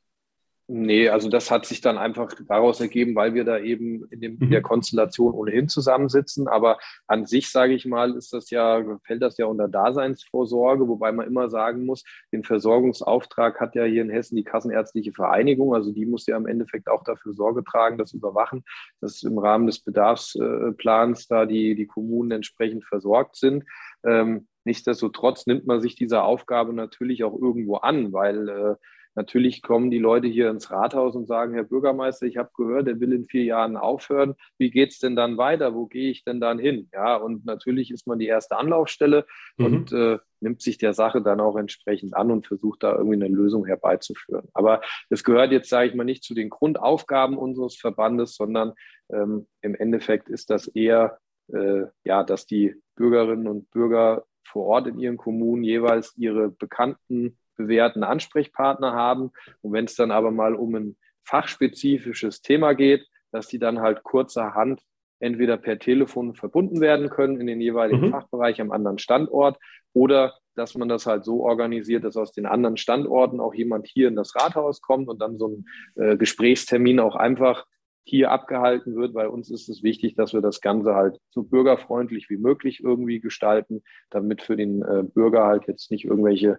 Nee, 0.67 1.09
also 1.09 1.27
das 1.27 1.51
hat 1.51 1.65
sich 1.65 1.81
dann 1.81 1.97
einfach 1.97 2.31
daraus 2.47 2.79
ergeben, 2.79 3.13
weil 3.15 3.33
wir 3.33 3.43
da 3.43 3.59
eben 3.59 4.05
in, 4.05 4.21
dem, 4.21 4.37
in 4.39 4.51
der 4.51 4.61
mhm. 4.61 4.65
Konstellation 4.65 5.33
ohnehin 5.33 5.67
zusammensitzen. 5.67 6.47
Aber 6.47 6.77
an 7.07 7.25
sich, 7.25 7.49
sage 7.51 7.73
ich 7.73 7.85
mal, 7.85 8.15
ist 8.15 8.31
das 8.31 8.49
ja, 8.51 8.81
fällt 9.03 9.21
das 9.21 9.37
ja 9.37 9.47
unter 9.47 9.67
Daseinsvorsorge, 9.67 10.87
wobei 10.87 11.11
man 11.11 11.27
immer 11.27 11.49
sagen 11.49 11.85
muss, 11.85 12.05
den 12.31 12.43
Versorgungsauftrag 12.43 13.59
hat 13.59 13.75
ja 13.75 13.83
hier 13.83 14.01
in 14.01 14.09
Hessen 14.09 14.37
die 14.37 14.45
Kassenärztliche 14.45 15.11
Vereinigung. 15.11 15.75
Also 15.75 15.91
die 15.91 16.05
muss 16.05 16.25
ja 16.25 16.37
im 16.37 16.47
Endeffekt 16.47 16.87
auch 16.87 17.03
dafür 17.03 17.33
Sorge 17.33 17.65
tragen, 17.65 17.97
das 17.97 18.13
überwachen, 18.13 18.63
dass 19.01 19.23
im 19.23 19.39
Rahmen 19.39 19.67
des 19.67 19.79
Bedarfsplans 19.79 21.27
da 21.27 21.45
die, 21.45 21.75
die 21.75 21.87
Kommunen 21.87 22.31
entsprechend 22.31 22.85
versorgt 22.85 23.35
sind. 23.35 23.65
Ähm, 24.05 24.47
nichtsdestotrotz 24.63 25.47
nimmt 25.47 25.67
man 25.67 25.81
sich 25.81 25.95
dieser 25.95 26.23
Aufgabe 26.23 26.71
natürlich 26.71 27.25
auch 27.25 27.37
irgendwo 27.37 27.75
an, 27.77 28.13
weil 28.13 28.47
äh, 28.47 28.75
Natürlich 29.15 29.61
kommen 29.61 29.91
die 29.91 29.99
Leute 29.99 30.27
hier 30.27 30.49
ins 30.49 30.71
Rathaus 30.71 31.15
und 31.15 31.27
sagen, 31.27 31.53
Herr 31.53 31.63
Bürgermeister, 31.63 32.25
ich 32.25 32.37
habe 32.37 32.49
gehört, 32.55 32.87
er 32.87 32.99
will 32.99 33.11
in 33.11 33.25
vier 33.25 33.43
Jahren 33.43 33.75
aufhören. 33.75 34.35
Wie 34.57 34.71
geht 34.71 34.91
es 34.91 34.99
denn 34.99 35.15
dann 35.15 35.37
weiter? 35.37 35.75
Wo 35.75 35.85
gehe 35.85 36.09
ich 36.09 36.23
denn 36.23 36.39
dann 36.39 36.59
hin? 36.59 36.89
Ja, 36.93 37.17
und 37.17 37.45
natürlich 37.45 37.91
ist 37.91 38.07
man 38.07 38.19
die 38.19 38.27
erste 38.27 38.57
Anlaufstelle 38.57 39.25
mhm. 39.57 39.65
und 39.65 39.91
äh, 39.91 40.17
nimmt 40.39 40.61
sich 40.61 40.77
der 40.77 40.93
Sache 40.93 41.21
dann 41.21 41.41
auch 41.41 41.57
entsprechend 41.57 42.15
an 42.15 42.31
und 42.31 42.47
versucht 42.47 42.83
da 42.83 42.95
irgendwie 42.95 43.15
eine 43.15 43.27
Lösung 43.27 43.65
herbeizuführen. 43.65 44.47
Aber 44.53 44.81
es 45.09 45.23
gehört 45.23 45.51
jetzt, 45.51 45.69
sage 45.69 45.89
ich 45.89 45.95
mal, 45.95 46.05
nicht 46.05 46.23
zu 46.23 46.33
den 46.33 46.49
Grundaufgaben 46.49 47.37
unseres 47.37 47.75
Verbandes, 47.75 48.35
sondern 48.35 48.73
ähm, 49.11 49.47
im 49.61 49.75
Endeffekt 49.75 50.29
ist 50.29 50.49
das 50.49 50.67
eher, 50.67 51.19
äh, 51.51 51.83
ja, 52.05 52.23
dass 52.23 52.45
die 52.45 52.75
Bürgerinnen 52.95 53.47
und 53.47 53.69
Bürger 53.71 54.23
vor 54.43 54.65
Ort 54.67 54.87
in 54.87 54.99
ihren 54.99 55.17
Kommunen 55.17 55.63
jeweils 55.63 56.15
ihre 56.17 56.49
bekannten 56.49 57.37
bewährten 57.57 58.03
Ansprechpartner 58.03 58.93
haben. 58.93 59.31
Und 59.61 59.73
wenn 59.73 59.85
es 59.85 59.95
dann 59.95 60.11
aber 60.11 60.31
mal 60.31 60.55
um 60.55 60.75
ein 60.75 60.97
fachspezifisches 61.23 62.41
Thema 62.41 62.73
geht, 62.73 63.05
dass 63.31 63.47
die 63.47 63.59
dann 63.59 63.79
halt 63.79 64.03
kurzerhand 64.03 64.81
entweder 65.19 65.57
per 65.57 65.79
Telefon 65.79 66.35
verbunden 66.35 66.81
werden 66.81 67.09
können 67.09 67.39
in 67.39 67.47
den 67.47 67.61
jeweiligen 67.61 68.07
mhm. 68.07 68.11
Fachbereich 68.11 68.59
am 68.59 68.71
anderen 68.71 68.97
Standort 68.97 69.57
oder 69.93 70.33
dass 70.55 70.75
man 70.75 70.89
das 70.89 71.05
halt 71.05 71.23
so 71.23 71.43
organisiert, 71.43 72.03
dass 72.03 72.17
aus 72.17 72.33
den 72.33 72.45
anderen 72.45 72.75
Standorten 72.77 73.39
auch 73.39 73.53
jemand 73.53 73.87
hier 73.87 74.07
in 74.07 74.15
das 74.15 74.35
Rathaus 74.35 74.81
kommt 74.81 75.07
und 75.07 75.21
dann 75.21 75.37
so 75.37 75.47
ein 75.47 75.65
äh, 75.95 76.17
Gesprächstermin 76.17 76.99
auch 76.99 77.15
einfach 77.15 77.65
hier 78.03 78.31
abgehalten 78.31 78.95
wird. 78.95 79.13
Bei 79.13 79.29
uns 79.29 79.49
ist 79.49 79.69
es 79.69 79.83
wichtig, 79.83 80.15
dass 80.15 80.33
wir 80.33 80.41
das 80.41 80.59
Ganze 80.59 80.95
halt 80.95 81.19
so 81.29 81.43
bürgerfreundlich 81.43 82.29
wie 82.29 82.37
möglich 82.37 82.81
irgendwie 82.83 83.19
gestalten, 83.19 83.83
damit 84.09 84.41
für 84.41 84.57
den 84.57 84.81
äh, 84.81 85.03
Bürger 85.03 85.45
halt 85.45 85.67
jetzt 85.67 85.91
nicht 85.91 86.05
irgendwelche 86.05 86.57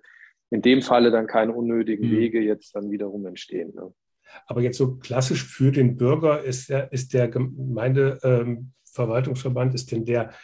in 0.52 0.62
dem 0.62 0.82
Falle 0.82 1.10
dann 1.10 1.26
keine 1.26 1.52
unnötigen 1.52 2.08
mhm. 2.08 2.18
Wege 2.18 2.40
jetzt 2.40 2.76
dann 2.76 2.90
wiederum 2.90 3.26
entstehen. 3.26 3.74
Ne? 3.74 3.92
Aber 4.46 4.60
jetzt 4.60 4.78
so 4.78 4.96
klassisch 4.96 5.44
für 5.44 5.72
den 5.72 5.96
Bürger 5.96 6.44
ist 6.44 6.68
der, 6.68 6.92
ist 6.92 7.14
der 7.14 7.26
Gemeindeverwaltungsverband, 7.28 9.70
ähm, 9.70 9.74
ist 9.74 9.90
denn 9.90 10.04
der 10.04 10.34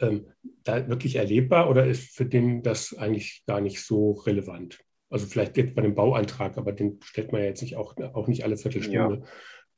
ähm, 0.00 0.26
da 0.64 0.86
wirklich 0.88 1.16
erlebbar 1.16 1.70
oder 1.70 1.86
ist 1.86 2.14
für 2.14 2.26
den 2.26 2.62
das 2.62 2.94
eigentlich 2.96 3.44
gar 3.46 3.62
nicht 3.62 3.82
so 3.82 4.12
relevant? 4.12 4.78
Also 5.08 5.26
vielleicht 5.26 5.56
jetzt 5.56 5.74
bei 5.74 5.82
dem 5.82 5.94
Bauantrag, 5.94 6.58
aber 6.58 6.72
den 6.72 6.98
stellt 7.02 7.32
man 7.32 7.40
ja 7.40 7.46
jetzt 7.48 7.62
nicht 7.62 7.76
auch, 7.76 7.96
auch 8.14 8.28
nicht 8.28 8.44
alle 8.44 8.56
Viertelstunde. 8.56 9.20
Ja. 9.20 9.26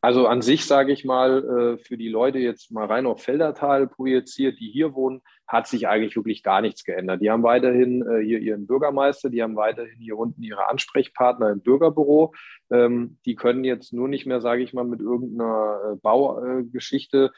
Also 0.01 0.26
an 0.26 0.42
sich 0.42 0.66
sage 0.66 0.92
ich 0.92 1.05
mal, 1.05 1.76
äh, 1.76 1.78
für 1.78 1.97
die 1.97 2.09
Leute 2.09 2.38
jetzt 2.38 2.70
mal 2.70 2.86
rein 2.86 3.07
auf 3.07 3.22
Feldertal 3.22 3.88
projiziert, 3.88 4.61
die 4.61 4.70
hier 4.70 4.94
wohnen, 4.94 5.22
hat 5.47 5.66
sich 5.66 5.88
eigentlich 5.88 6.16
wirklich 6.16 6.42
gar 6.42 6.61
nichts 6.61 6.84
geändert. 6.84 7.22
Die 7.22 7.30
haben 7.30 7.42
weiterhin 7.42 8.03
äh, 8.07 8.22
hier 8.22 8.38
ihren 8.40 8.66
Bürgermeister, 8.66 9.30
die 9.30 9.42
haben 9.42 9.57
weiterhin 9.57 9.99
hier 9.99 10.18
unten 10.18 10.42
ihre 10.42 10.68
Ansprechpartner 10.68 11.51
im 11.51 11.61
Bürgerbüro. 11.61 12.34
Ähm, 12.70 13.18
die 13.24 13.36
können 13.36 13.64
jetzt 13.64 13.92
nur 13.92 14.09
nicht 14.09 14.26
mehr, 14.26 14.40
sage 14.40 14.62
ich 14.62 14.74
mal, 14.74 14.84
mit 14.84 15.01
irgendeiner 15.01 15.92
äh, 15.92 15.97
Baugeschichte 15.97 17.32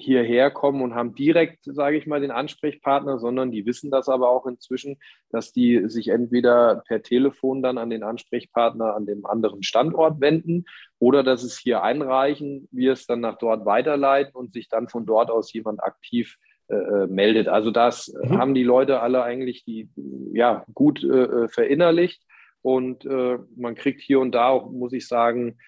hierher 0.00 0.50
kommen 0.50 0.82
und 0.82 0.94
haben 0.94 1.14
direkt, 1.14 1.64
sage 1.64 1.96
ich 1.96 2.06
mal, 2.06 2.20
den 2.20 2.30
Ansprechpartner, 2.30 3.18
sondern 3.18 3.50
die 3.50 3.66
wissen 3.66 3.90
das 3.90 4.08
aber 4.08 4.30
auch 4.30 4.46
inzwischen, 4.46 4.98
dass 5.30 5.52
die 5.52 5.88
sich 5.88 6.08
entweder 6.08 6.82
per 6.86 7.02
Telefon 7.02 7.62
dann 7.62 7.78
an 7.78 7.90
den 7.90 8.02
Ansprechpartner 8.02 8.94
an 8.94 9.06
dem 9.06 9.26
anderen 9.26 9.62
Standort 9.62 10.20
wenden 10.20 10.64
oder 10.98 11.22
dass 11.22 11.42
es 11.42 11.58
hier 11.58 11.82
einreichen, 11.82 12.68
wir 12.70 12.92
es 12.92 13.06
dann 13.06 13.20
nach 13.20 13.38
dort 13.38 13.64
weiterleiten 13.66 14.34
und 14.34 14.52
sich 14.52 14.68
dann 14.68 14.88
von 14.88 15.06
dort 15.06 15.30
aus 15.30 15.52
jemand 15.52 15.82
aktiv 15.82 16.36
äh, 16.68 16.74
äh 16.74 17.06
meldet. 17.06 17.48
Also 17.48 17.70
das 17.70 18.12
mhm. 18.22 18.38
haben 18.38 18.54
die 18.54 18.64
Leute 18.64 19.00
alle 19.00 19.22
eigentlich 19.22 19.64
die 19.64 19.88
ja 20.32 20.64
gut 20.74 21.04
äh, 21.04 21.24
äh, 21.24 21.48
verinnerlicht 21.48 22.22
und 22.62 23.04
äh, 23.04 23.38
man 23.56 23.74
kriegt 23.74 24.00
hier 24.00 24.20
und 24.20 24.32
da 24.32 24.48
auch, 24.48 24.70
muss 24.70 24.92
ich 24.92 25.08
sagen, 25.08 25.58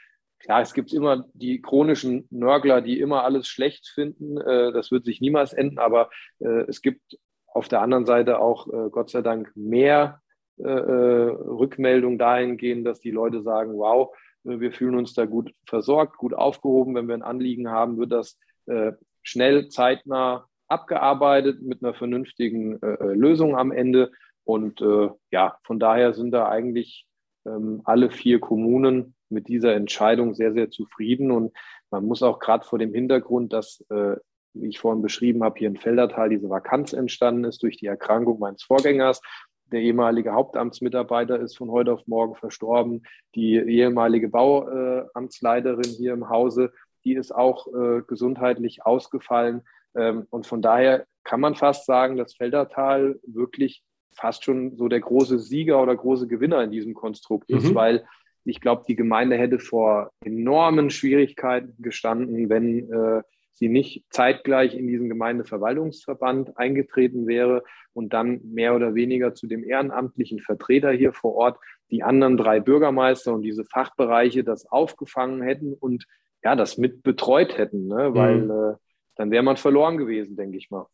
Klar, 0.42 0.60
es 0.60 0.74
gibt 0.74 0.92
immer 0.92 1.24
die 1.34 1.62
chronischen 1.62 2.26
Nörgler, 2.30 2.80
die 2.80 2.98
immer 2.98 3.22
alles 3.22 3.46
schlecht 3.46 3.86
finden. 3.86 4.38
Äh, 4.38 4.72
das 4.72 4.90
wird 4.90 5.04
sich 5.04 5.20
niemals 5.20 5.52
enden, 5.52 5.78
aber 5.78 6.10
äh, 6.40 6.64
es 6.66 6.82
gibt 6.82 7.18
auf 7.46 7.68
der 7.68 7.80
anderen 7.80 8.06
Seite 8.06 8.40
auch 8.40 8.66
äh, 8.66 8.90
Gott 8.90 9.10
sei 9.10 9.22
Dank 9.22 9.52
mehr 9.54 10.20
Rückmeldungen 10.58 12.18
dahingehend, 12.18 12.86
dass 12.86 13.00
die 13.00 13.10
Leute 13.10 13.42
sagen, 13.42 13.72
wow, 13.78 14.14
wir 14.44 14.70
fühlen 14.70 14.96
uns 14.96 15.14
da 15.14 15.24
gut 15.24 15.52
versorgt, 15.66 16.18
gut 16.18 16.34
aufgehoben. 16.34 16.94
Wenn 16.94 17.08
wir 17.08 17.14
ein 17.14 17.22
Anliegen 17.22 17.70
haben, 17.70 17.96
wird 17.96 18.12
das 18.12 18.38
schnell, 19.22 19.70
zeitnah 19.70 20.46
abgearbeitet 20.68 21.62
mit 21.62 21.82
einer 21.82 21.94
vernünftigen 21.94 22.78
Lösung 23.00 23.56
am 23.56 23.72
Ende. 23.72 24.12
Und 24.44 24.84
ja, 25.30 25.56
von 25.64 25.80
daher 25.80 26.12
sind 26.12 26.32
da 26.32 26.48
eigentlich 26.48 27.08
ähm, 27.46 27.80
alle 27.84 28.10
vier 28.10 28.40
Kommunen 28.40 29.14
mit 29.32 29.48
dieser 29.48 29.74
Entscheidung 29.74 30.34
sehr, 30.34 30.52
sehr 30.52 30.70
zufrieden. 30.70 31.30
Und 31.30 31.52
man 31.90 32.04
muss 32.04 32.22
auch 32.22 32.38
gerade 32.38 32.64
vor 32.64 32.78
dem 32.78 32.94
Hintergrund, 32.94 33.52
dass, 33.52 33.84
äh, 33.90 34.16
wie 34.54 34.68
ich 34.68 34.78
vorhin 34.78 35.02
beschrieben 35.02 35.42
habe, 35.42 35.58
hier 35.58 35.68
in 35.68 35.76
Feldertal 35.76 36.28
diese 36.28 36.50
Vakanz 36.50 36.92
entstanden 36.92 37.44
ist 37.44 37.62
durch 37.62 37.76
die 37.76 37.86
Erkrankung 37.86 38.38
meines 38.38 38.62
Vorgängers. 38.62 39.20
Der 39.72 39.80
ehemalige 39.80 40.32
Hauptamtsmitarbeiter 40.32 41.40
ist 41.40 41.56
von 41.56 41.70
heute 41.70 41.94
auf 41.94 42.06
morgen 42.06 42.34
verstorben. 42.34 43.04
Die 43.34 43.56
ehemalige 43.56 44.28
Bauamtsleiterin 44.28 45.84
hier 45.84 46.12
im 46.12 46.28
Hause, 46.28 46.72
die 47.04 47.14
ist 47.14 47.34
auch 47.34 47.66
äh, 47.68 48.02
gesundheitlich 48.06 48.84
ausgefallen. 48.84 49.62
Ähm, 49.94 50.26
und 50.30 50.46
von 50.46 50.60
daher 50.60 51.06
kann 51.24 51.40
man 51.40 51.54
fast 51.54 51.86
sagen, 51.86 52.16
dass 52.16 52.34
Feldertal 52.34 53.18
wirklich 53.26 53.82
fast 54.14 54.44
schon 54.44 54.76
so 54.76 54.88
der 54.88 55.00
große 55.00 55.38
Sieger 55.38 55.82
oder 55.82 55.96
große 55.96 56.28
Gewinner 56.28 56.62
in 56.62 56.70
diesem 56.70 56.94
Konstrukt 56.94 57.50
mhm. 57.50 57.58
ist, 57.58 57.74
weil 57.74 58.04
ich 58.44 58.60
glaube, 58.60 58.84
die 58.88 58.96
Gemeinde 58.96 59.36
hätte 59.36 59.58
vor 59.58 60.10
enormen 60.24 60.90
Schwierigkeiten 60.90 61.74
gestanden, 61.78 62.48
wenn 62.48 62.90
äh, 62.92 63.22
sie 63.52 63.68
nicht 63.68 64.04
zeitgleich 64.10 64.74
in 64.74 64.86
diesen 64.86 65.08
Gemeindeverwaltungsverband 65.08 66.56
eingetreten 66.58 67.26
wäre 67.26 67.62
und 67.92 68.12
dann 68.12 68.40
mehr 68.44 68.74
oder 68.74 68.94
weniger 68.94 69.34
zu 69.34 69.46
dem 69.46 69.64
ehrenamtlichen 69.64 70.40
Vertreter 70.40 70.90
hier 70.90 71.12
vor 71.12 71.34
Ort 71.34 71.58
die 71.90 72.02
anderen 72.02 72.36
drei 72.36 72.58
Bürgermeister 72.58 73.32
und 73.32 73.42
diese 73.42 73.64
Fachbereiche 73.64 74.44
das 74.44 74.66
aufgefangen 74.66 75.42
hätten 75.42 75.74
und 75.74 76.06
ja, 76.42 76.56
das 76.56 76.78
mit 76.78 77.02
betreut 77.02 77.56
hätten, 77.58 77.86
ne? 77.86 78.14
weil 78.14 78.38
mhm. 78.42 78.50
äh, 78.50 78.74
dann 79.16 79.30
wäre 79.30 79.42
man 79.42 79.56
verloren 79.56 79.98
gewesen, 79.98 80.36
denke 80.36 80.56
ich 80.56 80.70
mal. 80.70 80.86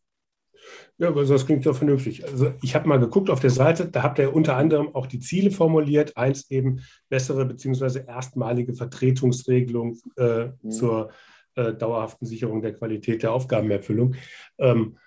Ja, 0.98 1.14
also 1.14 1.32
das 1.32 1.46
klingt 1.46 1.64
ja 1.64 1.72
vernünftig. 1.72 2.24
Also 2.24 2.52
ich 2.62 2.74
habe 2.74 2.88
mal 2.88 2.98
geguckt 2.98 3.30
auf 3.30 3.40
der 3.40 3.50
Seite, 3.50 3.88
da 3.88 4.02
habt 4.02 4.18
ihr 4.18 4.34
unter 4.34 4.56
anderem 4.56 4.94
auch 4.94 5.06
die 5.06 5.20
Ziele 5.20 5.50
formuliert. 5.50 6.16
Eins 6.16 6.50
eben 6.50 6.80
bessere 7.09 7.44
bzw. 7.44 8.00
erstmalige 8.06 8.74
Vertretungsregelung 8.74 9.98
äh, 10.16 10.46
mhm. 10.62 10.70
zur 10.70 11.11
äh, 11.54 11.72
dauerhaften 11.74 12.26
Sicherung 12.26 12.62
der 12.62 12.74
Qualität 12.74 13.22
der 13.22 13.32
Aufgabenerfüllung. 13.32 14.16
Ähm, 14.59 14.98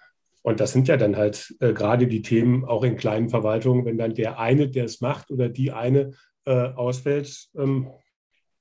und 0.44 0.60
das 0.60 0.72
sind 0.72 0.88
ja 0.88 0.98
dann 0.98 1.18
halt 1.18 1.56
äh, 1.60 1.74
gerade 1.74 2.08
die 2.08 2.22
Themen 2.22 2.66
auch 2.66 2.84
in 2.84 2.98
kleinen 2.98 3.30
Verwaltungen, 3.30 3.86
wenn 3.86 3.98
dann 3.98 4.16
der 4.16 4.40
eine, 4.40 4.70
der 4.70 4.86
es 4.86 5.02
macht 5.02 5.30
oder 5.30 5.50
die 5.50 5.72
eine 5.72 6.12
äh, 6.46 6.52
ausfällt, 6.52 7.50
ähm, 7.56 7.90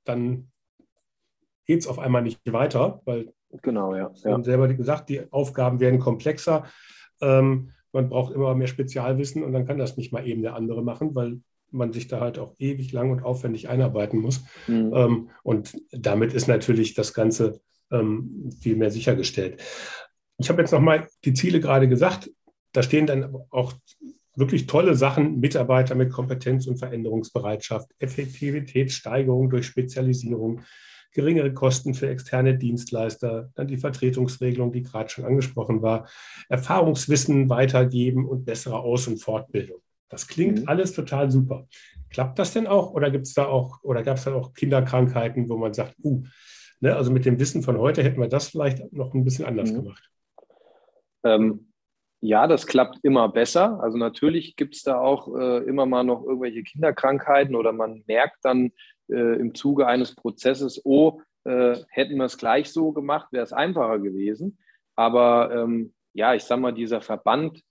dann 0.04 0.50
geht 1.66 1.80
es 1.80 1.86
auf 1.86 1.98
einmal 1.98 2.22
nicht 2.22 2.40
weiter, 2.46 3.00
weil 3.04 3.32
Genau, 3.62 3.94
ja. 3.94 4.10
Sie 4.14 4.28
haben 4.28 4.44
selber 4.44 4.68
gesagt, 4.68 5.08
die 5.08 5.22
Aufgaben 5.32 5.80
werden 5.80 5.98
komplexer. 5.98 6.64
Ähm, 7.20 7.70
man 7.92 8.08
braucht 8.08 8.34
immer 8.34 8.54
mehr 8.54 8.68
Spezialwissen 8.68 9.42
und 9.42 9.52
dann 9.52 9.66
kann 9.66 9.78
das 9.78 9.96
nicht 9.96 10.12
mal 10.12 10.26
eben 10.26 10.42
der 10.42 10.54
andere 10.54 10.82
machen, 10.82 11.14
weil 11.14 11.40
man 11.72 11.92
sich 11.92 12.08
da 12.08 12.20
halt 12.20 12.38
auch 12.38 12.54
ewig 12.58 12.92
lang 12.92 13.10
und 13.10 13.22
aufwendig 13.22 13.68
einarbeiten 13.68 14.20
muss. 14.20 14.44
Mhm. 14.66 14.92
Ähm, 14.94 15.30
und 15.42 15.76
damit 15.92 16.32
ist 16.32 16.48
natürlich 16.48 16.94
das 16.94 17.14
Ganze 17.14 17.60
ähm, 17.90 18.50
viel 18.60 18.76
mehr 18.76 18.90
sichergestellt. 18.90 19.62
Ich 20.38 20.48
habe 20.48 20.62
jetzt 20.62 20.72
nochmal 20.72 21.08
die 21.24 21.34
Ziele 21.34 21.60
gerade 21.60 21.88
gesagt. 21.88 22.30
Da 22.72 22.82
stehen 22.82 23.06
dann 23.06 23.34
auch 23.50 23.74
wirklich 24.36 24.66
tolle 24.66 24.94
Sachen, 24.94 25.40
Mitarbeiter 25.40 25.94
mit 25.94 26.12
Kompetenz 26.12 26.66
und 26.66 26.78
Veränderungsbereitschaft, 26.78 27.90
Effektivitätssteigerung 27.98 29.50
durch 29.50 29.66
Spezialisierung, 29.66 30.62
geringere 31.12 31.52
Kosten 31.52 31.94
für 31.94 32.08
externe 32.08 32.56
Dienstleister, 32.56 33.50
dann 33.54 33.66
die 33.66 33.76
Vertretungsregelung, 33.76 34.72
die 34.72 34.82
gerade 34.82 35.08
schon 35.08 35.24
angesprochen 35.24 35.82
war, 35.82 36.08
Erfahrungswissen 36.48 37.48
weitergeben 37.48 38.26
und 38.28 38.44
bessere 38.44 38.80
Aus- 38.80 39.08
und 39.08 39.18
Fortbildung. 39.18 39.80
Das 40.08 40.26
klingt 40.26 40.60
mhm. 40.60 40.68
alles 40.68 40.92
total 40.92 41.30
super. 41.30 41.66
Klappt 42.10 42.38
das 42.38 42.52
denn 42.52 42.66
auch 42.66 42.92
oder 42.92 43.10
gibt 43.10 43.26
es 43.26 43.34
da 43.34 43.46
auch 43.46 43.82
oder 43.82 44.02
gab 44.02 44.16
es 44.16 44.24
da 44.24 44.34
auch 44.34 44.52
Kinderkrankheiten, 44.52 45.48
wo 45.48 45.56
man 45.56 45.72
sagt, 45.72 45.94
uh, 46.02 46.24
ne, 46.80 46.94
also 46.96 47.10
mit 47.12 47.24
dem 47.24 47.38
Wissen 47.38 47.62
von 47.62 47.78
heute 47.78 48.02
hätten 48.02 48.20
wir 48.20 48.28
das 48.28 48.48
vielleicht 48.48 48.92
noch 48.92 49.14
ein 49.14 49.24
bisschen 49.24 49.44
anders 49.44 49.70
mhm. 49.70 49.76
gemacht? 49.76 50.10
Ähm, 51.22 51.70
ja, 52.22 52.46
das 52.46 52.66
klappt 52.66 52.98
immer 53.02 53.28
besser. 53.30 53.80
Also 53.82 53.96
natürlich 53.96 54.56
gibt 54.56 54.74
es 54.74 54.82
da 54.82 54.98
auch 54.98 55.34
äh, 55.38 55.58
immer 55.64 55.86
mal 55.86 56.04
noch 56.04 56.24
irgendwelche 56.24 56.62
Kinderkrankheiten 56.62 57.54
oder 57.54 57.72
man 57.72 58.02
merkt 58.06 58.38
dann, 58.42 58.72
äh, 59.10 59.40
im 59.40 59.54
Zuge 59.54 59.86
eines 59.86 60.14
Prozesses, 60.14 60.80
oh, 60.84 61.20
äh, 61.44 61.76
hätten 61.88 62.16
wir 62.16 62.24
es 62.24 62.38
gleich 62.38 62.70
so 62.70 62.92
gemacht, 62.92 63.28
wäre 63.32 63.44
es 63.44 63.52
einfacher 63.52 63.98
gewesen. 63.98 64.58
Aber 64.96 65.50
ähm, 65.54 65.94
ja, 66.12 66.34
ich 66.34 66.44
sage 66.44 66.60
mal, 66.60 66.72
dieser 66.72 67.00
Verband, 67.00 67.62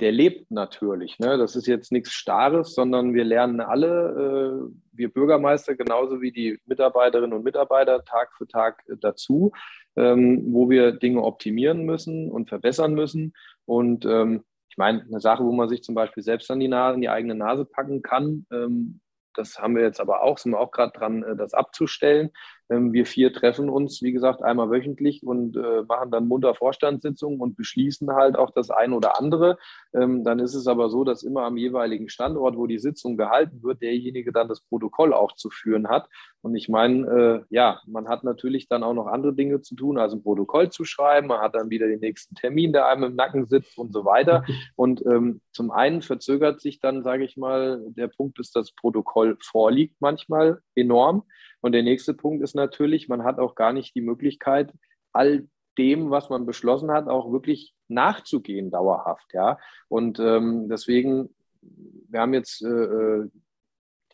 der 0.00 0.12
lebt 0.12 0.50
natürlich. 0.50 1.18
Ne? 1.18 1.38
Das 1.38 1.56
ist 1.56 1.66
jetzt 1.66 1.92
nichts 1.92 2.12
Starres, 2.12 2.74
sondern 2.74 3.14
wir 3.14 3.24
lernen 3.24 3.60
alle, 3.60 4.68
äh, 4.68 4.76
wir 4.92 5.12
Bürgermeister 5.12 5.74
genauso 5.74 6.20
wie 6.20 6.32
die 6.32 6.58
Mitarbeiterinnen 6.66 7.36
und 7.36 7.44
Mitarbeiter 7.44 8.04
Tag 8.04 8.32
für 8.36 8.46
Tag 8.46 8.84
äh, 8.88 8.96
dazu, 9.00 9.52
ähm, 9.96 10.52
wo 10.52 10.70
wir 10.70 10.92
Dinge 10.92 11.22
optimieren 11.22 11.84
müssen 11.84 12.30
und 12.30 12.48
verbessern 12.48 12.94
müssen. 12.94 13.32
Und 13.64 14.04
ähm, 14.04 14.44
ich 14.70 14.76
meine, 14.76 15.02
eine 15.02 15.20
Sache, 15.20 15.44
wo 15.44 15.52
man 15.52 15.68
sich 15.68 15.82
zum 15.82 15.94
Beispiel 15.94 16.22
selbst 16.22 16.50
an 16.50 16.60
die, 16.60 16.68
Nase, 16.68 16.94
an 16.94 17.00
die 17.00 17.08
eigene 17.08 17.34
Nase 17.34 17.64
packen 17.64 18.02
kann, 18.02 18.46
ähm, 18.52 19.00
das 19.38 19.58
haben 19.58 19.76
wir 19.76 19.82
jetzt 19.82 20.00
aber 20.00 20.22
auch, 20.22 20.38
sind 20.38 20.52
wir 20.52 20.60
auch 20.60 20.72
gerade 20.72 20.92
dran, 20.92 21.22
äh, 21.22 21.36
das 21.36 21.54
abzustellen. 21.54 22.30
Ähm, 22.70 22.92
wir 22.92 23.06
vier 23.06 23.32
treffen 23.32 23.68
uns, 23.68 24.02
wie 24.02 24.12
gesagt, 24.12 24.42
einmal 24.42 24.70
wöchentlich 24.70 25.24
und 25.24 25.56
äh, 25.56 25.82
machen 25.86 26.10
dann 26.10 26.28
munter 26.28 26.54
Vorstandssitzungen 26.54 27.40
und 27.40 27.56
beschließen 27.56 28.10
halt 28.12 28.36
auch 28.36 28.50
das 28.50 28.70
eine 28.70 28.94
oder 28.94 29.18
andere. 29.18 29.58
Ähm, 29.94 30.24
dann 30.24 30.38
ist 30.38 30.54
es 30.54 30.66
aber 30.66 30.90
so, 30.90 31.04
dass 31.04 31.22
immer 31.22 31.42
am 31.44 31.56
jeweiligen 31.56 32.08
Standort, 32.08 32.56
wo 32.56 32.66
die 32.66 32.78
Sitzung 32.78 33.16
gehalten 33.16 33.62
wird, 33.62 33.82
derjenige 33.82 34.32
dann 34.32 34.48
das 34.48 34.60
Protokoll 34.60 35.12
auch 35.12 35.32
zu 35.32 35.50
führen 35.50 35.88
hat. 35.88 36.08
Und 36.40 36.54
ich 36.54 36.68
meine, 36.68 37.06
äh, 37.06 37.54
ja, 37.54 37.80
man 37.86 38.08
hat 38.08 38.22
natürlich 38.22 38.68
dann 38.68 38.82
auch 38.82 38.94
noch 38.94 39.06
andere 39.06 39.34
Dinge 39.34 39.60
zu 39.60 39.74
tun, 39.74 39.98
also 39.98 40.16
ein 40.16 40.22
Protokoll 40.22 40.70
zu 40.70 40.84
schreiben. 40.84 41.28
Man 41.28 41.40
hat 41.40 41.54
dann 41.54 41.70
wieder 41.70 41.88
den 41.88 42.00
nächsten 42.00 42.34
Termin, 42.34 42.72
der 42.72 42.86
einem 42.86 43.04
im 43.04 43.16
Nacken 43.16 43.46
sitzt 43.46 43.78
und 43.78 43.92
so 43.92 44.04
weiter. 44.04 44.44
Und 44.76 45.04
ähm, 45.06 45.40
zum 45.52 45.70
einen 45.70 46.02
verzögert 46.02 46.60
sich 46.60 46.80
dann, 46.80 47.02
sage 47.02 47.24
ich 47.24 47.36
mal, 47.36 47.82
der 47.88 48.08
Punkt, 48.08 48.36
bis 48.36 48.52
das 48.52 48.72
Protokoll 48.72 49.36
vorliegt, 49.40 49.96
manchmal 50.00 50.60
enorm. 50.74 51.24
Und 51.60 51.72
der 51.72 51.82
nächste 51.82 52.14
Punkt 52.14 52.42
ist 52.42 52.54
natürlich, 52.54 53.08
man 53.08 53.24
hat 53.24 53.38
auch 53.38 53.54
gar 53.54 53.72
nicht 53.72 53.94
die 53.94 54.00
Möglichkeit, 54.00 54.72
all 55.12 55.48
dem, 55.76 56.10
was 56.10 56.28
man 56.28 56.46
beschlossen 56.46 56.90
hat, 56.90 57.08
auch 57.08 57.32
wirklich 57.32 57.74
nachzugehen 57.88 58.70
dauerhaft. 58.70 59.32
Ja? 59.32 59.58
Und 59.88 60.18
ähm, 60.18 60.68
deswegen, 60.68 61.34
wir 61.60 62.20
haben 62.20 62.34
jetzt 62.34 62.62
äh, 62.62 62.68
äh 62.68 63.28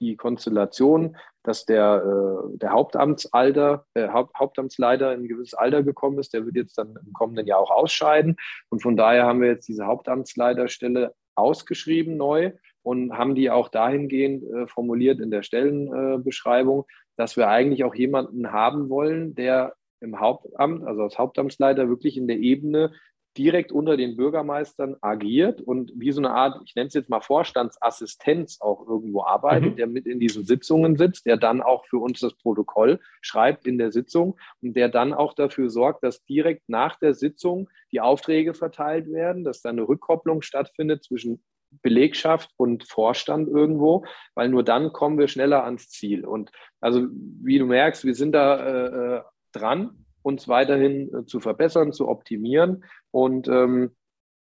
die 0.00 0.16
Konstellation, 0.16 1.16
dass 1.42 1.66
der, 1.66 2.02
äh, 2.04 2.58
der 2.58 2.70
Hauptamtsalter, 2.70 3.86
äh, 3.94 4.08
Haupt, 4.08 4.36
Hauptamtsleiter 4.38 5.14
in 5.14 5.22
ein 5.22 5.28
gewisses 5.28 5.54
Alter 5.54 5.82
gekommen 5.82 6.18
ist. 6.18 6.34
Der 6.34 6.44
wird 6.44 6.56
jetzt 6.56 6.78
dann 6.78 6.96
im 7.04 7.12
kommenden 7.12 7.46
Jahr 7.46 7.60
auch 7.60 7.70
ausscheiden. 7.70 8.36
Und 8.70 8.82
von 8.82 8.96
daher 8.96 9.24
haben 9.24 9.40
wir 9.40 9.48
jetzt 9.48 9.68
diese 9.68 9.86
Hauptamtsleiterstelle 9.86 11.14
ausgeschrieben 11.36 12.16
neu 12.16 12.52
und 12.82 13.16
haben 13.16 13.34
die 13.34 13.50
auch 13.50 13.68
dahingehend 13.68 14.44
äh, 14.44 14.66
formuliert 14.66 15.20
in 15.20 15.30
der 15.30 15.42
Stellenbeschreibung, 15.42 16.86
dass 17.16 17.36
wir 17.36 17.48
eigentlich 17.48 17.84
auch 17.84 17.94
jemanden 17.94 18.52
haben 18.52 18.88
wollen, 18.88 19.34
der 19.34 19.74
im 20.00 20.20
Hauptamt, 20.20 20.84
also 20.86 21.02
als 21.02 21.18
Hauptamtsleiter, 21.18 21.88
wirklich 21.88 22.16
in 22.16 22.28
der 22.28 22.38
Ebene 22.38 22.92
direkt 23.36 23.72
unter 23.72 23.96
den 23.96 24.16
Bürgermeistern 24.16 24.96
agiert 25.00 25.60
und 25.60 25.92
wie 25.96 26.12
so 26.12 26.20
eine 26.20 26.30
Art, 26.30 26.60
ich 26.64 26.74
nenne 26.76 26.86
es 26.88 26.94
jetzt 26.94 27.08
mal 27.08 27.20
Vorstandsassistenz 27.20 28.60
auch 28.60 28.86
irgendwo 28.86 29.24
arbeitet, 29.24 29.72
mhm. 29.72 29.76
der 29.76 29.86
mit 29.88 30.06
in 30.06 30.20
diesen 30.20 30.44
Sitzungen 30.44 30.96
sitzt, 30.96 31.26
der 31.26 31.36
dann 31.36 31.60
auch 31.60 31.84
für 31.86 31.98
uns 31.98 32.20
das 32.20 32.34
Protokoll 32.34 33.00
schreibt 33.20 33.66
in 33.66 33.78
der 33.78 33.90
Sitzung 33.90 34.38
und 34.62 34.76
der 34.76 34.88
dann 34.88 35.12
auch 35.12 35.34
dafür 35.34 35.68
sorgt, 35.68 36.04
dass 36.04 36.24
direkt 36.24 36.68
nach 36.68 36.96
der 36.96 37.14
Sitzung 37.14 37.68
die 37.90 38.00
Aufträge 38.00 38.54
verteilt 38.54 39.10
werden, 39.10 39.42
dass 39.42 39.62
da 39.62 39.70
eine 39.70 39.88
Rückkopplung 39.88 40.42
stattfindet 40.42 41.02
zwischen 41.02 41.42
Belegschaft 41.82 42.50
und 42.56 42.88
Vorstand 42.88 43.48
irgendwo, 43.48 44.04
weil 44.34 44.48
nur 44.48 44.62
dann 44.62 44.92
kommen 44.92 45.18
wir 45.18 45.28
schneller 45.28 45.64
ans 45.64 45.88
Ziel. 45.88 46.24
Und 46.24 46.50
also 46.80 47.06
wie 47.10 47.58
du 47.58 47.66
merkst, 47.66 48.04
wir 48.04 48.14
sind 48.14 48.32
da 48.32 48.56
äh, 48.56 49.16
äh, 49.16 49.22
dran, 49.52 50.04
uns 50.22 50.48
weiterhin 50.48 51.14
äh, 51.14 51.26
zu 51.26 51.40
verbessern, 51.40 51.92
zu 51.92 52.08
optimieren. 52.08 52.84
Und 53.10 53.48
ähm, 53.48 53.94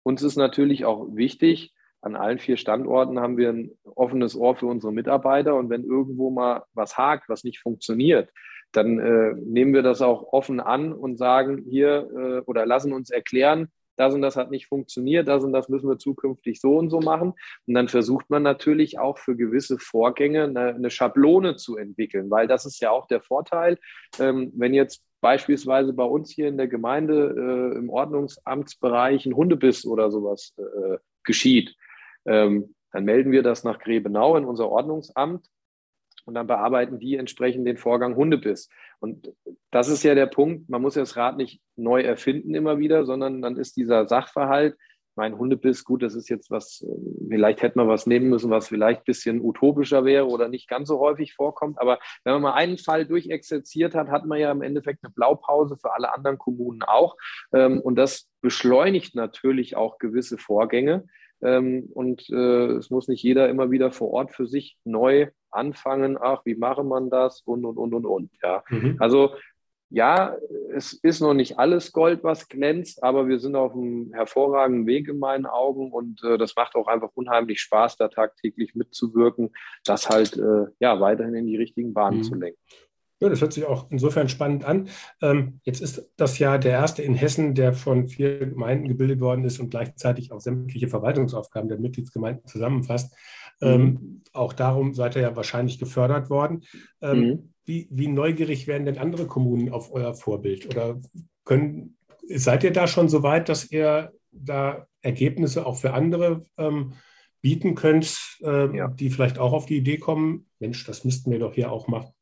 uns 0.03 0.23
ist 0.23 0.35
natürlich 0.35 0.85
auch 0.85 1.07
wichtig, 1.15 1.73
an 2.01 2.15
allen 2.15 2.39
vier 2.39 2.57
Standorten 2.57 3.19
haben 3.19 3.37
wir 3.37 3.49
ein 3.49 3.71
offenes 3.83 4.35
Ohr 4.35 4.55
für 4.55 4.65
unsere 4.65 4.91
Mitarbeiter. 4.91 5.55
Und 5.55 5.69
wenn 5.69 5.83
irgendwo 5.83 6.31
mal 6.31 6.63
was 6.73 6.97
hakt, 6.97 7.29
was 7.29 7.43
nicht 7.43 7.59
funktioniert, 7.59 8.29
dann 8.71 8.99
äh, 8.99 9.33
nehmen 9.35 9.73
wir 9.73 9.83
das 9.83 10.01
auch 10.01 10.33
offen 10.33 10.59
an 10.59 10.93
und 10.93 11.17
sagen 11.17 11.63
hier 11.69 12.09
äh, 12.15 12.39
oder 12.49 12.65
lassen 12.65 12.93
uns 12.93 13.09
erklären, 13.09 13.69
das 13.95 14.13
und 14.13 14.21
das 14.21 14.35
hat 14.35 14.51
nicht 14.51 14.67
funktioniert, 14.67 15.27
das 15.27 15.43
und 15.43 15.53
das 15.53 15.69
müssen 15.69 15.89
wir 15.89 15.97
zukünftig 15.97 16.59
so 16.59 16.77
und 16.77 16.89
so 16.89 16.99
machen. 16.99 17.33
Und 17.67 17.73
dann 17.73 17.87
versucht 17.87 18.29
man 18.29 18.43
natürlich 18.43 18.99
auch 18.99 19.17
für 19.17 19.35
gewisse 19.35 19.77
Vorgänge 19.77 20.43
eine, 20.43 20.89
Schablone 20.89 21.55
zu 21.55 21.77
entwickeln, 21.77 22.29
weil 22.29 22.47
das 22.47 22.65
ist 22.65 22.81
ja 22.81 22.91
auch 22.91 23.07
der 23.07 23.21
Vorteil, 23.21 23.77
ähm, 24.19 24.51
wenn 24.55 24.73
jetzt 24.73 25.03
beispielsweise 25.21 25.93
bei 25.93 26.03
uns 26.03 26.31
hier 26.31 26.47
in 26.47 26.57
der 26.57 26.67
Gemeinde 26.67 27.73
äh, 27.75 27.77
im 27.77 27.89
Ordnungsamtsbereich 27.89 29.25
ein 29.25 29.35
Hundebiss 29.35 29.85
oder 29.85 30.11
sowas 30.11 30.53
äh, 30.57 30.97
geschieht, 31.23 31.75
ähm, 32.25 32.75
dann 32.91 33.05
melden 33.05 33.31
wir 33.31 33.43
das 33.43 33.63
nach 33.63 33.79
Grebenau 33.79 34.35
in 34.35 34.45
unser 34.45 34.69
Ordnungsamt 34.69 35.47
und 36.25 36.33
dann 36.33 36.47
bearbeiten 36.47 36.99
die 36.99 37.15
entsprechend 37.15 37.67
den 37.67 37.77
Vorgang 37.77 38.15
Hundebiss. 38.15 38.69
Und 38.99 39.33
das 39.71 39.89
ist 39.89 40.03
ja 40.03 40.15
der 40.15 40.27
Punkt, 40.27 40.69
man 40.69 40.81
muss 40.81 40.95
ja 40.95 41.01
das 41.01 41.17
Rad 41.17 41.37
nicht 41.37 41.61
neu 41.75 42.01
erfinden 42.01 42.53
immer 42.53 42.79
wieder, 42.79 43.05
sondern 43.05 43.41
dann 43.41 43.57
ist 43.57 43.77
dieser 43.77 44.07
Sachverhalt, 44.07 44.75
mein 45.15 45.37
Hundebiss, 45.37 45.83
gut, 45.83 46.03
das 46.03 46.15
ist 46.15 46.29
jetzt 46.29 46.49
was, 46.51 46.81
äh, 46.81 47.27
vielleicht 47.29 47.61
hätte 47.61 47.77
man 47.77 47.87
was 47.87 48.07
nehmen 48.07 48.29
müssen, 48.29 48.49
was 48.49 48.69
vielleicht 48.69 49.01
ein 49.01 49.05
bisschen 49.05 49.41
utopischer 49.41 50.05
wäre 50.05 50.27
oder 50.27 50.47
nicht 50.47 50.69
ganz 50.69 50.87
so 50.87 50.99
häufig 50.99 51.33
vorkommt. 51.33 51.79
Aber 51.79 51.99
wenn 52.23 52.33
man 52.33 52.41
mal 52.41 52.53
einen 52.53 52.77
Fall 52.77 53.05
durchexerziert 53.05 53.93
hat, 53.93 54.09
hat 54.09 54.25
man 54.25 54.39
ja 54.39 54.51
im 54.51 54.61
Endeffekt 54.61 55.03
eine 55.03 55.13
Blaupause 55.13 55.77
für 55.77 55.93
alle 55.93 56.13
anderen 56.13 56.37
Kommunen 56.37 56.83
auch. 56.83 57.17
Ähm, 57.53 57.81
und 57.81 57.95
das 57.95 58.29
beschleunigt 58.41 59.15
natürlich 59.15 59.75
auch 59.75 59.97
gewisse 59.99 60.37
Vorgänge. 60.37 61.05
Ähm, 61.41 61.89
und 61.93 62.29
äh, 62.29 62.77
es 62.77 62.89
muss 62.89 63.07
nicht 63.07 63.23
jeder 63.23 63.49
immer 63.49 63.71
wieder 63.71 63.91
vor 63.91 64.11
Ort 64.11 64.31
für 64.31 64.47
sich 64.47 64.77
neu 64.83 65.29
anfangen. 65.49 66.17
Ach, 66.19 66.41
wie 66.45 66.55
mache 66.55 66.83
man 66.83 67.09
das? 67.09 67.41
Und, 67.41 67.65
und, 67.65 67.77
und, 67.77 67.93
und, 67.93 68.05
und. 68.05 68.31
Ja. 68.41 68.63
Mhm. 68.69 68.97
Also 68.99 69.31
ja, 69.91 70.37
es 70.73 70.93
ist 70.93 71.19
noch 71.19 71.33
nicht 71.33 71.59
alles 71.59 71.91
Gold, 71.91 72.23
was 72.23 72.47
glänzt, 72.47 73.03
aber 73.03 73.27
wir 73.27 73.39
sind 73.39 73.57
auf 73.57 73.73
einem 73.73 74.13
hervorragenden 74.13 74.87
Weg 74.87 75.09
in 75.09 75.19
meinen 75.19 75.45
Augen 75.45 75.91
und 75.91 76.23
äh, 76.23 76.37
das 76.37 76.55
macht 76.55 76.75
auch 76.75 76.87
einfach 76.87 77.09
unheimlich 77.13 77.59
Spaß, 77.59 77.97
da 77.97 78.07
tagtäglich 78.07 78.73
mitzuwirken, 78.73 79.51
das 79.83 80.09
halt 80.09 80.37
äh, 80.37 80.67
ja 80.79 81.01
weiterhin 81.01 81.35
in 81.35 81.45
die 81.45 81.57
richtigen 81.57 81.93
Bahnen 81.93 82.19
mhm. 82.19 82.23
zu 82.23 82.35
lenken. 82.35 82.59
Ja, 83.21 83.29
das 83.29 83.39
hört 83.39 83.53
sich 83.53 83.65
auch 83.65 83.85
insofern 83.91 84.29
spannend 84.29 84.65
an. 84.65 84.89
Ähm, 85.21 85.59
jetzt 85.63 85.79
ist 85.79 86.09
das 86.17 86.39
ja 86.39 86.57
der 86.57 86.71
erste 86.71 87.03
in 87.03 87.13
Hessen, 87.13 87.53
der 87.53 87.73
von 87.73 88.07
vier 88.07 88.39
Gemeinden 88.39 88.87
gebildet 88.87 89.21
worden 89.21 89.45
ist 89.45 89.59
und 89.59 89.69
gleichzeitig 89.69 90.31
auch 90.31 90.41
sämtliche 90.41 90.87
Verwaltungsaufgaben 90.87 91.69
der 91.69 91.79
Mitgliedsgemeinden 91.79 92.47
zusammenfasst. 92.47 93.15
Ähm, 93.61 93.83
mhm. 93.83 94.21
Auch 94.33 94.53
darum 94.53 94.95
seid 94.95 95.15
ihr 95.15 95.21
ja 95.21 95.35
wahrscheinlich 95.35 95.77
gefördert 95.77 96.31
worden. 96.31 96.63
Ähm, 96.99 97.19
mhm. 97.19 97.53
Wie, 97.63 97.87
wie 97.91 98.07
neugierig 98.07 98.65
werden 98.65 98.85
denn 98.85 98.97
andere 98.97 99.27
Kommunen 99.27 99.69
auf 99.69 99.93
euer 99.93 100.15
Vorbild? 100.15 100.65
Oder 100.65 100.99
können, 101.45 101.97
seid 102.27 102.63
ihr 102.63 102.73
da 102.73 102.87
schon 102.87 103.07
so 103.07 103.21
weit, 103.21 103.49
dass 103.49 103.69
ihr 103.71 104.11
da 104.31 104.87
Ergebnisse 105.03 105.67
auch 105.67 105.77
für 105.77 105.93
andere 105.93 106.43
ähm, 106.57 106.93
bieten 107.41 107.75
könnt, 107.75 108.17
äh, 108.41 108.75
ja. 108.75 108.87
die 108.87 109.11
vielleicht 109.11 109.37
auch 109.37 109.53
auf 109.53 109.67
die 109.67 109.77
Idee 109.77 109.97
kommen, 109.97 110.47
Mensch, 110.59 110.85
das 110.85 111.03
müssten 111.05 111.29
wir 111.29 111.37
doch 111.37 111.53
hier 111.53 111.71
auch 111.71 111.87
machen? 111.87 112.13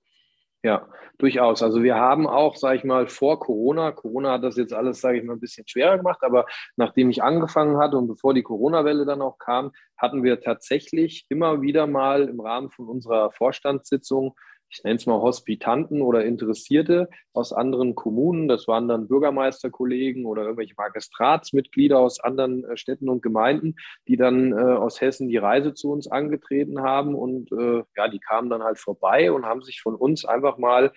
Ja, 0.62 0.90
durchaus. 1.18 1.64
Also 1.64 1.84
wir 1.84 1.96
haben 1.96 2.28
auch, 2.28 2.58
sage 2.58 2.78
ich 2.78 2.84
mal, 2.84 3.08
vor 3.08 3.40
Corona, 3.40 3.94
Corona 3.94 4.34
hat 4.34 4.44
das 4.44 4.58
jetzt 4.58 4.74
alles, 4.74 5.00
sage 5.00 5.18
ich 5.20 5.24
mal, 5.24 5.34
ein 5.34 5.40
bisschen 5.40 5.66
schwerer 5.66 5.98
gemacht, 5.98 6.20
aber 6.22 6.46
nachdem 6.76 7.10
ich 7.10 7.24
angefangen 7.24 7.78
hatte 7.78 7.98
und 7.98 8.08
bevor 8.08 8.34
die 8.34 8.44
Corona-Welle 8.44 9.06
dann 9.06 9.22
auch 9.22 9.38
kam, 9.38 9.72
hatten 9.98 10.24
wir 10.24 10.42
tatsächlich 10.42 11.26
immer 11.30 11.62
wieder 11.62 11.88
mal 11.88 12.28
im 12.28 12.42
Rahmen 12.42 12.72
von 12.72 12.90
unserer 12.90 13.32
Vorstandssitzung 13.32 14.36
ich 14.70 14.84
nenne 14.84 14.98
es 14.98 15.06
mal 15.06 15.22
Hospitanten 15.22 16.02
oder 16.02 16.24
Interessierte 16.26 17.10
aus 17.34 17.54
anderen 17.54 17.96
Kommunen. 17.96 18.48
Das 18.48 18.68
waren 18.68 18.88
dann 18.88 19.08
Bürgermeisterkollegen 19.08 20.26
oder 20.26 20.44
irgendwelche 20.44 20.76
Magistratsmitglieder 20.78 22.00
aus 22.00 22.20
anderen 22.20 22.64
äh, 22.66 22.78
Städten 22.78 23.10
und 23.10 23.22
Gemeinden, 23.22 23.76
die 24.08 24.18
dann 24.18 24.52
äh, 24.52 24.56
aus 24.56 25.02
Hessen 25.02 25.28
die 25.28 25.38
Reise 25.38 25.74
zu 25.74 25.92
uns 25.92 26.08
angetreten 26.10 26.82
haben. 26.82 27.16
Und 27.16 27.52
äh, 27.52 27.84
ja, 27.96 28.08
die 28.08 28.20
kamen 28.20 28.50
dann 28.50 28.64
halt 28.64 28.78
vorbei 28.78 29.32
und 29.32 29.46
haben 29.46 29.62
sich 29.62 29.82
von 29.82 29.96
uns 29.96 30.26
einfach 30.26 30.58
mal 30.58 30.92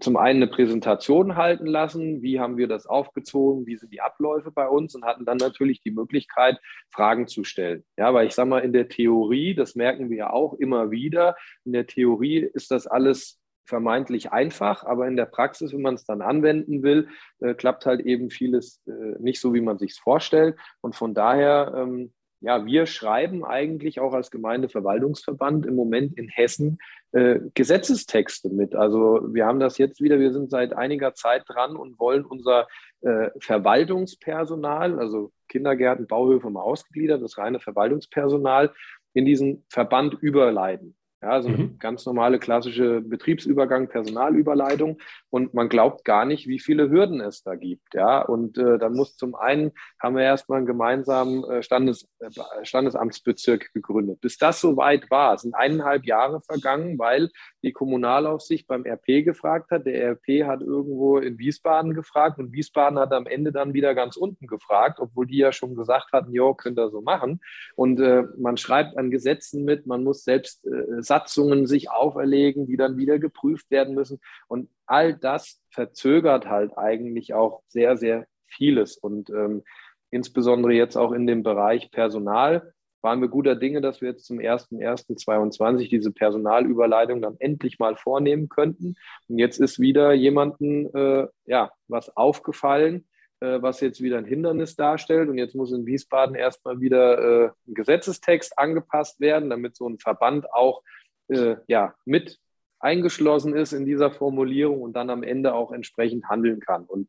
zum 0.00 0.16
einen 0.16 0.42
eine 0.42 0.50
Präsentation 0.50 1.36
halten 1.36 1.66
lassen, 1.66 2.22
wie 2.22 2.40
haben 2.40 2.56
wir 2.56 2.68
das 2.68 2.86
aufgezogen, 2.86 3.66
wie 3.66 3.76
sind 3.76 3.92
die 3.92 4.00
Abläufe 4.00 4.50
bei 4.50 4.68
uns 4.68 4.94
und 4.94 5.04
hatten 5.04 5.24
dann 5.24 5.36
natürlich 5.36 5.82
die 5.82 5.90
Möglichkeit, 5.90 6.58
Fragen 6.90 7.28
zu 7.28 7.44
stellen. 7.44 7.84
Ja, 7.96 8.12
weil 8.14 8.26
ich 8.26 8.34
sage 8.34 8.48
mal, 8.48 8.60
in 8.60 8.72
der 8.72 8.88
Theorie, 8.88 9.54
das 9.54 9.74
merken 9.74 10.10
wir 10.10 10.16
ja 10.16 10.30
auch 10.30 10.54
immer 10.54 10.90
wieder, 10.90 11.36
in 11.64 11.72
der 11.72 11.86
Theorie 11.86 12.38
ist 12.38 12.70
das 12.70 12.86
alles 12.86 13.40
vermeintlich 13.64 14.32
einfach, 14.32 14.84
aber 14.84 15.06
in 15.06 15.16
der 15.16 15.26
Praxis, 15.26 15.72
wenn 15.72 15.82
man 15.82 15.94
es 15.94 16.04
dann 16.04 16.22
anwenden 16.22 16.82
will, 16.82 17.08
äh, 17.38 17.54
klappt 17.54 17.86
halt 17.86 18.00
eben 18.00 18.30
vieles 18.30 18.82
äh, 18.86 19.16
nicht 19.20 19.40
so, 19.40 19.54
wie 19.54 19.60
man 19.60 19.78
sich 19.78 19.92
es 19.92 19.98
vorstellt. 19.98 20.58
Und 20.80 20.96
von 20.96 21.14
daher 21.14 21.72
ähm, 21.76 22.12
ja, 22.40 22.64
wir 22.64 22.86
schreiben 22.86 23.44
eigentlich 23.44 24.00
auch 24.00 24.14
als 24.14 24.30
Gemeindeverwaltungsverband 24.30 25.66
im 25.66 25.74
Moment 25.74 26.16
in 26.18 26.28
Hessen 26.28 26.78
äh, 27.12 27.40
Gesetzestexte 27.54 28.48
mit. 28.48 28.74
Also 28.74 29.20
wir 29.32 29.44
haben 29.46 29.60
das 29.60 29.76
jetzt 29.76 30.00
wieder, 30.00 30.18
wir 30.18 30.32
sind 30.32 30.50
seit 30.50 30.72
einiger 30.72 31.14
Zeit 31.14 31.44
dran 31.46 31.76
und 31.76 31.98
wollen 31.98 32.24
unser 32.24 32.66
äh, 33.02 33.30
Verwaltungspersonal, 33.38 34.98
also 34.98 35.32
Kindergärten, 35.48 36.06
Bauhöfe 36.06 36.48
mal 36.48 36.62
ausgegliedert, 36.62 37.22
das 37.22 37.36
reine 37.36 37.60
Verwaltungspersonal, 37.60 38.72
in 39.12 39.24
diesen 39.24 39.64
Verband 39.68 40.14
überleiten. 40.14 40.96
Ja, 41.22 41.30
also 41.30 41.48
eine 41.48 41.58
mhm. 41.58 41.78
ganz 41.78 42.06
normale 42.06 42.38
klassische 42.38 43.02
Betriebsübergang, 43.02 43.88
Personalüberleitung. 43.88 44.98
Und 45.28 45.52
man 45.52 45.68
glaubt 45.68 46.04
gar 46.04 46.24
nicht, 46.24 46.46
wie 46.46 46.58
viele 46.58 46.88
Hürden 46.88 47.20
es 47.20 47.42
da 47.42 47.56
gibt. 47.56 47.94
Ja, 47.94 48.22
und 48.22 48.56
äh, 48.56 48.78
dann 48.78 48.94
muss 48.94 49.16
zum 49.16 49.34
einen 49.34 49.72
haben 50.00 50.16
wir 50.16 50.22
erstmal 50.22 50.58
einen 50.58 50.66
gemeinsamen 50.66 51.44
äh, 51.44 51.62
Standes, 51.62 52.08
äh, 52.20 52.30
Standesamtsbezirk 52.62 53.70
gegründet. 53.74 54.22
Bis 54.22 54.38
das 54.38 54.62
soweit 54.62 55.10
war, 55.10 55.36
sind 55.36 55.54
eineinhalb 55.54 56.06
Jahre 56.06 56.40
vergangen, 56.40 56.98
weil 56.98 57.28
die 57.62 57.72
Kommunalaufsicht 57.72 58.66
beim 58.66 58.84
RP 58.84 59.24
gefragt 59.24 59.70
hat. 59.70 59.86
Der 59.86 60.12
RP 60.12 60.44
hat 60.46 60.60
irgendwo 60.60 61.18
in 61.18 61.38
Wiesbaden 61.38 61.94
gefragt 61.94 62.38
und 62.38 62.52
Wiesbaden 62.52 62.98
hat 62.98 63.12
am 63.12 63.26
Ende 63.26 63.52
dann 63.52 63.74
wieder 63.74 63.94
ganz 63.94 64.16
unten 64.16 64.46
gefragt, 64.46 64.98
obwohl 65.00 65.26
die 65.26 65.38
ja 65.38 65.52
schon 65.52 65.74
gesagt 65.74 66.12
hatten, 66.12 66.32
jo, 66.32 66.54
könnt 66.54 66.78
ihr 66.78 66.90
so 66.90 67.00
machen. 67.00 67.40
Und 67.76 68.00
äh, 68.00 68.24
man 68.38 68.56
schreibt 68.56 68.96
an 68.96 69.10
Gesetzen 69.10 69.64
mit, 69.64 69.86
man 69.86 70.04
muss 70.04 70.24
selbst 70.24 70.66
äh, 70.66 71.02
Satzungen 71.02 71.66
sich 71.66 71.90
auferlegen, 71.90 72.66
die 72.66 72.76
dann 72.76 72.96
wieder 72.96 73.18
geprüft 73.18 73.70
werden 73.70 73.94
müssen. 73.94 74.20
Und 74.48 74.70
all 74.86 75.14
das 75.14 75.60
verzögert 75.70 76.46
halt 76.46 76.76
eigentlich 76.78 77.34
auch 77.34 77.62
sehr, 77.68 77.96
sehr 77.96 78.26
vieles. 78.46 78.96
Und 78.96 79.30
ähm, 79.30 79.62
insbesondere 80.10 80.72
jetzt 80.72 80.96
auch 80.96 81.12
in 81.12 81.26
dem 81.26 81.42
Bereich 81.42 81.90
Personal 81.90 82.72
waren 83.02 83.20
wir 83.20 83.28
guter 83.28 83.56
Dinge, 83.56 83.80
dass 83.80 84.00
wir 84.00 84.10
jetzt 84.10 84.26
zum 84.26 84.38
01.01.22 84.38 85.88
diese 85.88 86.12
Personalüberleitung 86.12 87.22
dann 87.22 87.36
endlich 87.38 87.78
mal 87.78 87.96
vornehmen 87.96 88.48
könnten. 88.48 88.96
Und 89.28 89.38
jetzt 89.38 89.58
ist 89.58 89.80
wieder 89.80 90.12
jemandem 90.12 90.90
äh, 90.94 91.26
ja, 91.46 91.70
was 91.88 92.16
aufgefallen, 92.16 93.06
äh, 93.40 93.62
was 93.62 93.80
jetzt 93.80 94.02
wieder 94.02 94.18
ein 94.18 94.26
Hindernis 94.26 94.76
darstellt. 94.76 95.28
Und 95.28 95.38
jetzt 95.38 95.54
muss 95.54 95.72
in 95.72 95.86
Wiesbaden 95.86 96.34
erstmal 96.34 96.80
wieder 96.80 97.18
äh, 97.18 97.50
ein 97.66 97.74
Gesetzestext 97.74 98.58
angepasst 98.58 99.20
werden, 99.20 99.50
damit 99.50 99.76
so 99.76 99.88
ein 99.88 99.98
Verband 99.98 100.52
auch 100.52 100.82
äh, 101.28 101.56
ja, 101.66 101.94
mit 102.04 102.38
eingeschlossen 102.80 103.54
ist 103.54 103.72
in 103.72 103.84
dieser 103.84 104.10
Formulierung 104.10 104.80
und 104.80 104.94
dann 104.94 105.10
am 105.10 105.22
Ende 105.22 105.54
auch 105.54 105.72
entsprechend 105.72 106.28
handeln 106.28 106.60
kann. 106.60 106.84
Und 106.84 107.08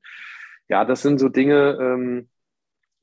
ja, 0.69 0.85
das 0.85 1.01
sind 1.01 1.19
so 1.19 1.29
Dinge, 1.29 1.77
ähm, 1.81 2.29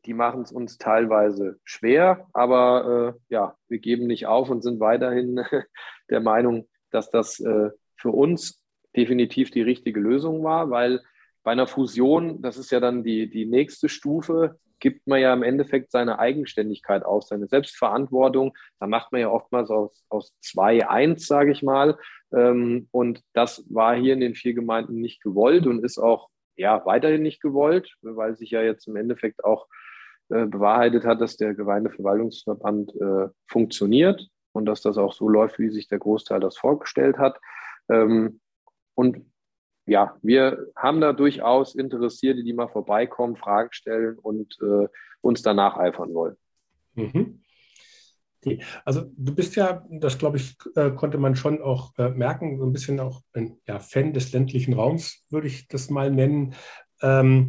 die 0.08 0.14
machen 0.14 0.40
es 0.40 0.50
uns 0.50 0.78
teilweise 0.78 1.60
schwer, 1.64 2.26
aber 2.32 3.14
äh, 3.14 3.34
ja, 3.34 3.54
wir 3.68 3.78
geben 3.78 4.06
nicht 4.06 4.26
auf 4.26 4.48
und 4.48 4.62
sind 4.62 4.80
weiterhin 4.80 5.44
der 6.10 6.20
Meinung, 6.20 6.66
dass 6.90 7.10
das 7.10 7.38
äh, 7.40 7.68
für 7.94 8.10
uns 8.10 8.64
definitiv 8.96 9.50
die 9.50 9.60
richtige 9.60 10.00
Lösung 10.00 10.42
war, 10.42 10.70
weil 10.70 11.02
bei 11.44 11.52
einer 11.52 11.66
Fusion, 11.66 12.40
das 12.40 12.56
ist 12.56 12.70
ja 12.70 12.80
dann 12.80 13.04
die, 13.04 13.28
die 13.28 13.44
nächste 13.44 13.90
Stufe, 13.90 14.58
gibt 14.80 15.06
man 15.06 15.20
ja 15.20 15.34
im 15.34 15.42
Endeffekt 15.42 15.90
seine 15.90 16.18
Eigenständigkeit 16.18 17.04
auf, 17.04 17.24
seine 17.24 17.46
Selbstverantwortung. 17.46 18.56
Da 18.80 18.86
macht 18.86 19.12
man 19.12 19.20
ja 19.20 19.28
oftmals 19.28 19.68
aus, 19.68 20.04
aus 20.08 20.32
zwei 20.40 20.88
eins, 20.88 21.26
sage 21.26 21.52
ich 21.52 21.62
mal. 21.62 21.98
Ähm, 22.32 22.88
und 22.92 23.20
das 23.34 23.62
war 23.68 23.94
hier 23.94 24.14
in 24.14 24.20
den 24.20 24.34
vier 24.34 24.54
Gemeinden 24.54 25.02
nicht 25.02 25.22
gewollt 25.22 25.66
und 25.66 25.84
ist 25.84 25.98
auch 25.98 26.30
ja, 26.56 26.84
weiterhin 26.86 27.22
nicht 27.22 27.42
gewollt, 27.42 27.94
weil 28.00 28.36
sich 28.36 28.50
ja 28.50 28.62
jetzt 28.62 28.88
im 28.88 28.96
Endeffekt 28.96 29.44
auch 29.44 29.66
äh, 30.30 30.46
bewahrheitet 30.46 31.04
hat, 31.04 31.20
dass 31.20 31.36
der 31.36 31.54
Gemeindeverwaltungsverband 31.54 32.94
äh, 32.96 33.28
funktioniert 33.46 34.28
und 34.52 34.66
dass 34.66 34.82
das 34.82 34.98
auch 34.98 35.12
so 35.12 35.28
läuft, 35.28 35.58
wie 35.58 35.70
sich 35.70 35.88
der 35.88 35.98
Großteil 35.98 36.40
das 36.40 36.56
vorgestellt 36.56 37.18
hat. 37.18 37.38
Ähm, 37.88 38.40
und 38.94 39.24
ja, 39.86 40.16
wir 40.22 40.66
haben 40.76 41.00
da 41.00 41.12
durchaus 41.12 41.74
Interessierte, 41.74 42.44
die 42.44 42.52
mal 42.52 42.68
vorbeikommen, 42.68 43.36
Fragen 43.36 43.72
stellen 43.72 44.18
und 44.18 44.58
äh, 44.60 44.88
uns 45.20 45.42
danach 45.42 45.78
eifern 45.78 46.12
wollen. 46.12 46.36
Mhm. 46.94 47.42
Okay. 48.40 48.62
Also 48.84 49.10
du 49.16 49.34
bist 49.34 49.56
ja, 49.56 49.84
das 49.90 50.18
glaube 50.18 50.36
ich, 50.36 50.56
äh, 50.76 50.90
konnte 50.90 51.18
man 51.18 51.34
schon 51.34 51.60
auch 51.60 51.96
äh, 51.98 52.10
merken, 52.10 52.58
so 52.58 52.64
ein 52.64 52.72
bisschen 52.72 53.00
auch 53.00 53.22
ein 53.32 53.58
ja, 53.66 53.80
Fan 53.80 54.12
des 54.12 54.32
ländlichen 54.32 54.74
Raums, 54.74 55.24
würde 55.30 55.48
ich 55.48 55.66
das 55.68 55.90
mal 55.90 56.10
nennen. 56.10 56.54
Ähm, 57.02 57.48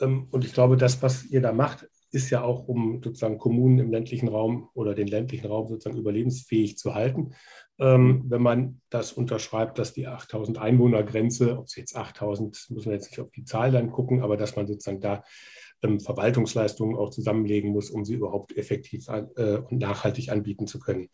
und 0.00 0.44
ich 0.44 0.52
glaube, 0.52 0.76
das, 0.76 1.02
was 1.02 1.24
ihr 1.26 1.40
da 1.40 1.52
macht, 1.52 1.88
ist 2.12 2.30
ja 2.30 2.42
auch, 2.42 2.66
um 2.66 3.00
sozusagen 3.02 3.38
Kommunen 3.38 3.78
im 3.78 3.90
ländlichen 3.90 4.28
Raum 4.28 4.68
oder 4.74 4.94
den 4.94 5.06
ländlichen 5.06 5.46
Raum 5.46 5.68
sozusagen 5.68 5.98
überlebensfähig 5.98 6.76
zu 6.76 6.94
halten. 6.94 7.34
Ähm, 7.78 8.24
wenn 8.26 8.42
man 8.42 8.80
das 8.90 9.12
unterschreibt, 9.12 9.78
dass 9.78 9.92
die 9.92 10.06
8000 10.06 10.58
Einwohner 10.58 11.02
Grenze, 11.02 11.56
ob 11.56 11.66
es 11.66 11.76
jetzt 11.76 11.96
8000, 11.96 12.66
müssen 12.70 12.86
wir 12.86 12.94
jetzt 12.94 13.10
nicht 13.10 13.20
auf 13.20 13.30
die 13.30 13.44
Zahl 13.44 13.70
dann 13.70 13.90
gucken, 13.90 14.22
aber 14.22 14.36
dass 14.36 14.56
man 14.56 14.66
sozusagen 14.66 15.00
da 15.00 15.22
ähm, 15.82 16.00
Verwaltungsleistungen 16.00 16.96
auch 16.96 17.10
zusammenlegen 17.10 17.70
muss, 17.70 17.90
um 17.90 18.04
sie 18.04 18.14
überhaupt 18.14 18.56
effektiv 18.56 19.08
äh, 19.08 19.56
und 19.56 19.78
nachhaltig 19.78 20.30
anbieten 20.30 20.66
zu 20.66 20.78
können. 20.78 21.08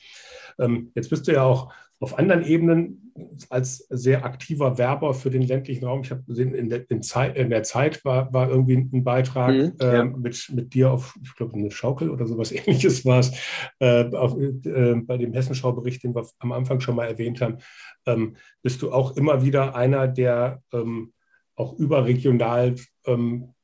Ähm, 0.58 0.92
jetzt 0.94 1.10
bist 1.10 1.26
du 1.28 1.32
ja 1.32 1.44
auch 1.44 1.72
auf 1.98 2.18
anderen 2.18 2.44
Ebenen 2.44 3.12
als 3.48 3.78
sehr 3.88 4.24
aktiver 4.24 4.76
Werber 4.76 5.14
für 5.14 5.30
den 5.30 5.42
ländlichen 5.42 5.84
Raum. 5.84 6.02
Ich 6.02 6.10
habe 6.10 6.22
gesehen, 6.24 6.54
in 6.54 6.68
der, 6.68 6.90
in, 6.90 7.02
Zeit, 7.02 7.36
in 7.36 7.48
der 7.48 7.62
Zeit 7.62 8.04
war, 8.04 8.32
war 8.34 8.50
irgendwie 8.50 8.76
ein 8.76 9.02
Beitrag 9.02 9.54
mhm, 9.54 9.72
äh, 9.80 9.94
ja. 9.94 10.04
mit, 10.04 10.50
mit 10.52 10.74
dir 10.74 10.90
auf, 10.90 11.18
ich 11.22 11.34
glaube, 11.36 11.54
eine 11.54 11.70
Schaukel 11.70 12.10
oder 12.10 12.26
sowas 12.26 12.52
ähnliches 12.52 13.06
war 13.06 13.20
es, 13.20 13.32
äh, 13.80 14.02
äh, 14.02 14.94
bei 14.96 15.16
dem 15.16 15.32
Hessenschaubericht, 15.32 16.02
den 16.02 16.14
wir 16.14 16.26
am 16.38 16.52
Anfang 16.52 16.80
schon 16.80 16.96
mal 16.96 17.06
erwähnt 17.06 17.40
haben. 17.40 17.58
Ähm, 18.04 18.36
bist 18.62 18.82
du 18.82 18.92
auch 18.92 19.16
immer 19.16 19.42
wieder 19.42 19.74
einer, 19.74 20.06
der 20.06 20.62
ähm, 20.72 21.14
auch 21.54 21.78
überregional 21.78 22.74
ähm, 23.06 23.54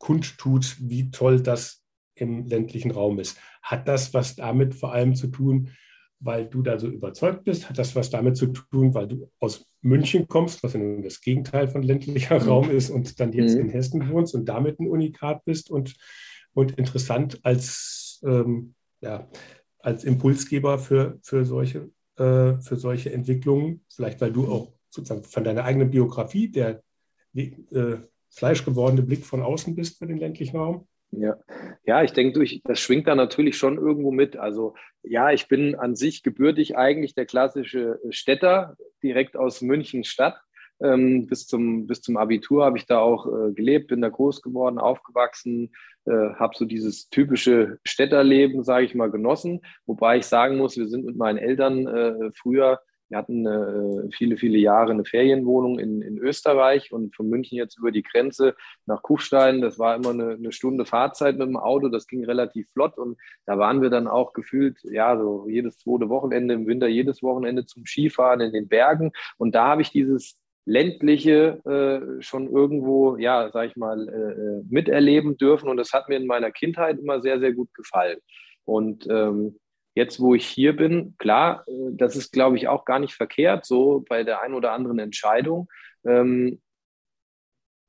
kundtut, 0.00 0.76
wie 0.80 1.12
toll 1.12 1.40
das 1.40 1.84
im 2.16 2.46
ländlichen 2.46 2.90
Raum 2.90 3.20
ist. 3.20 3.38
Hat 3.62 3.86
das 3.86 4.12
was 4.12 4.34
damit 4.34 4.74
vor 4.74 4.92
allem 4.92 5.14
zu 5.14 5.28
tun, 5.28 5.70
weil 6.18 6.46
du 6.46 6.62
da 6.62 6.78
so 6.78 6.88
überzeugt 6.88 7.44
bist? 7.44 7.68
Hat 7.68 7.78
das 7.78 7.94
was 7.94 8.10
damit 8.10 8.36
zu 8.36 8.48
tun, 8.48 8.94
weil 8.94 9.06
du 9.06 9.30
aus 9.38 9.66
München 9.82 10.26
kommst, 10.26 10.62
was 10.62 10.72
ja 10.72 10.80
nun 10.80 11.02
das 11.02 11.20
Gegenteil 11.20 11.68
von 11.68 11.82
ländlicher 11.82 12.40
mhm. 12.40 12.48
Raum 12.48 12.70
ist 12.70 12.90
und 12.90 13.20
dann 13.20 13.32
jetzt 13.32 13.54
mhm. 13.54 13.60
in 13.60 13.68
Hessen 13.70 14.10
wohnst 14.10 14.34
und 14.34 14.46
damit 14.46 14.80
ein 14.80 14.88
Unikat 14.88 15.44
bist 15.44 15.70
und, 15.70 15.96
und 16.52 16.72
interessant 16.72 17.38
als, 17.42 18.20
ähm, 18.24 18.74
ja, 19.00 19.28
als 19.78 20.04
Impulsgeber 20.04 20.78
für, 20.78 21.18
für, 21.22 21.44
solche, 21.44 21.90
äh, 22.16 22.58
für 22.60 22.76
solche 22.76 23.12
Entwicklungen? 23.12 23.84
Vielleicht, 23.88 24.20
weil 24.20 24.32
du 24.32 24.50
auch 24.50 24.72
sozusagen 24.90 25.24
von 25.24 25.44
deiner 25.44 25.64
eigenen 25.64 25.90
Biografie 25.90 26.48
der 26.48 26.82
äh, 27.34 27.96
fleischgewordene 28.30 29.02
Blick 29.02 29.24
von 29.24 29.42
außen 29.42 29.74
bist 29.74 29.98
für 29.98 30.06
den 30.06 30.18
ländlichen 30.18 30.56
Raum? 30.56 30.86
Ja, 31.12 31.36
ja 31.84 32.02
ich 32.02 32.12
denke, 32.12 32.44
das 32.64 32.80
schwingt 32.80 33.08
da 33.08 33.14
natürlich 33.14 33.56
schon 33.56 33.78
irgendwo 33.78 34.12
mit. 34.12 34.36
Also 34.36 34.74
ja, 35.02 35.30
ich 35.30 35.48
bin 35.48 35.74
an 35.74 35.96
sich 35.96 36.22
gebürtig 36.22 36.76
eigentlich 36.76 37.14
der 37.14 37.26
klassische 37.26 37.98
Städter, 38.10 38.76
direkt 39.02 39.36
aus 39.36 39.60
München 39.60 40.04
Stadt. 40.04 40.40
Ähm, 40.82 41.26
bis, 41.26 41.46
zum, 41.46 41.86
bis 41.86 42.00
zum 42.00 42.16
Abitur 42.16 42.64
habe 42.64 42.78
ich 42.78 42.86
da 42.86 43.00
auch 43.00 43.26
äh, 43.26 43.52
gelebt, 43.52 43.88
bin 43.88 44.00
da 44.00 44.08
groß 44.08 44.40
geworden, 44.40 44.78
aufgewachsen, 44.78 45.72
äh, 46.06 46.12
habe 46.36 46.54
so 46.56 46.64
dieses 46.64 47.10
typische 47.10 47.78
Städterleben, 47.84 48.64
sage 48.64 48.86
ich 48.86 48.94
mal, 48.94 49.10
genossen. 49.10 49.60
Wobei 49.84 50.18
ich 50.18 50.26
sagen 50.26 50.56
muss, 50.56 50.78
wir 50.78 50.88
sind 50.88 51.04
mit 51.04 51.16
meinen 51.16 51.36
Eltern 51.36 51.86
äh, 51.86 52.30
früher 52.34 52.80
wir 53.10 53.18
hatten 53.18 53.44
äh, 53.44 54.10
viele, 54.12 54.36
viele 54.36 54.56
Jahre 54.56 54.92
eine 54.92 55.04
Ferienwohnung 55.04 55.80
in, 55.80 56.00
in 56.00 56.16
Österreich 56.16 56.92
und 56.92 57.14
von 57.14 57.28
München 57.28 57.58
jetzt 57.58 57.76
über 57.76 57.90
die 57.90 58.04
Grenze 58.04 58.54
nach 58.86 59.02
Kufstein. 59.02 59.60
Das 59.60 59.80
war 59.80 59.96
immer 59.96 60.10
eine, 60.10 60.34
eine 60.34 60.52
Stunde 60.52 60.86
Fahrzeit 60.86 61.36
mit 61.36 61.48
dem 61.48 61.56
Auto. 61.56 61.88
Das 61.88 62.06
ging 62.06 62.24
relativ 62.24 62.70
flott 62.70 62.96
und 62.98 63.18
da 63.46 63.58
waren 63.58 63.82
wir 63.82 63.90
dann 63.90 64.06
auch 64.06 64.32
gefühlt, 64.32 64.78
ja, 64.84 65.18
so 65.18 65.48
jedes 65.48 65.78
zweite 65.78 66.08
Wochenende 66.08 66.54
im 66.54 66.68
Winter, 66.68 66.86
jedes 66.86 67.20
Wochenende 67.20 67.66
zum 67.66 67.84
Skifahren 67.84 68.40
in 68.40 68.52
den 68.52 68.68
Bergen. 68.68 69.10
Und 69.38 69.56
da 69.56 69.66
habe 69.66 69.82
ich 69.82 69.90
dieses 69.90 70.40
ländliche 70.64 71.58
äh, 71.64 72.22
schon 72.22 72.48
irgendwo, 72.48 73.16
ja, 73.16 73.50
sag 73.52 73.70
ich 73.70 73.76
mal, 73.76 74.08
äh, 74.08 74.12
äh 74.12 74.62
miterleben 74.68 75.36
dürfen. 75.36 75.68
Und 75.68 75.78
das 75.78 75.92
hat 75.92 76.08
mir 76.08 76.16
in 76.16 76.28
meiner 76.28 76.52
Kindheit 76.52 77.00
immer 77.00 77.20
sehr, 77.20 77.40
sehr 77.40 77.52
gut 77.52 77.74
gefallen. 77.74 78.18
Und 78.64 79.08
ähm, 79.10 79.56
Jetzt, 79.94 80.20
wo 80.20 80.34
ich 80.34 80.46
hier 80.46 80.76
bin, 80.76 81.14
klar, 81.18 81.64
äh, 81.66 81.72
das 81.92 82.16
ist, 82.16 82.32
glaube 82.32 82.56
ich, 82.56 82.68
auch 82.68 82.84
gar 82.84 82.98
nicht 82.98 83.14
verkehrt, 83.14 83.66
so 83.66 84.04
bei 84.08 84.24
der 84.24 84.42
einen 84.42 84.54
oder 84.54 84.72
anderen 84.72 84.98
Entscheidung. 84.98 85.68
Ähm, 86.04 86.60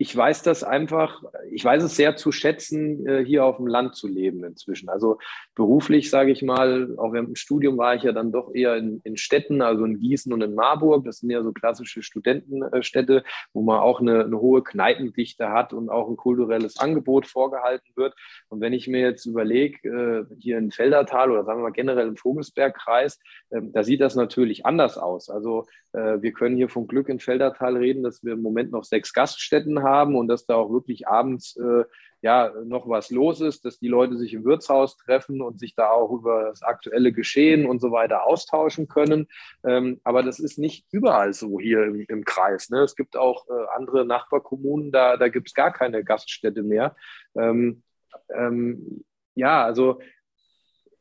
ich 0.02 0.18
weiß 0.18 0.42
das 0.42 0.64
einfach, 0.64 1.22
ich 1.52 1.64
weiß 1.64 1.84
es 1.84 1.96
sehr 1.96 2.16
zu 2.16 2.32
schätzen, 2.32 3.06
äh, 3.06 3.24
hier 3.24 3.46
auf 3.46 3.58
dem 3.58 3.68
Land 3.68 3.96
zu 3.96 4.08
leben 4.08 4.44
inzwischen. 4.44 4.90
Also 4.90 5.20
beruflich, 5.54 6.10
sage 6.10 6.32
ich 6.32 6.42
mal, 6.42 6.96
auch 6.98 7.14
während 7.14 7.30
dem 7.30 7.36
Studium 7.36 7.78
war 7.78 7.94
ich 7.94 8.02
ja 8.02 8.12
dann 8.12 8.32
doch 8.32 8.52
eher 8.52 8.78
in, 8.78 9.00
in, 9.04 9.16
Städten, 9.16 9.62
also 9.62 9.86
in 9.86 10.00
Gießen 10.00 10.34
und 10.34 10.42
in 10.42 10.56
Marburg. 10.56 11.06
Das 11.06 11.20
sind 11.20 11.30
ja 11.30 11.44
so 11.44 11.52
klassische 11.52 12.02
Studentenstädte, 12.02 13.24
wo 13.54 13.62
man 13.62 13.80
auch 13.80 14.02
eine, 14.02 14.24
eine 14.24 14.40
hohe 14.40 14.64
Kneipendichte 14.64 15.50
hat 15.52 15.72
und 15.72 15.90
auch 15.90 16.10
ein 16.10 16.18
kulturelles 16.18 16.80
Angebot 16.80 17.28
vorgehalten 17.28 17.92
wird. 17.96 18.16
Und 18.50 18.60
wenn 18.60 18.74
ich 18.74 18.88
mir 18.88 19.02
jetzt 19.02 19.28
überlege, 19.28 19.88
äh, 19.88 20.36
hier 20.40 20.58
in 20.58 20.72
Feldertal 20.72 21.30
oder 21.30 21.44
sagen 21.44 21.60
wir 21.60 21.66
mal 21.66 21.74
generell 21.74 22.08
im 22.08 22.18
Vogelsbergkreis, 22.18 23.20
ähm, 23.52 23.72
da 23.72 23.84
sieht 23.84 24.02
das 24.02 24.16
natürlich 24.16 24.66
anders 24.66 24.98
aus. 24.98 25.30
Also 25.30 25.68
äh, 25.94 26.20
wir 26.24 26.32
können 26.32 26.56
hier 26.58 26.70
vom 26.70 26.88
Glück 26.88 27.08
in 27.08 27.20
Feldertal 27.20 27.78
reden, 27.78 28.02
dass 28.02 28.24
wir 28.24 28.34
im 28.34 28.42
Moment 28.42 28.72
noch 28.72 28.84
sechs 28.84 29.14
Gaststätten 29.14 29.84
haben 29.84 29.91
und 30.00 30.28
dass 30.28 30.46
da 30.46 30.56
auch 30.56 30.72
wirklich 30.72 31.08
abends 31.08 31.56
äh, 31.58 31.84
ja 32.22 32.52
noch 32.66 32.88
was 32.88 33.10
los 33.10 33.42
ist, 33.42 33.66
dass 33.66 33.80
die 33.80 33.88
Leute 33.88 34.18
sich 34.18 34.34
im 34.34 34.46
Wirtshaus 34.46 34.98
treffen 34.98 35.42
und 35.42 35.60
sich 35.60 35.76
da 35.76 35.90
auch 35.90 36.12
über 36.12 36.44
das 36.50 36.62
aktuelle 36.62 37.12
Geschehen 37.12 37.66
und 37.66 37.80
so 37.80 37.92
weiter 37.92 38.26
austauschen 38.26 38.88
können. 38.88 39.28
Ähm, 39.64 40.00
aber 40.04 40.24
das 40.24 40.40
ist 40.40 40.60
nicht 40.60 40.86
überall 40.92 41.34
so 41.34 41.60
hier 41.60 41.84
im, 41.84 42.06
im 42.08 42.24
Kreis. 42.24 42.70
Ne? 42.70 42.82
Es 42.82 42.96
gibt 42.96 43.18
auch 43.18 43.48
äh, 43.48 43.66
andere 43.76 44.06
Nachbarkommunen, 44.06 44.92
da, 44.92 45.18
da 45.18 45.30
gibt 45.30 45.48
es 45.48 45.54
gar 45.54 45.74
keine 45.74 46.04
Gaststätte 46.04 46.64
mehr. 46.64 46.96
Ähm, 47.36 47.84
ähm, 48.30 49.04
ja, 49.36 49.64
also 49.64 50.00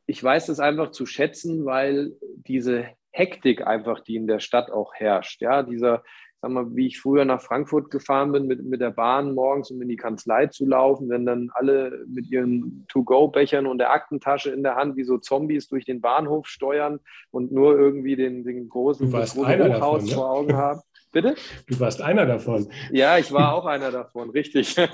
ich 0.07 0.23
weiß 0.23 0.47
das 0.47 0.59
einfach 0.59 0.91
zu 0.91 1.05
schätzen, 1.05 1.65
weil 1.65 2.13
diese 2.21 2.87
Hektik 3.11 3.65
einfach, 3.65 3.99
die 3.99 4.15
in 4.15 4.27
der 4.27 4.39
Stadt 4.39 4.71
auch 4.71 4.93
herrscht. 4.93 5.41
Ja, 5.41 5.63
dieser, 5.63 6.03
sag 6.41 6.51
mal, 6.51 6.75
wie 6.75 6.87
ich 6.87 6.99
früher 6.99 7.23
nach 7.23 7.41
Frankfurt 7.41 7.91
gefahren 7.91 8.31
bin 8.31 8.47
mit, 8.47 8.63
mit 8.65 8.81
der 8.81 8.89
Bahn 8.89 9.35
morgens, 9.35 9.69
um 9.69 9.81
in 9.81 9.89
die 9.89 9.95
Kanzlei 9.95 10.47
zu 10.47 10.65
laufen, 10.65 11.09
wenn 11.09 11.25
dann 11.25 11.51
alle 11.53 12.03
mit 12.07 12.31
ihren 12.31 12.85
To-Go-Bechern 12.87 13.67
und 13.67 13.77
der 13.77 13.91
Aktentasche 13.91 14.49
in 14.49 14.63
der 14.63 14.75
Hand 14.75 14.95
wie 14.95 15.03
so 15.03 15.19
Zombies 15.19 15.67
durch 15.67 15.85
den 15.85 16.01
Bahnhof 16.01 16.47
steuern 16.47 16.99
und 17.29 17.51
nur 17.51 17.77
irgendwie 17.77 18.15
den, 18.15 18.43
den 18.43 18.69
großen, 18.69 19.11
das 19.11 19.35
große 19.35 19.59
Hochhaus 19.59 19.79
davon, 19.79 20.05
ne? 20.05 20.11
vor 20.13 20.31
Augen 20.31 20.55
haben. 20.55 20.81
Bitte? 21.11 21.35
Du 21.67 21.79
warst 21.79 22.01
einer 22.01 22.25
davon. 22.25 22.71
Ja, 22.91 23.17
ich 23.17 23.33
war 23.33 23.53
auch 23.53 23.65
einer 23.65 23.91
davon, 23.91 24.29
richtig. 24.29 24.75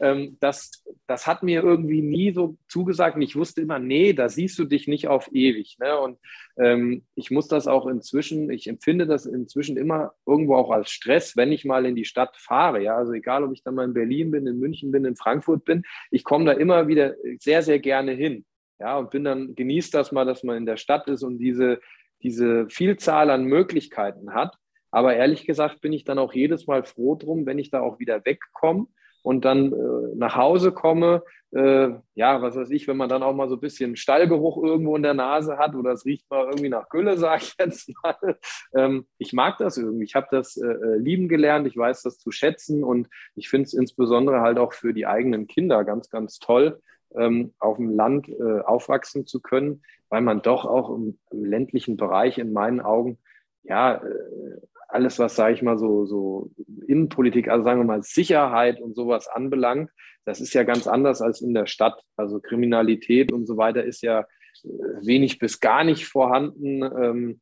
Ähm, 0.00 0.38
das, 0.40 0.82
das 1.06 1.26
hat 1.26 1.42
mir 1.42 1.62
irgendwie 1.62 2.00
nie 2.00 2.32
so 2.32 2.56
zugesagt 2.68 3.16
und 3.16 3.22
ich 3.22 3.36
wusste 3.36 3.60
immer, 3.60 3.78
nee, 3.78 4.12
da 4.12 4.28
siehst 4.28 4.58
du 4.58 4.64
dich 4.64 4.88
nicht 4.88 5.08
auf 5.08 5.28
ewig. 5.32 5.76
Ne? 5.78 5.98
Und 5.98 6.18
ähm, 6.56 7.04
ich 7.14 7.30
muss 7.30 7.48
das 7.48 7.66
auch 7.66 7.86
inzwischen, 7.86 8.50
ich 8.50 8.66
empfinde 8.66 9.06
das 9.06 9.26
inzwischen 9.26 9.76
immer 9.76 10.14
irgendwo 10.26 10.56
auch 10.56 10.70
als 10.70 10.90
Stress, 10.90 11.36
wenn 11.36 11.52
ich 11.52 11.64
mal 11.64 11.84
in 11.84 11.96
die 11.96 12.04
Stadt 12.04 12.36
fahre. 12.36 12.82
Ja, 12.82 12.96
also 12.96 13.12
egal, 13.12 13.44
ob 13.44 13.52
ich 13.52 13.62
dann 13.62 13.74
mal 13.74 13.84
in 13.84 13.94
Berlin 13.94 14.30
bin, 14.30 14.46
in 14.46 14.58
München 14.58 14.90
bin, 14.90 15.04
in 15.04 15.16
Frankfurt 15.16 15.64
bin, 15.64 15.82
ich 16.10 16.24
komme 16.24 16.46
da 16.46 16.52
immer 16.52 16.88
wieder 16.88 17.14
sehr, 17.38 17.62
sehr 17.62 17.78
gerne 17.78 18.12
hin. 18.12 18.44
Ja, 18.78 18.96
und 18.96 19.10
bin 19.10 19.24
dann, 19.24 19.54
genießt 19.54 19.92
das 19.92 20.12
mal, 20.12 20.24
dass 20.24 20.42
man 20.42 20.56
in 20.56 20.66
der 20.66 20.78
Stadt 20.78 21.06
ist 21.08 21.22
und 21.22 21.38
diese, 21.38 21.80
diese 22.22 22.68
Vielzahl 22.70 23.30
an 23.30 23.44
Möglichkeiten 23.44 24.34
hat. 24.34 24.56
Aber 24.90 25.14
ehrlich 25.14 25.46
gesagt 25.46 25.80
bin 25.80 25.92
ich 25.92 26.04
dann 26.04 26.18
auch 26.18 26.32
jedes 26.32 26.66
Mal 26.66 26.84
froh 26.84 27.14
drum, 27.14 27.46
wenn 27.46 27.58
ich 27.58 27.70
da 27.70 27.80
auch 27.80 27.98
wieder 27.98 28.24
wegkomme 28.24 28.86
und 29.22 29.44
dann 29.44 29.72
äh, 29.72 30.16
nach 30.16 30.36
Hause 30.36 30.72
komme. 30.72 31.22
Äh, 31.52 31.90
ja, 32.14 32.42
was 32.42 32.56
weiß 32.56 32.70
ich, 32.70 32.86
wenn 32.86 32.96
man 32.96 33.08
dann 33.08 33.22
auch 33.22 33.34
mal 33.34 33.48
so 33.48 33.56
ein 33.56 33.60
bisschen 33.60 33.96
Stallgeruch 33.96 34.62
irgendwo 34.62 34.96
in 34.96 35.02
der 35.02 35.14
Nase 35.14 35.58
hat 35.58 35.74
oder 35.74 35.92
es 35.92 36.04
riecht 36.04 36.30
mal 36.30 36.46
irgendwie 36.46 36.68
nach 36.68 36.88
Gülle, 36.88 37.16
sage 37.18 37.42
ich 37.42 37.54
jetzt 37.58 37.90
mal. 38.02 38.38
Ähm, 38.74 39.06
ich 39.18 39.32
mag 39.32 39.58
das 39.58 39.76
irgendwie. 39.76 40.04
Ich 40.04 40.14
habe 40.14 40.28
das 40.30 40.56
äh, 40.56 40.66
äh, 40.66 40.96
lieben 40.96 41.28
gelernt. 41.28 41.66
Ich 41.66 41.76
weiß 41.76 42.02
das 42.02 42.18
zu 42.18 42.30
schätzen 42.30 42.82
und 42.84 43.08
ich 43.34 43.48
finde 43.48 43.66
es 43.66 43.74
insbesondere 43.74 44.40
halt 44.40 44.58
auch 44.58 44.72
für 44.72 44.94
die 44.94 45.06
eigenen 45.06 45.46
Kinder 45.46 45.84
ganz, 45.84 46.08
ganz 46.08 46.38
toll, 46.38 46.80
ähm, 47.14 47.52
auf 47.58 47.76
dem 47.76 47.90
Land 47.90 48.28
äh, 48.28 48.60
aufwachsen 48.60 49.26
zu 49.26 49.40
können, 49.40 49.82
weil 50.08 50.22
man 50.22 50.42
doch 50.42 50.64
auch 50.64 50.90
im, 50.90 51.18
im 51.30 51.44
ländlichen 51.44 51.96
Bereich 51.96 52.38
in 52.38 52.52
meinen 52.52 52.80
Augen 52.80 53.18
ja, 53.62 53.96
äh, 53.96 54.60
alles, 54.92 55.18
was, 55.18 55.36
sage 55.36 55.54
ich 55.54 55.62
mal, 55.62 55.78
so, 55.78 56.06
so 56.06 56.50
Innenpolitik, 56.86 57.48
also 57.48 57.64
sagen 57.64 57.80
wir 57.80 57.84
mal 57.84 58.02
Sicherheit 58.02 58.80
und 58.80 58.94
sowas 58.94 59.28
anbelangt, 59.28 59.90
das 60.24 60.40
ist 60.40 60.54
ja 60.54 60.64
ganz 60.64 60.86
anders 60.86 61.22
als 61.22 61.40
in 61.40 61.54
der 61.54 61.66
Stadt. 61.66 62.02
Also 62.16 62.40
Kriminalität 62.40 63.32
und 63.32 63.46
so 63.46 63.56
weiter 63.56 63.84
ist 63.84 64.02
ja 64.02 64.20
äh, 64.20 64.68
wenig 65.02 65.38
bis 65.38 65.60
gar 65.60 65.84
nicht 65.84 66.06
vorhanden. 66.06 66.82
Ähm, 66.82 67.40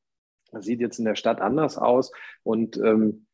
das 0.52 0.64
sieht 0.64 0.80
jetzt 0.80 0.98
in 0.98 1.04
der 1.04 1.16
Stadt 1.16 1.40
anders 1.40 1.76
aus. 1.76 2.12
Und 2.42 2.76
ähm, 2.78 3.26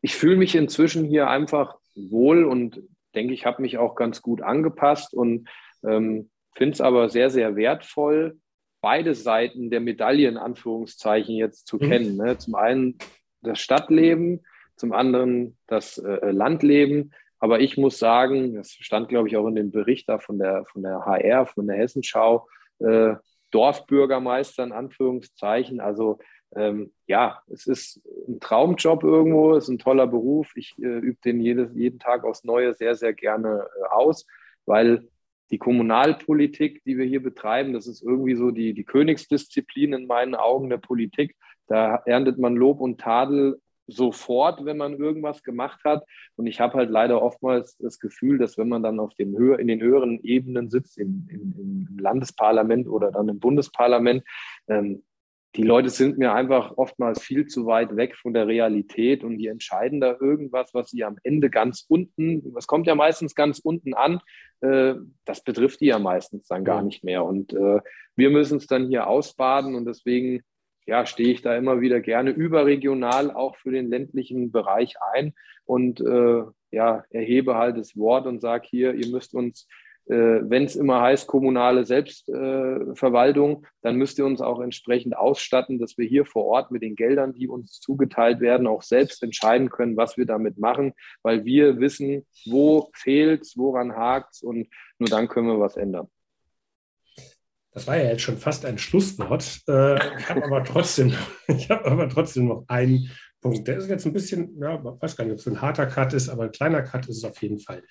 ich 0.00 0.14
fühle 0.14 0.36
mich 0.36 0.54
inzwischen 0.54 1.04
hier 1.04 1.28
einfach 1.28 1.78
wohl 1.94 2.44
und 2.44 2.82
denke, 3.14 3.34
ich 3.34 3.46
habe 3.46 3.62
mich 3.62 3.78
auch 3.78 3.94
ganz 3.94 4.22
gut 4.22 4.42
angepasst 4.42 5.14
und 5.14 5.48
ähm, 5.84 6.30
finde 6.54 6.74
es 6.74 6.80
aber 6.80 7.08
sehr, 7.08 7.30
sehr 7.30 7.56
wertvoll, 7.56 8.38
beide 8.80 9.14
Seiten 9.14 9.70
der 9.70 9.80
Medaille 9.80 10.28
in 10.28 10.36
Anführungszeichen 10.36 11.34
jetzt 11.36 11.66
zu 11.66 11.76
mhm. 11.76 11.80
kennen. 11.80 12.16
Ne? 12.16 12.38
Zum 12.38 12.54
einen 12.54 12.98
das 13.42 13.60
Stadtleben, 13.60 14.44
zum 14.76 14.92
anderen 14.92 15.56
das 15.66 15.98
äh, 15.98 16.30
Landleben. 16.30 17.12
Aber 17.38 17.60
ich 17.60 17.76
muss 17.76 17.98
sagen, 17.98 18.54
das 18.54 18.72
stand, 18.72 19.08
glaube 19.08 19.28
ich, 19.28 19.36
auch 19.36 19.46
in 19.46 19.54
dem 19.54 19.70
Bericht 19.70 20.08
da 20.08 20.18
von 20.18 20.38
der, 20.38 20.64
von 20.66 20.82
der 20.82 21.04
HR, 21.04 21.46
von 21.46 21.66
der 21.66 21.76
Hessenschau, 21.76 22.48
äh, 22.78 23.14
Dorfbürgermeister 23.50 24.64
in 24.64 24.72
Anführungszeichen. 24.72 25.80
Also 25.80 26.18
ähm, 26.54 26.92
ja, 27.06 27.42
es 27.48 27.66
ist 27.66 28.02
ein 28.28 28.40
Traumjob 28.40 29.02
irgendwo, 29.02 29.54
es 29.54 29.64
ist 29.64 29.70
ein 29.70 29.78
toller 29.78 30.06
Beruf. 30.06 30.52
Ich 30.56 30.74
äh, 30.78 30.98
übe 30.98 31.18
den 31.24 31.40
jedes, 31.40 31.74
jeden 31.74 31.98
Tag 31.98 32.24
aufs 32.24 32.44
Neue 32.44 32.74
sehr, 32.74 32.94
sehr 32.94 33.12
gerne 33.12 33.66
äh, 33.80 33.86
aus, 33.90 34.26
weil 34.64 35.08
die 35.50 35.58
Kommunalpolitik, 35.58 36.82
die 36.84 36.98
wir 36.98 37.04
hier 37.04 37.22
betreiben, 37.22 37.72
das 37.72 37.86
ist 37.86 38.02
irgendwie 38.02 38.34
so 38.34 38.50
die, 38.50 38.74
die 38.74 38.84
Königsdisziplin 38.84 39.92
in 39.92 40.06
meinen 40.06 40.34
Augen 40.34 40.68
der 40.70 40.78
Politik. 40.78 41.36
Da 41.66 42.02
erntet 42.06 42.38
man 42.38 42.54
Lob 42.54 42.80
und 42.80 43.00
Tadel 43.00 43.60
sofort, 43.86 44.64
wenn 44.64 44.76
man 44.76 44.94
irgendwas 44.98 45.42
gemacht 45.42 45.84
hat. 45.84 46.04
Und 46.36 46.46
ich 46.46 46.60
habe 46.60 46.74
halt 46.74 46.90
leider 46.90 47.22
oftmals 47.22 47.76
das 47.78 48.00
Gefühl, 48.00 48.38
dass 48.38 48.58
wenn 48.58 48.68
man 48.68 48.82
dann 48.82 48.98
auf 48.98 49.14
den 49.14 49.36
Höhe, 49.36 49.56
in 49.56 49.68
den 49.68 49.80
höheren 49.80 50.20
Ebenen 50.22 50.70
sitzt, 50.70 50.98
im, 50.98 51.28
im, 51.30 51.54
im 51.56 51.98
Landesparlament 51.98 52.88
oder 52.88 53.12
dann 53.12 53.28
im 53.28 53.38
Bundesparlament, 53.38 54.24
ähm, 54.68 55.02
die 55.54 55.62
Leute 55.62 55.88
sind 55.88 56.18
mir 56.18 56.34
einfach 56.34 56.76
oftmals 56.76 57.22
viel 57.22 57.46
zu 57.46 57.64
weit 57.64 57.96
weg 57.96 58.16
von 58.16 58.34
der 58.34 58.46
Realität 58.46 59.24
und 59.24 59.38
die 59.38 59.46
entscheiden 59.46 60.02
da 60.02 60.14
irgendwas, 60.20 60.74
was 60.74 60.90
sie 60.90 61.02
am 61.02 61.16
Ende 61.22 61.48
ganz 61.48 61.86
unten, 61.88 62.52
das 62.52 62.66
kommt 62.66 62.86
ja 62.86 62.94
meistens 62.94 63.34
ganz 63.34 63.58
unten 63.60 63.94
an, 63.94 64.20
äh, 64.60 64.96
das 65.24 65.42
betrifft 65.42 65.80
die 65.80 65.86
ja 65.86 65.98
meistens 65.98 66.46
dann 66.46 66.64
gar 66.64 66.82
nicht 66.82 67.04
mehr. 67.04 67.24
Und 67.24 67.54
äh, 67.54 67.80
wir 68.16 68.30
müssen 68.30 68.58
es 68.58 68.66
dann 68.66 68.88
hier 68.88 69.06
ausbaden 69.06 69.74
und 69.76 69.86
deswegen 69.86 70.42
ja, 70.86 71.04
stehe 71.06 71.32
ich 71.32 71.42
da 71.42 71.56
immer 71.56 71.80
wieder 71.80 72.00
gerne 72.00 72.30
überregional 72.30 73.30
auch 73.30 73.56
für 73.56 73.70
den 73.70 73.90
ländlichen 73.90 74.52
Bereich 74.52 74.94
ein 75.12 75.34
und 75.64 76.00
äh, 76.00 76.42
ja, 76.70 77.04
erhebe 77.10 77.56
halt 77.56 77.76
das 77.76 77.96
Wort 77.96 78.26
und 78.26 78.40
sage 78.40 78.66
hier, 78.68 78.94
ihr 78.94 79.08
müsst 79.08 79.34
uns 79.34 79.66
äh, 80.08 80.40
wenn 80.48 80.64
es 80.64 80.76
immer 80.76 81.00
heißt 81.00 81.26
kommunale 81.26 81.84
Selbstverwaltung, 81.84 83.64
äh, 83.64 83.68
dann 83.82 83.96
müsst 83.96 84.18
ihr 84.18 84.26
uns 84.26 84.40
auch 84.40 84.60
entsprechend 84.60 85.16
ausstatten, 85.16 85.80
dass 85.80 85.98
wir 85.98 86.06
hier 86.06 86.24
vor 86.24 86.44
Ort 86.44 86.70
mit 86.70 86.82
den 86.82 86.94
Geldern, 86.94 87.32
die 87.32 87.48
uns 87.48 87.80
zugeteilt 87.80 88.38
werden, 88.40 88.68
auch 88.68 88.82
selbst 88.82 89.24
entscheiden 89.24 89.68
können, 89.68 89.96
was 89.96 90.16
wir 90.16 90.24
damit 90.24 90.58
machen, 90.58 90.92
weil 91.22 91.44
wir 91.44 91.80
wissen, 91.80 92.24
wo 92.44 92.88
fehlt 92.94 93.42
es, 93.42 93.56
woran 93.56 93.96
hakt 93.96 94.34
es 94.34 94.42
und 94.42 94.68
nur 95.00 95.08
dann 95.08 95.26
können 95.26 95.48
wir 95.48 95.58
was 95.58 95.76
ändern. 95.76 96.08
Das 97.76 97.86
war 97.86 97.98
ja 97.98 98.04
jetzt 98.04 98.22
schon 98.22 98.38
fast 98.38 98.64
ein 98.64 98.78
Schlusswort. 98.78 99.60
Äh, 99.68 99.96
ich 100.18 100.30
habe 100.30 100.42
aber, 100.46 100.64
trotzdem, 100.64 101.12
hab 101.68 101.84
aber 101.84 102.08
trotzdem 102.08 102.46
noch 102.46 102.64
einen 102.68 103.10
Punkt. 103.42 103.68
Der 103.68 103.76
ist 103.76 103.90
jetzt 103.90 104.06
ein 104.06 104.14
bisschen, 104.14 104.58
ja, 104.58 104.82
weiß 104.82 105.14
gar 105.14 105.24
nicht, 105.24 105.34
ob 105.34 105.40
es 105.40 105.46
ein 105.46 105.60
harter 105.60 105.84
Cut 105.84 106.14
ist, 106.14 106.30
aber 106.30 106.44
ein 106.44 106.52
kleiner 106.52 106.80
Cut 106.80 107.06
ist 107.06 107.18
es 107.18 107.24
auf 107.24 107.42
jeden 107.42 107.58
Fall. 107.58 107.82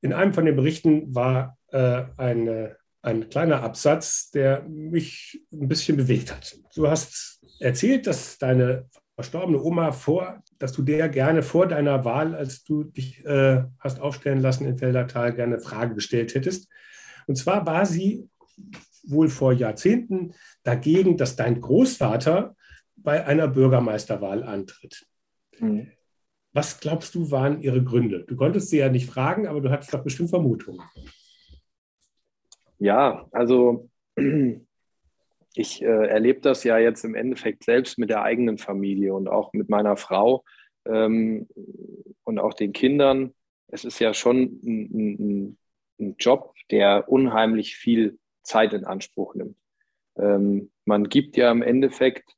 In 0.00 0.14
einem 0.14 0.32
von 0.32 0.46
den 0.46 0.56
Berichten 0.56 1.14
war 1.14 1.58
äh, 1.72 2.04
eine, 2.16 2.78
ein 3.02 3.28
kleiner 3.28 3.62
Absatz, 3.62 4.30
der 4.30 4.62
mich 4.62 5.44
ein 5.52 5.68
bisschen 5.68 5.98
bewegt 5.98 6.34
hat. 6.34 6.56
Du 6.74 6.88
hast 6.88 7.44
erzählt, 7.60 8.06
dass 8.06 8.38
deine 8.38 8.88
verstorbene 9.14 9.62
Oma 9.62 9.92
vor, 9.92 10.42
dass 10.58 10.72
du 10.72 10.80
der 10.80 11.10
gerne 11.10 11.42
vor 11.42 11.66
deiner 11.66 12.06
Wahl, 12.06 12.34
als 12.34 12.64
du 12.64 12.84
dich 12.84 13.22
äh, 13.26 13.64
hast 13.78 14.00
aufstellen 14.00 14.40
lassen 14.40 14.66
in 14.66 14.78
Feldertal, 14.78 15.34
gerne 15.34 15.58
Frage 15.58 15.94
gestellt 15.94 16.34
hättest. 16.34 16.70
Und 17.26 17.36
zwar 17.36 17.66
war 17.66 17.84
sie 17.84 18.26
wohl 19.06 19.28
vor 19.28 19.52
Jahrzehnten 19.52 20.34
dagegen, 20.62 21.16
dass 21.16 21.36
dein 21.36 21.60
Großvater 21.60 22.56
bei 22.96 23.24
einer 23.24 23.48
Bürgermeisterwahl 23.48 24.42
antritt. 24.42 25.06
Mhm. 25.58 25.92
Was 26.52 26.80
glaubst 26.80 27.14
du, 27.14 27.30
waren 27.30 27.60
ihre 27.60 27.82
Gründe? 27.82 28.24
Du 28.24 28.36
konntest 28.36 28.70
sie 28.70 28.78
ja 28.78 28.88
nicht 28.88 29.08
fragen, 29.08 29.46
aber 29.46 29.60
du 29.60 29.70
hattest 29.70 29.92
doch 29.94 30.02
bestimmt 30.02 30.30
Vermutungen. 30.30 30.82
Ja, 32.78 33.26
also 33.32 33.88
ich 35.54 35.82
äh, 35.82 36.06
erlebe 36.08 36.40
das 36.40 36.64
ja 36.64 36.78
jetzt 36.78 37.04
im 37.04 37.14
Endeffekt 37.14 37.64
selbst 37.64 37.98
mit 37.98 38.10
der 38.10 38.22
eigenen 38.22 38.58
Familie 38.58 39.14
und 39.14 39.28
auch 39.28 39.52
mit 39.52 39.68
meiner 39.68 39.96
Frau 39.96 40.44
ähm, 40.86 41.48
und 42.24 42.38
auch 42.38 42.54
den 42.54 42.72
Kindern. 42.72 43.34
Es 43.68 43.84
ist 43.84 43.98
ja 43.98 44.14
schon 44.14 44.60
ein, 44.64 44.90
ein, 44.94 45.58
ein 46.00 46.16
Job, 46.18 46.54
der 46.70 47.08
unheimlich 47.08 47.76
viel 47.76 48.18
Zeit 48.48 48.72
in 48.72 48.84
Anspruch 48.84 49.34
nimmt. 49.34 49.56
Ähm, 50.16 50.70
man 50.84 51.08
gibt 51.08 51.36
ja 51.36 51.50
im 51.50 51.62
Endeffekt, 51.62 52.34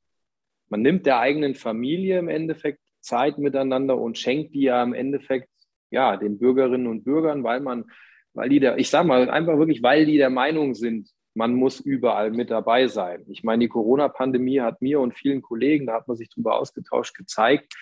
man 0.69 0.81
nimmt 0.81 1.05
der 1.05 1.19
eigenen 1.19 1.55
Familie 1.55 2.19
im 2.19 2.27
Endeffekt 2.27 2.79
Zeit 2.99 3.37
miteinander 3.37 3.97
und 3.97 4.17
schenkt 4.17 4.53
die 4.53 4.63
ja 4.63 4.83
im 4.83 4.93
Endeffekt 4.93 5.49
ja 5.89 6.17
den 6.17 6.37
Bürgerinnen 6.37 6.87
und 6.87 7.03
Bürgern, 7.03 7.43
weil 7.43 7.59
man, 7.59 7.85
weil 8.33 8.49
die 8.49 8.59
der, 8.59 8.77
ich 8.77 8.89
sag 8.89 9.05
mal 9.05 9.29
einfach 9.29 9.57
wirklich, 9.57 9.81
weil 9.81 10.05
die 10.05 10.17
der 10.17 10.29
Meinung 10.29 10.75
sind, 10.75 11.09
man 11.33 11.55
muss 11.55 11.79
überall 11.79 12.31
mit 12.31 12.51
dabei 12.51 12.87
sein. 12.87 13.25
Ich 13.29 13.43
meine, 13.43 13.61
die 13.61 13.69
Corona-Pandemie 13.69 14.59
hat 14.59 14.81
mir 14.81 14.99
und 14.99 15.15
vielen 15.15 15.41
Kollegen, 15.41 15.87
da 15.87 15.93
hat 15.93 16.07
man 16.07 16.17
sich 16.17 16.29
drüber 16.29 16.59
ausgetauscht, 16.59 17.15
gezeigt, 17.15 17.73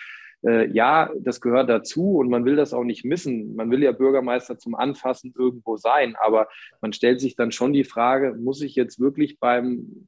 äh, 0.44 0.70
ja, 0.70 1.10
das 1.18 1.40
gehört 1.40 1.68
dazu 1.68 2.16
und 2.18 2.30
man 2.30 2.44
will 2.44 2.56
das 2.56 2.72
auch 2.72 2.84
nicht 2.84 3.04
missen. 3.04 3.54
Man 3.54 3.70
will 3.70 3.82
ja 3.82 3.92
Bürgermeister 3.92 4.58
zum 4.58 4.74
Anfassen 4.74 5.34
irgendwo 5.36 5.76
sein, 5.76 6.16
aber 6.20 6.48
man 6.80 6.92
stellt 6.92 7.20
sich 7.20 7.36
dann 7.36 7.52
schon 7.52 7.72
die 7.72 7.84
Frage, 7.84 8.34
muss 8.38 8.62
ich 8.62 8.74
jetzt 8.74 9.00
wirklich 9.00 9.38
beim 9.38 10.06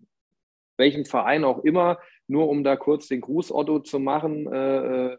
welchem 0.78 1.04
Verein 1.04 1.44
auch 1.44 1.64
immer 1.64 1.98
nur 2.26 2.48
um 2.48 2.64
da 2.64 2.76
kurz 2.76 3.08
den 3.08 3.20
Grußotto 3.20 3.80
zu 3.80 3.98
machen, 3.98 4.50
äh, 4.52 5.12
äh, 5.12 5.18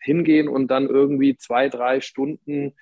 hingehen 0.00 0.48
und 0.48 0.68
dann 0.68 0.88
irgendwie 0.88 1.36
zwei, 1.36 1.68
drei 1.68 2.00
Stunden 2.00 2.74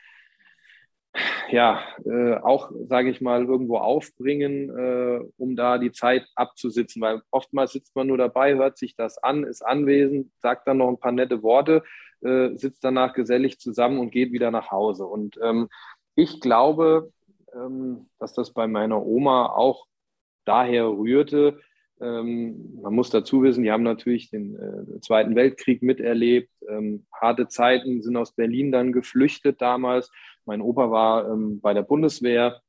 ja, 1.51 1.83
äh, 2.05 2.35
auch, 2.35 2.71
sage 2.89 3.11
ich 3.11 3.21
mal, 3.21 3.45
irgendwo 3.45 3.79
aufbringen, 3.79 4.71
äh, 4.71 5.21
um 5.37 5.57
da 5.57 5.79
die 5.79 5.93
Zeit 5.93 6.27
abzusitzen, 6.35 7.01
weil 7.03 7.23
oftmals 7.31 7.73
sitzt 7.73 7.95
man 7.95 8.07
nur 8.07 8.19
dabei, 8.19 8.55
hört 8.57 8.79
sich 8.79 8.97
das 8.97 9.19
an, 9.19 9.45
ist 9.45 9.63
anwesend, 9.63 10.31
sagt 10.41 10.67
dann 10.69 10.79
noch 10.79 10.89
ein 10.89 10.99
paar 10.99 11.13
nette 11.13 11.43
Worte, 11.43 11.83
äh, 12.23 12.51
sitzt 12.57 12.85
danach 12.85 13.15
gesellig 13.15 13.59
zusammen 13.59 13.99
und 13.99 14.11
geht 14.11 14.33
wieder 14.33 14.51
nach 14.51 14.71
Hause. 14.71 15.07
Und 15.07 15.39
ähm, 15.43 15.69
ich 16.15 16.41
glaube, 16.41 17.13
ähm, 17.55 18.09
dass 18.19 18.33
das 18.33 18.53
bei 18.53 18.67
meiner 18.67 19.05
Oma 19.05 19.47
auch 19.47 19.87
daher 20.45 20.87
rührte, 20.87 21.61
ähm, 22.01 22.79
man 22.83 22.95
muss 22.95 23.11
dazu 23.11 23.43
wissen, 23.43 23.63
die 23.63 23.73
haben 23.73 23.83
natürlich 23.83 24.31
den 24.31 24.57
äh, 24.57 25.01
Zweiten 25.01 25.35
Weltkrieg 25.35 25.83
miterlebt, 25.83 26.51
ähm, 26.69 27.07
harte 27.13 27.49
Zeiten, 27.49 28.03
sind 28.03 28.17
aus 28.17 28.33
Berlin 28.33 28.71
dann 28.71 28.93
geflüchtet 28.93 29.63
damals. 29.63 30.11
Mein 30.47 30.61
Opa 30.61 30.91
war 30.91 31.31
ähm, 31.31 31.61
bei 31.61 31.75
der 31.75 31.83
Bundeswehr. 31.83 32.61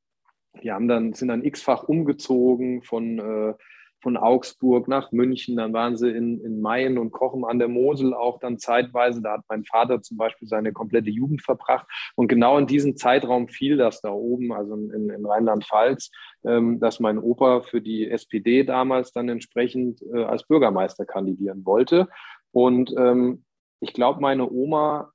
Die 0.62 0.72
haben 0.72 0.88
dann, 0.88 1.12
sind 1.12 1.28
dann 1.28 1.44
x-fach 1.44 1.84
umgezogen 1.84 2.82
von 2.82 3.18
äh, 3.18 3.54
von 4.00 4.16
Augsburg 4.16 4.86
nach 4.86 5.10
München, 5.12 5.56
dann 5.56 5.72
waren 5.72 5.96
sie 5.96 6.10
in, 6.10 6.40
in 6.44 6.60
Mayen 6.60 6.98
und 6.98 7.10
Kochen 7.10 7.44
an 7.44 7.58
der 7.58 7.68
Mosel 7.68 8.14
auch 8.14 8.38
dann 8.38 8.58
zeitweise. 8.58 9.20
Da 9.22 9.34
hat 9.34 9.44
mein 9.48 9.64
Vater 9.64 10.02
zum 10.02 10.16
Beispiel 10.16 10.46
seine 10.46 10.72
komplette 10.72 11.10
Jugend 11.10 11.42
verbracht. 11.42 11.86
Und 12.14 12.28
genau 12.28 12.58
in 12.58 12.66
diesem 12.66 12.96
Zeitraum 12.96 13.48
fiel 13.48 13.76
das 13.76 14.00
da 14.00 14.10
oben, 14.10 14.52
also 14.52 14.74
in, 14.74 15.10
in 15.10 15.26
Rheinland-Pfalz, 15.26 16.10
ähm, 16.44 16.78
dass 16.78 17.00
mein 17.00 17.18
Opa 17.18 17.62
für 17.62 17.80
die 17.80 18.08
SPD 18.08 18.62
damals 18.62 19.12
dann 19.12 19.28
entsprechend 19.28 20.00
äh, 20.14 20.24
als 20.24 20.44
Bürgermeister 20.46 21.04
kandidieren 21.04 21.64
wollte. 21.64 22.08
Und 22.52 22.94
ähm, 22.96 23.44
ich 23.80 23.92
glaube, 23.92 24.20
meine 24.20 24.48
Oma 24.48 25.10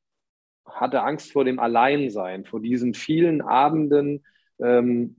hatte 0.66 1.04
Angst 1.04 1.32
vor 1.32 1.46
dem 1.46 1.60
Alleinsein, 1.60 2.46
vor 2.46 2.60
diesen 2.60 2.94
vielen 2.94 3.42
Abenden, 3.42 4.24
ähm, 4.62 5.16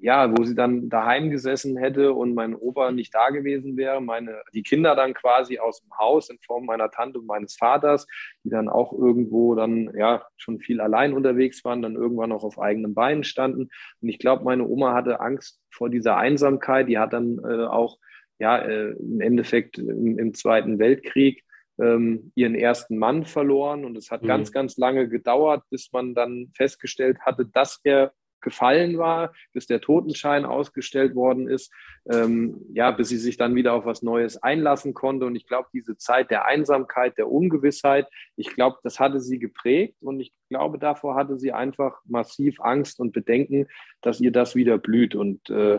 ja, 0.00 0.30
wo 0.36 0.44
sie 0.44 0.54
dann 0.54 0.88
daheim 0.88 1.30
gesessen 1.30 1.76
hätte 1.76 2.12
und 2.12 2.34
mein 2.34 2.54
Opa 2.54 2.92
nicht 2.92 3.14
da 3.14 3.30
gewesen 3.30 3.76
wäre, 3.76 4.00
meine, 4.00 4.42
die 4.52 4.62
Kinder 4.62 4.94
dann 4.94 5.14
quasi 5.14 5.58
aus 5.58 5.80
dem 5.80 5.90
Haus 5.98 6.28
in 6.28 6.38
Form 6.38 6.66
meiner 6.66 6.90
Tante 6.90 7.18
und 7.18 7.26
meines 7.26 7.56
Vaters, 7.56 8.06
die 8.44 8.50
dann 8.50 8.68
auch 8.68 8.92
irgendwo 8.92 9.54
dann 9.54 9.90
ja 9.96 10.24
schon 10.36 10.60
viel 10.60 10.80
allein 10.80 11.14
unterwegs 11.14 11.64
waren, 11.64 11.82
dann 11.82 11.94
irgendwann 11.94 12.32
auch 12.32 12.44
auf 12.44 12.58
eigenen 12.58 12.94
Beinen 12.94 13.24
standen. 13.24 13.70
Und 14.00 14.08
ich 14.08 14.18
glaube, 14.18 14.44
meine 14.44 14.66
Oma 14.66 14.94
hatte 14.94 15.20
Angst 15.20 15.60
vor 15.70 15.88
dieser 15.88 16.16
Einsamkeit. 16.16 16.88
Die 16.88 16.98
hat 16.98 17.12
dann 17.12 17.38
äh, 17.38 17.64
auch 17.64 17.98
ja 18.38 18.58
äh, 18.58 18.90
im 18.90 19.20
Endeffekt 19.20 19.78
im, 19.78 20.18
im 20.18 20.34
Zweiten 20.34 20.78
Weltkrieg 20.78 21.44
ähm, 21.80 22.32
ihren 22.34 22.54
ersten 22.54 22.98
Mann 22.98 23.24
verloren 23.24 23.84
und 23.84 23.96
es 23.96 24.10
hat 24.10 24.22
mhm. 24.22 24.28
ganz, 24.28 24.52
ganz 24.52 24.76
lange 24.76 25.08
gedauert, 25.08 25.62
bis 25.70 25.92
man 25.92 26.14
dann 26.14 26.50
festgestellt 26.54 27.20
hatte, 27.20 27.46
dass 27.46 27.80
er 27.84 28.12
gefallen 28.42 28.98
war, 28.98 29.32
bis 29.52 29.66
der 29.66 29.80
Totenschein 29.80 30.44
ausgestellt 30.44 31.14
worden 31.14 31.48
ist, 31.48 31.72
ähm, 32.10 32.60
ja, 32.74 32.90
bis 32.90 33.08
sie 33.08 33.16
sich 33.16 33.36
dann 33.36 33.54
wieder 33.54 33.72
auf 33.72 33.86
was 33.86 34.02
Neues 34.02 34.42
einlassen 34.42 34.92
konnte. 34.92 35.24
Und 35.24 35.36
ich 35.36 35.46
glaube, 35.46 35.68
diese 35.72 35.96
Zeit 35.96 36.30
der 36.30 36.44
Einsamkeit, 36.44 37.16
der 37.16 37.30
Ungewissheit, 37.30 38.08
ich 38.36 38.48
glaube, 38.54 38.78
das 38.82 39.00
hatte 39.00 39.20
sie 39.20 39.38
geprägt 39.38 39.96
und 40.00 40.20
ich 40.20 40.32
glaube, 40.50 40.78
davor 40.78 41.14
hatte 41.14 41.38
sie 41.38 41.52
einfach 41.52 42.00
massiv 42.04 42.60
Angst 42.60 43.00
und 43.00 43.12
Bedenken, 43.12 43.68
dass 44.02 44.20
ihr 44.20 44.32
das 44.32 44.54
wieder 44.54 44.76
blüht. 44.76 45.14
Und 45.14 45.48
äh, 45.48 45.78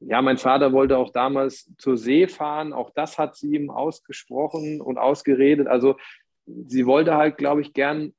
ja, 0.00 0.22
mein 0.22 0.38
Vater 0.38 0.72
wollte 0.72 0.98
auch 0.98 1.10
damals 1.10 1.70
zur 1.78 1.96
See 1.96 2.28
fahren. 2.28 2.72
Auch 2.72 2.90
das 2.90 3.18
hat 3.18 3.36
sie 3.36 3.54
ihm 3.54 3.70
ausgesprochen 3.70 4.80
und 4.80 4.98
ausgeredet. 4.98 5.68
Also 5.68 5.96
sie 6.46 6.86
wollte 6.86 7.16
halt, 7.16 7.38
glaube 7.38 7.62
ich, 7.62 7.72
gern 7.72 8.14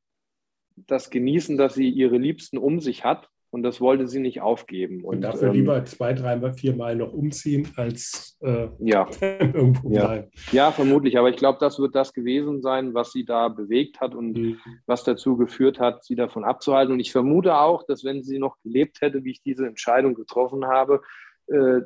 das 0.75 1.09
genießen, 1.09 1.57
dass 1.57 1.73
sie 1.73 1.89
ihre 1.89 2.17
Liebsten 2.17 2.57
um 2.57 2.79
sich 2.79 3.03
hat 3.03 3.29
und 3.51 3.63
das 3.63 3.81
wollte 3.81 4.07
sie 4.07 4.19
nicht 4.19 4.41
aufgeben. 4.41 5.03
Und, 5.03 5.15
und 5.15 5.21
dafür 5.21 5.47
ähm, 5.47 5.53
lieber 5.53 5.83
zwei, 5.85 6.13
drei, 6.13 6.53
vier 6.53 6.75
Mal 6.75 6.95
noch 6.95 7.13
umziehen, 7.13 7.67
als 7.75 8.37
äh, 8.41 8.67
ja. 8.79 9.07
irgendwo 9.21 9.89
bleiben. 9.89 10.29
Ja. 10.51 10.65
ja, 10.65 10.71
vermutlich. 10.71 11.17
Aber 11.17 11.29
ich 11.29 11.37
glaube, 11.37 11.57
das 11.59 11.79
wird 11.79 11.95
das 11.95 12.13
gewesen 12.13 12.61
sein, 12.61 12.93
was 12.93 13.11
sie 13.11 13.25
da 13.25 13.47
bewegt 13.47 14.01
hat 14.01 14.13
und 14.13 14.37
mhm. 14.37 14.57
was 14.85 15.03
dazu 15.03 15.35
geführt 15.35 15.79
hat, 15.79 16.05
sie 16.05 16.15
davon 16.15 16.43
abzuhalten. 16.43 16.93
Und 16.93 16.99
ich 16.99 17.11
vermute 17.11 17.57
auch, 17.57 17.83
dass 17.87 18.03
wenn 18.03 18.23
sie 18.23 18.37
noch 18.37 18.57
gelebt 18.63 19.01
hätte, 19.01 19.23
wie 19.23 19.31
ich 19.31 19.41
diese 19.41 19.65
Entscheidung 19.65 20.13
getroffen 20.13 20.65
habe, 20.65 21.01
äh, 21.47 21.81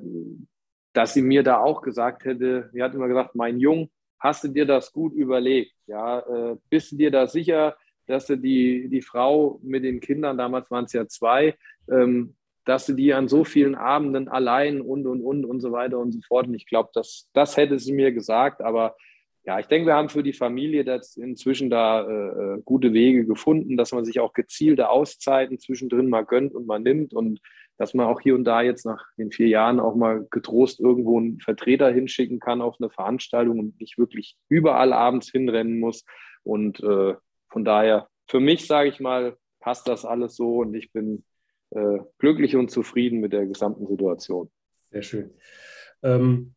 dass 0.92 1.14
sie 1.14 1.22
mir 1.22 1.44
da 1.44 1.60
auch 1.60 1.82
gesagt 1.82 2.26
hätte, 2.26 2.70
sie 2.74 2.84
hat 2.84 2.94
immer 2.94 3.08
gesagt, 3.08 3.36
mein 3.36 3.58
Jung, 3.60 3.90
hast 4.20 4.44
du 4.44 4.50
dir 4.50 4.66
das 4.66 4.92
gut 4.92 5.14
überlegt? 5.14 5.74
Ja, 5.88 6.20
äh, 6.20 6.58
bist 6.70 6.92
du 6.92 6.98
dir 6.98 7.12
da 7.12 7.28
sicher, 7.28 7.76
dass 8.08 8.28
du 8.28 8.38
die, 8.38 8.90
die 8.90 9.02
Frau 9.02 9.60
mit 9.64 9.84
den 9.84 10.00
Kindern, 10.00 10.38
damals 10.38 10.70
waren 10.72 10.86
es 10.86 10.94
ja 10.94 11.08
zwei, 11.08 11.56
ähm, 11.90 12.36
dass 12.66 12.86
du 12.86 12.94
die 12.94 13.14
an 13.14 13.28
so 13.28 13.44
vielen 13.44 13.76
Abenden 13.76 14.28
allein 14.30 14.82
und, 14.82 15.06
und, 15.06 15.22
und 15.22 15.46
und 15.46 15.60
so 15.60 15.72
weiter 15.72 16.00
und 16.00 16.14
so 16.14 16.20
fort. 16.28 16.48
Und 16.48 16.54
ich 16.54 16.66
glaube, 16.66 16.90
das, 16.94 17.30
das 17.34 17.58
hätte 17.58 17.78
sie 17.78 17.92
mir 17.92 18.12
gesagt. 18.12 18.62
Aber 18.62 18.96
ja, 19.46 19.60
ich 19.60 19.68
denke, 19.68 19.88
wir 19.88 19.96
haben 19.96 20.10
für 20.10 20.24
die 20.24 20.34
Familie 20.34 20.86
das 20.86 21.18
inzwischen 21.18 21.70
da 21.70 22.08
äh, 22.08 22.56
äh, 22.56 22.62
gute 22.64 22.94
Wege 22.94 23.26
gefunden, 23.26 23.76
dass 23.76 23.92
man 23.92 24.06
sich 24.06 24.22
auch 24.22 24.32
gezielte 24.32 24.90
Auszeiten 24.90 25.60
zwischendrin 25.60 26.10
mal 26.10 26.24
gönnt 26.24 26.56
und 26.56 26.66
mal 26.66 26.80
nimmt 26.80 27.14
und 27.14 27.42
dass 27.78 27.94
man 27.94 28.06
auch 28.06 28.22
hier 28.22 28.36
und 28.36 28.46
da 28.46 28.62
jetzt 28.62 28.86
nach 28.86 29.04
den 29.18 29.32
vier 29.32 29.48
Jahren 29.48 29.80
auch 29.80 29.96
mal 29.96 30.26
getrost 30.30 30.80
irgendwo 30.80 31.20
einen 31.20 31.40
Vertreter 31.42 31.92
hinschicken 31.92 32.40
kann 32.40 32.62
auf 32.62 32.78
eine 32.80 32.90
Veranstaltung 32.90 33.60
und 33.60 33.80
nicht 33.82 33.98
wirklich 33.98 34.38
überall 34.48 34.94
abends 34.94 35.30
hinrennen 35.32 35.80
muss. 35.80 36.06
Und 36.44 36.82
äh, 36.82 37.16
von 37.54 37.64
daher, 37.64 38.10
für 38.28 38.40
mich, 38.40 38.66
sage 38.66 38.90
ich 38.90 39.00
mal, 39.00 39.38
passt 39.60 39.88
das 39.88 40.06
alles 40.06 40.36
so 40.36 40.58
und 40.62 40.74
ich 40.74 40.92
bin 40.92 41.24
äh, 41.70 42.00
glücklich 42.18 42.56
und 42.56 42.72
zufrieden 42.72 43.20
mit 43.20 43.32
der 43.32 43.46
gesamten 43.46 43.86
Situation. 43.86 44.50
Sehr 44.90 45.04
schön. 45.04 45.32
Ähm, 46.02 46.56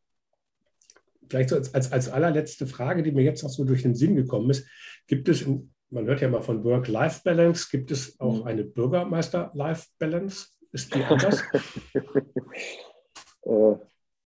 vielleicht 1.28 1.50
so 1.50 1.56
als, 1.56 1.74
als, 1.74 1.92
als 1.92 2.08
allerletzte 2.08 2.66
Frage, 2.66 3.02
die 3.02 3.12
mir 3.12 3.24
jetzt 3.24 3.42
noch 3.42 3.50
so 3.50 3.64
durch 3.64 3.82
den 3.82 3.94
Sinn 3.94 4.16
gekommen 4.16 4.48
ist, 4.48 4.66
gibt 5.06 5.28
es, 5.28 5.42
in, 5.42 5.74
man 5.90 6.06
hört 6.06 6.22
ja 6.22 6.28
mal 6.28 6.40
von 6.40 6.64
Work-Life-Balance, 6.64 7.68
gibt 7.70 7.90
es 7.90 8.18
auch 8.18 8.40
mhm. 8.40 8.46
eine 8.46 8.64
Bürgermeister-Life-Balance? 8.64 10.48
Ist 10.72 10.94
die 10.94 11.04
anders? 11.04 11.42
äh, 13.42 13.74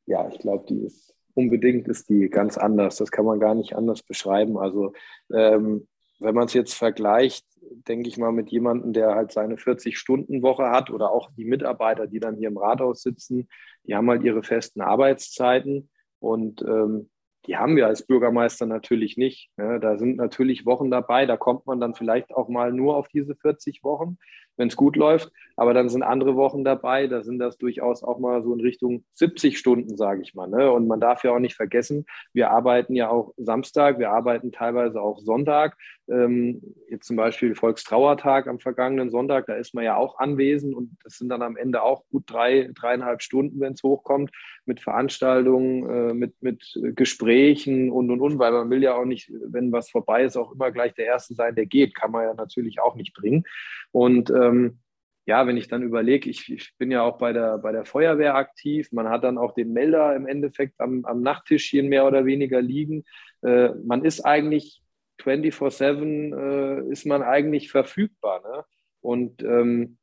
ja, 0.06 0.28
ich 0.28 0.38
glaube, 0.40 0.66
die 0.68 0.84
ist 0.84 1.14
unbedingt 1.34 1.86
ist 1.86 2.08
die 2.08 2.28
ganz 2.28 2.58
anders. 2.58 2.96
Das 2.96 3.12
kann 3.12 3.24
man 3.24 3.38
gar 3.38 3.54
nicht 3.54 3.76
anders 3.76 4.02
beschreiben. 4.02 4.58
Also 4.58 4.94
ähm, 5.32 5.86
wenn 6.18 6.34
man 6.34 6.46
es 6.46 6.54
jetzt 6.54 6.74
vergleicht, 6.74 7.46
denke 7.60 8.08
ich 8.08 8.16
mal, 8.16 8.32
mit 8.32 8.50
jemandem, 8.50 8.92
der 8.92 9.14
halt 9.14 9.32
seine 9.32 9.56
40-Stunden-Woche 9.56 10.70
hat 10.70 10.90
oder 10.90 11.10
auch 11.10 11.30
die 11.36 11.44
Mitarbeiter, 11.44 12.06
die 12.06 12.20
dann 12.20 12.36
hier 12.36 12.48
im 12.48 12.56
Rathaus 12.56 13.02
sitzen, 13.02 13.48
die 13.84 13.94
haben 13.94 14.08
halt 14.08 14.22
ihre 14.22 14.42
festen 14.42 14.80
Arbeitszeiten 14.80 15.90
und 16.18 16.62
ähm, 16.62 17.10
die 17.46 17.56
haben 17.56 17.76
wir 17.76 17.86
als 17.86 18.04
Bürgermeister 18.04 18.66
natürlich 18.66 19.16
nicht. 19.16 19.50
Ne? 19.56 19.78
Da 19.80 19.98
sind 19.98 20.16
natürlich 20.16 20.66
Wochen 20.66 20.90
dabei, 20.90 21.26
da 21.26 21.36
kommt 21.36 21.66
man 21.66 21.80
dann 21.80 21.94
vielleicht 21.94 22.34
auch 22.34 22.48
mal 22.48 22.72
nur 22.72 22.96
auf 22.96 23.08
diese 23.08 23.36
40 23.36 23.84
Wochen 23.84 24.18
wenn 24.56 24.68
es 24.68 24.76
gut 24.76 24.96
läuft. 24.96 25.30
Aber 25.56 25.72
dann 25.72 25.88
sind 25.88 26.02
andere 26.02 26.36
Wochen 26.36 26.64
dabei, 26.64 27.06
da 27.06 27.22
sind 27.22 27.38
das 27.38 27.56
durchaus 27.56 28.02
auch 28.02 28.18
mal 28.18 28.42
so 28.42 28.52
in 28.52 28.60
Richtung 28.60 29.04
70 29.14 29.58
Stunden, 29.58 29.96
sage 29.96 30.20
ich 30.20 30.34
mal. 30.34 30.48
Ne? 30.48 30.70
Und 30.70 30.86
man 30.86 31.00
darf 31.00 31.24
ja 31.24 31.34
auch 31.34 31.38
nicht 31.38 31.54
vergessen, 31.54 32.04
wir 32.34 32.50
arbeiten 32.50 32.94
ja 32.94 33.08
auch 33.08 33.32
Samstag, 33.38 33.98
wir 33.98 34.10
arbeiten 34.10 34.52
teilweise 34.52 35.00
auch 35.00 35.18
Sonntag. 35.18 35.78
Ähm, 36.08 36.60
jetzt 36.88 37.06
zum 37.06 37.16
Beispiel 37.16 37.54
Volkstrauertag 37.54 38.46
am 38.46 38.60
vergangenen 38.60 39.10
Sonntag, 39.10 39.46
da 39.46 39.54
ist 39.54 39.74
man 39.74 39.82
ja 39.82 39.96
auch 39.96 40.18
anwesend 40.18 40.74
und 40.74 40.96
das 41.02 41.16
sind 41.18 41.30
dann 41.30 41.42
am 41.42 41.56
Ende 41.56 41.82
auch 41.82 42.04
gut 42.10 42.24
drei, 42.26 42.70
dreieinhalb 42.74 43.22
Stunden, 43.22 43.58
wenn 43.58 43.72
es 43.72 43.82
hochkommt, 43.82 44.30
mit 44.66 44.80
Veranstaltungen, 44.80 45.88
äh, 45.88 46.14
mit, 46.14 46.34
mit 46.42 46.78
Gesprächen 46.94 47.90
und 47.90 48.10
und 48.10 48.20
und, 48.20 48.38
weil 48.38 48.52
man 48.52 48.70
will 48.70 48.82
ja 48.82 48.94
auch 48.94 49.04
nicht, 49.04 49.32
wenn 49.46 49.72
was 49.72 49.90
vorbei 49.90 50.24
ist, 50.24 50.36
auch 50.36 50.52
immer 50.52 50.70
gleich 50.70 50.94
der 50.94 51.06
Erste 51.06 51.34
sein, 51.34 51.54
der 51.54 51.66
geht, 51.66 51.94
kann 51.94 52.12
man 52.12 52.24
ja 52.24 52.34
natürlich 52.34 52.80
auch 52.80 52.94
nicht 52.94 53.14
bringen. 53.14 53.44
Und 53.90 54.30
ähm, 54.46 54.78
ja, 55.26 55.46
wenn 55.46 55.56
ich 55.56 55.66
dann 55.66 55.82
überlege, 55.82 56.30
ich, 56.30 56.52
ich, 56.52 56.72
bin 56.78 56.90
ja 56.90 57.02
auch 57.02 57.18
bei 57.18 57.32
der, 57.32 57.58
bei 57.58 57.72
der 57.72 57.84
Feuerwehr 57.84 58.36
aktiv, 58.36 58.92
man 58.92 59.08
hat 59.08 59.24
dann 59.24 59.38
auch 59.38 59.52
den 59.54 59.72
Melder 59.72 60.14
im 60.14 60.26
Endeffekt 60.26 60.80
am, 60.80 61.04
am 61.04 61.20
Nachttischchen 61.20 61.88
mehr 61.88 62.06
oder 62.06 62.24
weniger 62.26 62.62
liegen. 62.62 63.04
Äh, 63.42 63.70
man 63.84 64.04
ist 64.04 64.20
eigentlich 64.20 64.82
24-7, 65.22 66.36
äh, 66.36 66.92
ist 66.92 67.06
man 67.06 67.22
eigentlich 67.22 67.70
verfügbar. 67.72 68.40
Ne? 68.42 68.64
Und 69.00 69.42
ähm, 69.42 69.98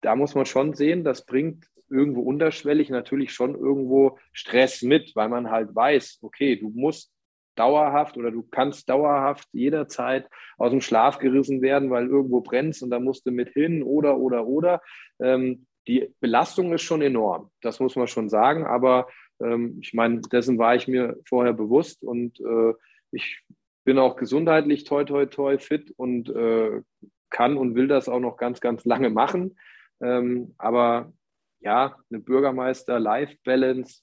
da 0.00 0.14
muss 0.14 0.34
man 0.36 0.46
schon 0.46 0.74
sehen, 0.74 1.02
das 1.02 1.26
bringt 1.26 1.66
irgendwo 1.88 2.22
unterschwellig 2.22 2.88
natürlich 2.88 3.32
schon 3.32 3.56
irgendwo 3.56 4.18
Stress 4.32 4.82
mit, 4.82 5.14
weil 5.16 5.28
man 5.28 5.50
halt 5.50 5.74
weiß, 5.74 6.20
okay, 6.22 6.54
du 6.56 6.70
musst 6.70 7.12
dauerhaft 7.56 8.16
oder 8.16 8.30
du 8.30 8.42
kannst 8.42 8.88
dauerhaft 8.88 9.48
jederzeit 9.52 10.28
aus 10.58 10.70
dem 10.70 10.80
Schlaf 10.80 11.18
gerissen 11.18 11.62
werden, 11.62 11.90
weil 11.90 12.06
irgendwo 12.06 12.40
brennt 12.40 12.80
und 12.82 12.90
da 12.90 12.98
musst 12.98 13.26
du 13.26 13.30
mit 13.30 13.50
hin 13.50 13.82
oder, 13.82 14.18
oder, 14.18 14.46
oder. 14.46 14.82
Ähm, 15.20 15.66
die 15.86 16.14
Belastung 16.20 16.72
ist 16.72 16.82
schon 16.82 17.02
enorm, 17.02 17.50
das 17.62 17.80
muss 17.80 17.96
man 17.96 18.06
schon 18.06 18.28
sagen, 18.28 18.64
aber 18.64 19.08
ähm, 19.40 19.78
ich 19.80 19.94
meine, 19.94 20.20
dessen 20.20 20.58
war 20.58 20.74
ich 20.74 20.88
mir 20.88 21.16
vorher 21.28 21.52
bewusst 21.52 22.02
und 22.04 22.38
äh, 22.40 22.74
ich 23.10 23.42
bin 23.84 23.98
auch 23.98 24.16
gesundheitlich 24.16 24.84
toi, 24.84 25.04
toi, 25.04 25.26
toi 25.26 25.58
fit 25.58 25.92
und 25.96 26.28
äh, 26.28 26.82
kann 27.30 27.56
und 27.56 27.74
will 27.74 27.88
das 27.88 28.08
auch 28.08 28.20
noch 28.20 28.36
ganz, 28.36 28.60
ganz 28.60 28.84
lange 28.84 29.10
machen. 29.10 29.56
Ähm, 30.00 30.54
aber 30.58 31.12
ja, 31.60 31.96
eine 32.10 32.20
Bürgermeister-Life-Balance 32.20 34.02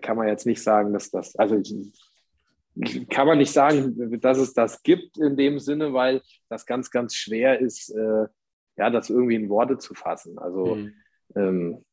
kann 0.00 0.16
man 0.16 0.28
jetzt 0.28 0.46
nicht 0.46 0.62
sagen, 0.62 0.92
dass 0.92 1.10
das, 1.10 1.36
also 1.36 1.60
kann 3.10 3.26
man 3.26 3.38
nicht 3.38 3.52
sagen, 3.52 4.20
dass 4.20 4.38
es 4.38 4.52
das 4.52 4.82
gibt 4.82 5.18
in 5.18 5.36
dem 5.36 5.58
Sinne, 5.58 5.92
weil 5.92 6.22
das 6.48 6.66
ganz, 6.66 6.90
ganz 6.90 7.14
schwer 7.14 7.60
ist, 7.60 7.90
äh, 7.90 8.26
ja, 8.76 8.90
das 8.90 9.08
irgendwie 9.08 9.36
in 9.36 9.48
Worte 9.48 9.78
zu 9.78 9.94
fassen. 9.94 10.38
Also 10.38 10.74
mhm. 10.74 10.94
ähm, 11.34 11.84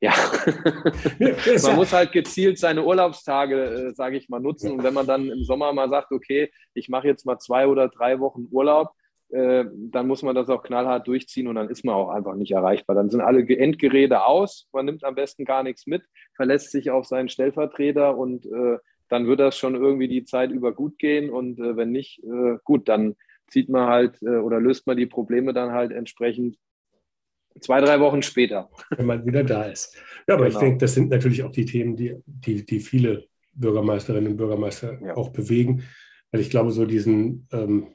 ja, 0.00 0.12
man 1.62 1.76
muss 1.76 1.92
halt 1.92 2.10
gezielt 2.10 2.58
seine 2.58 2.84
Urlaubstage, 2.84 3.90
äh, 3.90 3.94
sage 3.94 4.16
ich 4.16 4.28
mal, 4.28 4.40
nutzen. 4.40 4.72
Und 4.72 4.82
wenn 4.82 4.94
man 4.94 5.06
dann 5.06 5.30
im 5.30 5.44
Sommer 5.44 5.72
mal 5.72 5.88
sagt, 5.88 6.10
okay, 6.10 6.52
ich 6.74 6.88
mache 6.88 7.06
jetzt 7.06 7.24
mal 7.24 7.38
zwei 7.38 7.68
oder 7.68 7.88
drei 7.88 8.18
Wochen 8.18 8.48
Urlaub, 8.50 8.90
äh, 9.32 9.64
dann 9.74 10.06
muss 10.06 10.22
man 10.22 10.34
das 10.34 10.48
auch 10.50 10.62
knallhart 10.62 11.08
durchziehen 11.08 11.48
und 11.48 11.54
dann 11.54 11.70
ist 11.70 11.84
man 11.84 11.94
auch 11.94 12.10
einfach 12.10 12.34
nicht 12.34 12.52
erreichbar. 12.52 12.94
Dann 12.94 13.10
sind 13.10 13.20
alle 13.20 13.40
Endgeräte 13.48 14.24
aus, 14.24 14.68
man 14.72 14.84
nimmt 14.84 15.04
am 15.04 15.14
besten 15.14 15.44
gar 15.44 15.62
nichts 15.62 15.86
mit, 15.86 16.02
verlässt 16.34 16.70
sich 16.70 16.90
auf 16.90 17.06
seinen 17.06 17.28
Stellvertreter 17.28 18.16
und 18.16 18.46
äh, 18.46 18.78
dann 19.08 19.26
wird 19.26 19.40
das 19.40 19.56
schon 19.56 19.74
irgendwie 19.74 20.08
die 20.08 20.24
Zeit 20.24 20.50
über 20.50 20.72
gut 20.72 20.98
gehen 20.98 21.30
und 21.30 21.58
äh, 21.58 21.76
wenn 21.76 21.92
nicht, 21.92 22.22
äh, 22.24 22.58
gut, 22.64 22.88
dann 22.88 23.16
zieht 23.48 23.68
man 23.68 23.88
halt 23.88 24.22
äh, 24.22 24.36
oder 24.36 24.60
löst 24.60 24.86
man 24.86 24.96
die 24.96 25.06
Probleme 25.06 25.52
dann 25.52 25.72
halt 25.72 25.92
entsprechend 25.92 26.56
zwei, 27.60 27.80
drei 27.80 28.00
Wochen 28.00 28.22
später. 28.22 28.70
Wenn 28.96 29.06
man 29.06 29.26
wieder 29.26 29.44
da 29.44 29.64
ist. 29.64 29.96
Ja, 30.28 30.34
aber 30.34 30.44
genau. 30.44 30.56
ich 30.56 30.60
denke, 30.60 30.78
das 30.78 30.94
sind 30.94 31.10
natürlich 31.10 31.42
auch 31.42 31.50
die 31.50 31.66
Themen, 31.66 31.96
die, 31.96 32.16
die, 32.26 32.64
die 32.64 32.80
viele 32.80 33.26
Bürgermeisterinnen 33.54 34.32
und 34.32 34.36
Bürgermeister 34.36 34.98
ja. 35.02 35.16
auch 35.16 35.30
bewegen. 35.30 35.84
Weil 36.30 36.40
ich 36.40 36.50
glaube, 36.50 36.70
so 36.70 36.86
diesen 36.86 37.46
ähm, 37.52 37.94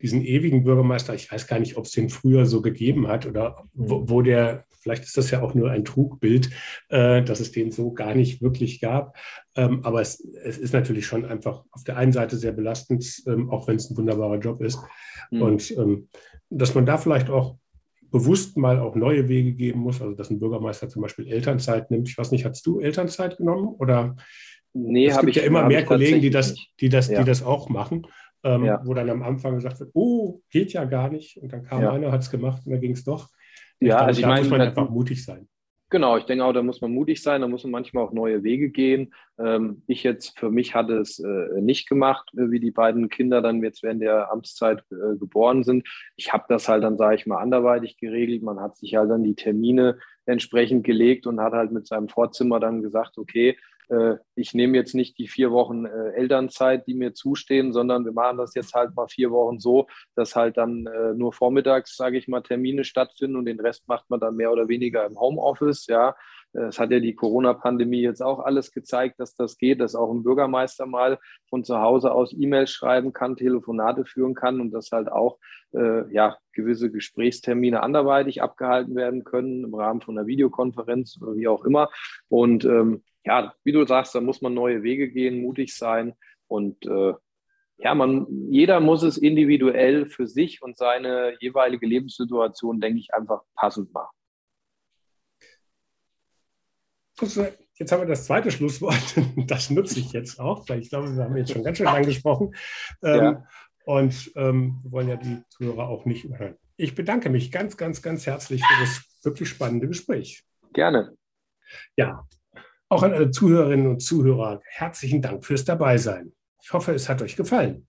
diesen 0.00 0.22
ewigen 0.24 0.64
Bürgermeister, 0.64 1.14
ich 1.14 1.30
weiß 1.30 1.46
gar 1.46 1.58
nicht, 1.58 1.76
ob 1.76 1.86
es 1.86 1.92
den 1.92 2.08
früher 2.08 2.46
so 2.46 2.62
gegeben 2.62 3.08
hat 3.08 3.26
oder 3.26 3.64
wo, 3.74 4.08
wo 4.08 4.22
der, 4.22 4.64
vielleicht 4.80 5.04
ist 5.04 5.16
das 5.16 5.30
ja 5.30 5.42
auch 5.42 5.54
nur 5.54 5.70
ein 5.70 5.84
Trugbild, 5.84 6.50
äh, 6.88 7.22
dass 7.22 7.40
es 7.40 7.52
den 7.52 7.72
so 7.72 7.92
gar 7.92 8.14
nicht 8.14 8.40
wirklich 8.42 8.80
gab. 8.80 9.16
Ähm, 9.56 9.84
aber 9.84 10.00
es, 10.00 10.20
es, 10.44 10.58
ist 10.58 10.72
natürlich 10.72 11.06
schon 11.06 11.24
einfach 11.24 11.64
auf 11.72 11.84
der 11.84 11.96
einen 11.96 12.12
Seite 12.12 12.36
sehr 12.36 12.52
belastend, 12.52 13.22
ähm, 13.26 13.50
auch 13.50 13.66
wenn 13.66 13.76
es 13.76 13.90
ein 13.90 13.96
wunderbarer 13.96 14.38
Job 14.38 14.60
ist. 14.62 14.78
Mhm. 15.30 15.42
Und 15.42 15.70
ähm, 15.72 16.08
dass 16.50 16.74
man 16.74 16.86
da 16.86 16.96
vielleicht 16.96 17.28
auch 17.28 17.56
bewusst 18.10 18.56
mal 18.56 18.78
auch 18.78 18.94
neue 18.94 19.28
Wege 19.28 19.52
geben 19.52 19.80
muss, 19.80 20.00
also 20.00 20.14
dass 20.14 20.30
ein 20.30 20.38
Bürgermeister 20.38 20.88
zum 20.88 21.02
Beispiel 21.02 21.26
Elternzeit 21.28 21.90
nimmt. 21.90 22.08
Ich 22.08 22.16
weiß 22.16 22.30
nicht, 22.30 22.44
hast 22.44 22.66
du 22.66 22.80
Elternzeit 22.80 23.36
genommen 23.36 23.68
oder? 23.78 24.16
Nee, 24.72 25.06
es 25.06 25.18
gibt 25.18 25.30
ich, 25.30 25.36
ja 25.36 25.42
immer 25.42 25.66
mehr 25.66 25.84
Kollegen, 25.84 26.20
die 26.20 26.30
das, 26.30 26.54
die 26.80 26.88
das, 26.88 27.08
ja. 27.08 27.18
die 27.18 27.24
das 27.24 27.42
auch 27.42 27.68
machen 27.68 28.06
ähm, 28.44 28.64
ja. 28.64 28.80
wo 28.84 28.94
dann 28.94 29.10
am 29.10 29.22
Anfang 29.22 29.54
gesagt 29.54 29.80
wird, 29.80 29.90
oh, 29.94 30.40
geht 30.50 30.72
ja 30.72 30.84
gar 30.84 31.10
nicht. 31.10 31.36
Und 31.38 31.52
dann 31.52 31.64
kam 31.64 31.82
ja. 31.82 31.92
einer, 31.92 32.12
hat 32.12 32.22
es 32.22 32.30
gemacht 32.30 32.62
und 32.64 32.72
dann 32.72 32.80
ging 32.80 32.92
es 32.92 33.04
doch. 33.04 33.28
ja, 33.80 33.96
glaube, 33.96 34.04
also 34.06 34.18
ich 34.18 34.22
da 34.22 34.28
meine, 34.28 34.40
muss 34.40 34.50
man 34.50 34.60
einfach 34.60 34.90
mutig 34.90 35.24
sein. 35.24 35.48
Genau, 35.90 36.18
ich 36.18 36.24
denke 36.24 36.44
auch, 36.44 36.52
da 36.52 36.62
muss 36.62 36.82
man 36.82 36.92
mutig 36.92 37.22
sein, 37.22 37.40
da 37.40 37.48
muss 37.48 37.62
man 37.64 37.70
manchmal 37.70 38.04
auch 38.04 38.12
neue 38.12 38.42
Wege 38.42 38.68
gehen. 38.68 39.14
Ähm, 39.38 39.82
ich 39.86 40.02
jetzt, 40.02 40.38
für 40.38 40.50
mich 40.50 40.74
hatte 40.74 40.98
es 40.98 41.18
äh, 41.18 41.60
nicht 41.62 41.88
gemacht, 41.88 42.30
äh, 42.34 42.50
wie 42.50 42.60
die 42.60 42.70
beiden 42.70 43.08
Kinder 43.08 43.40
dann 43.40 43.62
jetzt 43.62 43.82
während 43.82 44.02
der 44.02 44.30
Amtszeit 44.30 44.84
äh, 44.90 45.16
geboren 45.16 45.64
sind. 45.64 45.88
Ich 46.16 46.30
habe 46.30 46.44
das 46.50 46.68
halt 46.68 46.84
dann, 46.84 46.98
sage 46.98 47.14
ich 47.14 47.26
mal, 47.26 47.38
anderweitig 47.38 47.96
geregelt. 47.96 48.42
Man 48.42 48.60
hat 48.60 48.76
sich 48.76 48.96
halt 48.96 49.10
dann 49.10 49.24
die 49.24 49.34
Termine 49.34 49.98
entsprechend 50.26 50.84
gelegt 50.84 51.26
und 51.26 51.40
hat 51.40 51.54
halt 51.54 51.72
mit 51.72 51.86
seinem 51.86 52.10
Vorzimmer 52.10 52.60
dann 52.60 52.82
gesagt, 52.82 53.16
okay, 53.16 53.56
ich 54.34 54.54
nehme 54.54 54.76
jetzt 54.76 54.94
nicht 54.94 55.18
die 55.18 55.28
vier 55.28 55.50
Wochen 55.50 55.86
äh, 55.86 56.10
Elternzeit, 56.12 56.86
die 56.86 56.94
mir 56.94 57.14
zustehen, 57.14 57.72
sondern 57.72 58.04
wir 58.04 58.12
machen 58.12 58.38
das 58.38 58.54
jetzt 58.54 58.74
halt 58.74 58.94
mal 58.94 59.08
vier 59.08 59.30
Wochen 59.30 59.58
so, 59.58 59.86
dass 60.14 60.36
halt 60.36 60.56
dann 60.56 60.86
äh, 60.86 61.14
nur 61.14 61.32
vormittags, 61.32 61.96
sage 61.96 62.18
ich 62.18 62.28
mal, 62.28 62.42
Termine 62.42 62.84
stattfinden 62.84 63.36
und 63.36 63.46
den 63.46 63.60
Rest 63.60 63.88
macht 63.88 64.10
man 64.10 64.20
dann 64.20 64.36
mehr 64.36 64.52
oder 64.52 64.68
weniger 64.68 65.06
im 65.06 65.18
Homeoffice. 65.18 65.86
Ja, 65.86 66.14
es 66.52 66.78
hat 66.78 66.90
ja 66.90 67.00
die 67.00 67.14
Corona-Pandemie 67.14 68.00
jetzt 68.00 68.22
auch 68.22 68.40
alles 68.40 68.72
gezeigt, 68.72 69.20
dass 69.20 69.34
das 69.34 69.58
geht, 69.58 69.80
dass 69.80 69.94
auch 69.94 70.10
ein 70.10 70.22
Bürgermeister 70.22 70.86
mal 70.86 71.18
von 71.48 71.64
zu 71.64 71.78
Hause 71.78 72.12
aus 72.12 72.32
E-Mails 72.32 72.70
schreiben 72.70 73.12
kann, 73.12 73.36
Telefonate 73.36 74.04
führen 74.04 74.34
kann 74.34 74.60
und 74.60 74.70
dass 74.70 74.90
halt 74.90 75.10
auch 75.10 75.38
äh, 75.72 76.12
ja, 76.12 76.36
gewisse 76.52 76.90
Gesprächstermine 76.90 77.82
anderweitig 77.82 78.42
abgehalten 78.42 78.96
werden 78.96 79.24
können 79.24 79.64
im 79.64 79.74
Rahmen 79.74 80.00
von 80.00 80.18
einer 80.18 80.26
Videokonferenz 80.26 81.18
oder 81.20 81.36
wie 81.36 81.48
auch 81.48 81.64
immer. 81.64 81.90
Und 82.28 82.64
ähm, 82.64 83.02
ja, 83.24 83.52
wie 83.64 83.72
du 83.72 83.86
sagst, 83.86 84.14
da 84.14 84.20
muss 84.20 84.40
man 84.40 84.54
neue 84.54 84.82
Wege 84.82 85.10
gehen, 85.10 85.42
mutig 85.42 85.76
sein 85.76 86.14
und 86.46 86.86
äh, 86.86 87.14
ja, 87.80 87.94
man, 87.94 88.26
jeder 88.50 88.80
muss 88.80 89.04
es 89.04 89.16
individuell 89.16 90.06
für 90.06 90.26
sich 90.26 90.62
und 90.62 90.76
seine 90.76 91.36
jeweilige 91.38 91.86
Lebenssituation, 91.86 92.80
denke 92.80 92.98
ich, 92.98 93.14
einfach 93.14 93.42
passend 93.54 93.92
machen. 93.92 94.17
Jetzt 97.20 97.92
haben 97.92 98.02
wir 98.02 98.06
das 98.06 98.24
zweite 98.24 98.50
Schlusswort. 98.50 99.14
Das 99.46 99.70
nutze 99.70 100.00
ich 100.00 100.12
jetzt 100.12 100.38
auch, 100.40 100.68
weil 100.68 100.80
ich 100.80 100.90
glaube, 100.90 101.14
wir 101.14 101.24
haben 101.24 101.36
jetzt 101.36 101.52
schon 101.52 101.64
ganz 101.64 101.78
schön 101.78 101.86
lang 101.86 102.04
gesprochen. 102.04 102.54
Ähm, 103.02 103.24
ja. 103.24 103.46
Und 103.84 104.30
ähm, 104.36 104.80
wir 104.82 104.92
wollen 104.92 105.08
ja 105.08 105.16
die 105.16 105.42
Zuhörer 105.48 105.88
auch 105.88 106.04
nicht 106.04 106.24
hören. 106.24 106.56
Ich 106.76 106.94
bedanke 106.94 107.30
mich 107.30 107.50
ganz, 107.50 107.76
ganz, 107.76 108.02
ganz 108.02 108.26
herzlich 108.26 108.62
für 108.64 108.80
das 108.80 109.02
wirklich 109.24 109.48
spannende 109.48 109.88
Gespräch. 109.88 110.44
Gerne. 110.72 111.16
Ja, 111.96 112.26
auch 112.88 113.02
an 113.02 113.12
alle 113.12 113.30
Zuhörerinnen 113.30 113.86
und 113.86 114.00
Zuhörer 114.00 114.60
herzlichen 114.64 115.22
Dank 115.22 115.44
fürs 115.44 115.64
Dabeisein. 115.64 116.32
Ich 116.62 116.72
hoffe, 116.72 116.92
es 116.92 117.08
hat 117.08 117.22
euch 117.22 117.36
gefallen. 117.36 117.87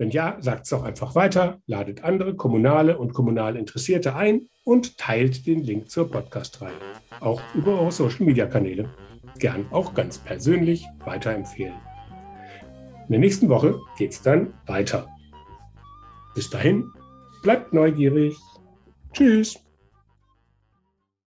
Wenn 0.00 0.08
ja, 0.08 0.38
sagt 0.40 0.64
es 0.64 0.72
auch 0.72 0.82
einfach 0.82 1.14
weiter, 1.14 1.60
ladet 1.66 2.04
andere 2.04 2.34
kommunale 2.34 2.96
und 2.96 3.12
kommunal 3.12 3.54
Interessierte 3.54 4.16
ein 4.16 4.48
und 4.64 4.96
teilt 4.96 5.46
den 5.46 5.62
Link 5.62 5.90
zur 5.90 6.10
Podcast-Reihe. 6.10 6.72
Auch 7.20 7.42
über 7.54 7.78
eure 7.78 7.92
Social-Media-Kanäle. 7.92 8.88
Gern 9.38 9.66
auch 9.70 9.92
ganz 9.92 10.16
persönlich 10.16 10.86
weiterempfehlen. 11.04 11.74
In 13.08 13.10
der 13.10 13.18
nächsten 13.18 13.50
Woche 13.50 13.78
geht 13.98 14.12
es 14.12 14.22
dann 14.22 14.54
weiter. 14.64 15.06
Bis 16.34 16.48
dahin, 16.48 16.90
bleibt 17.42 17.74
neugierig. 17.74 18.38
Tschüss. 19.12 19.62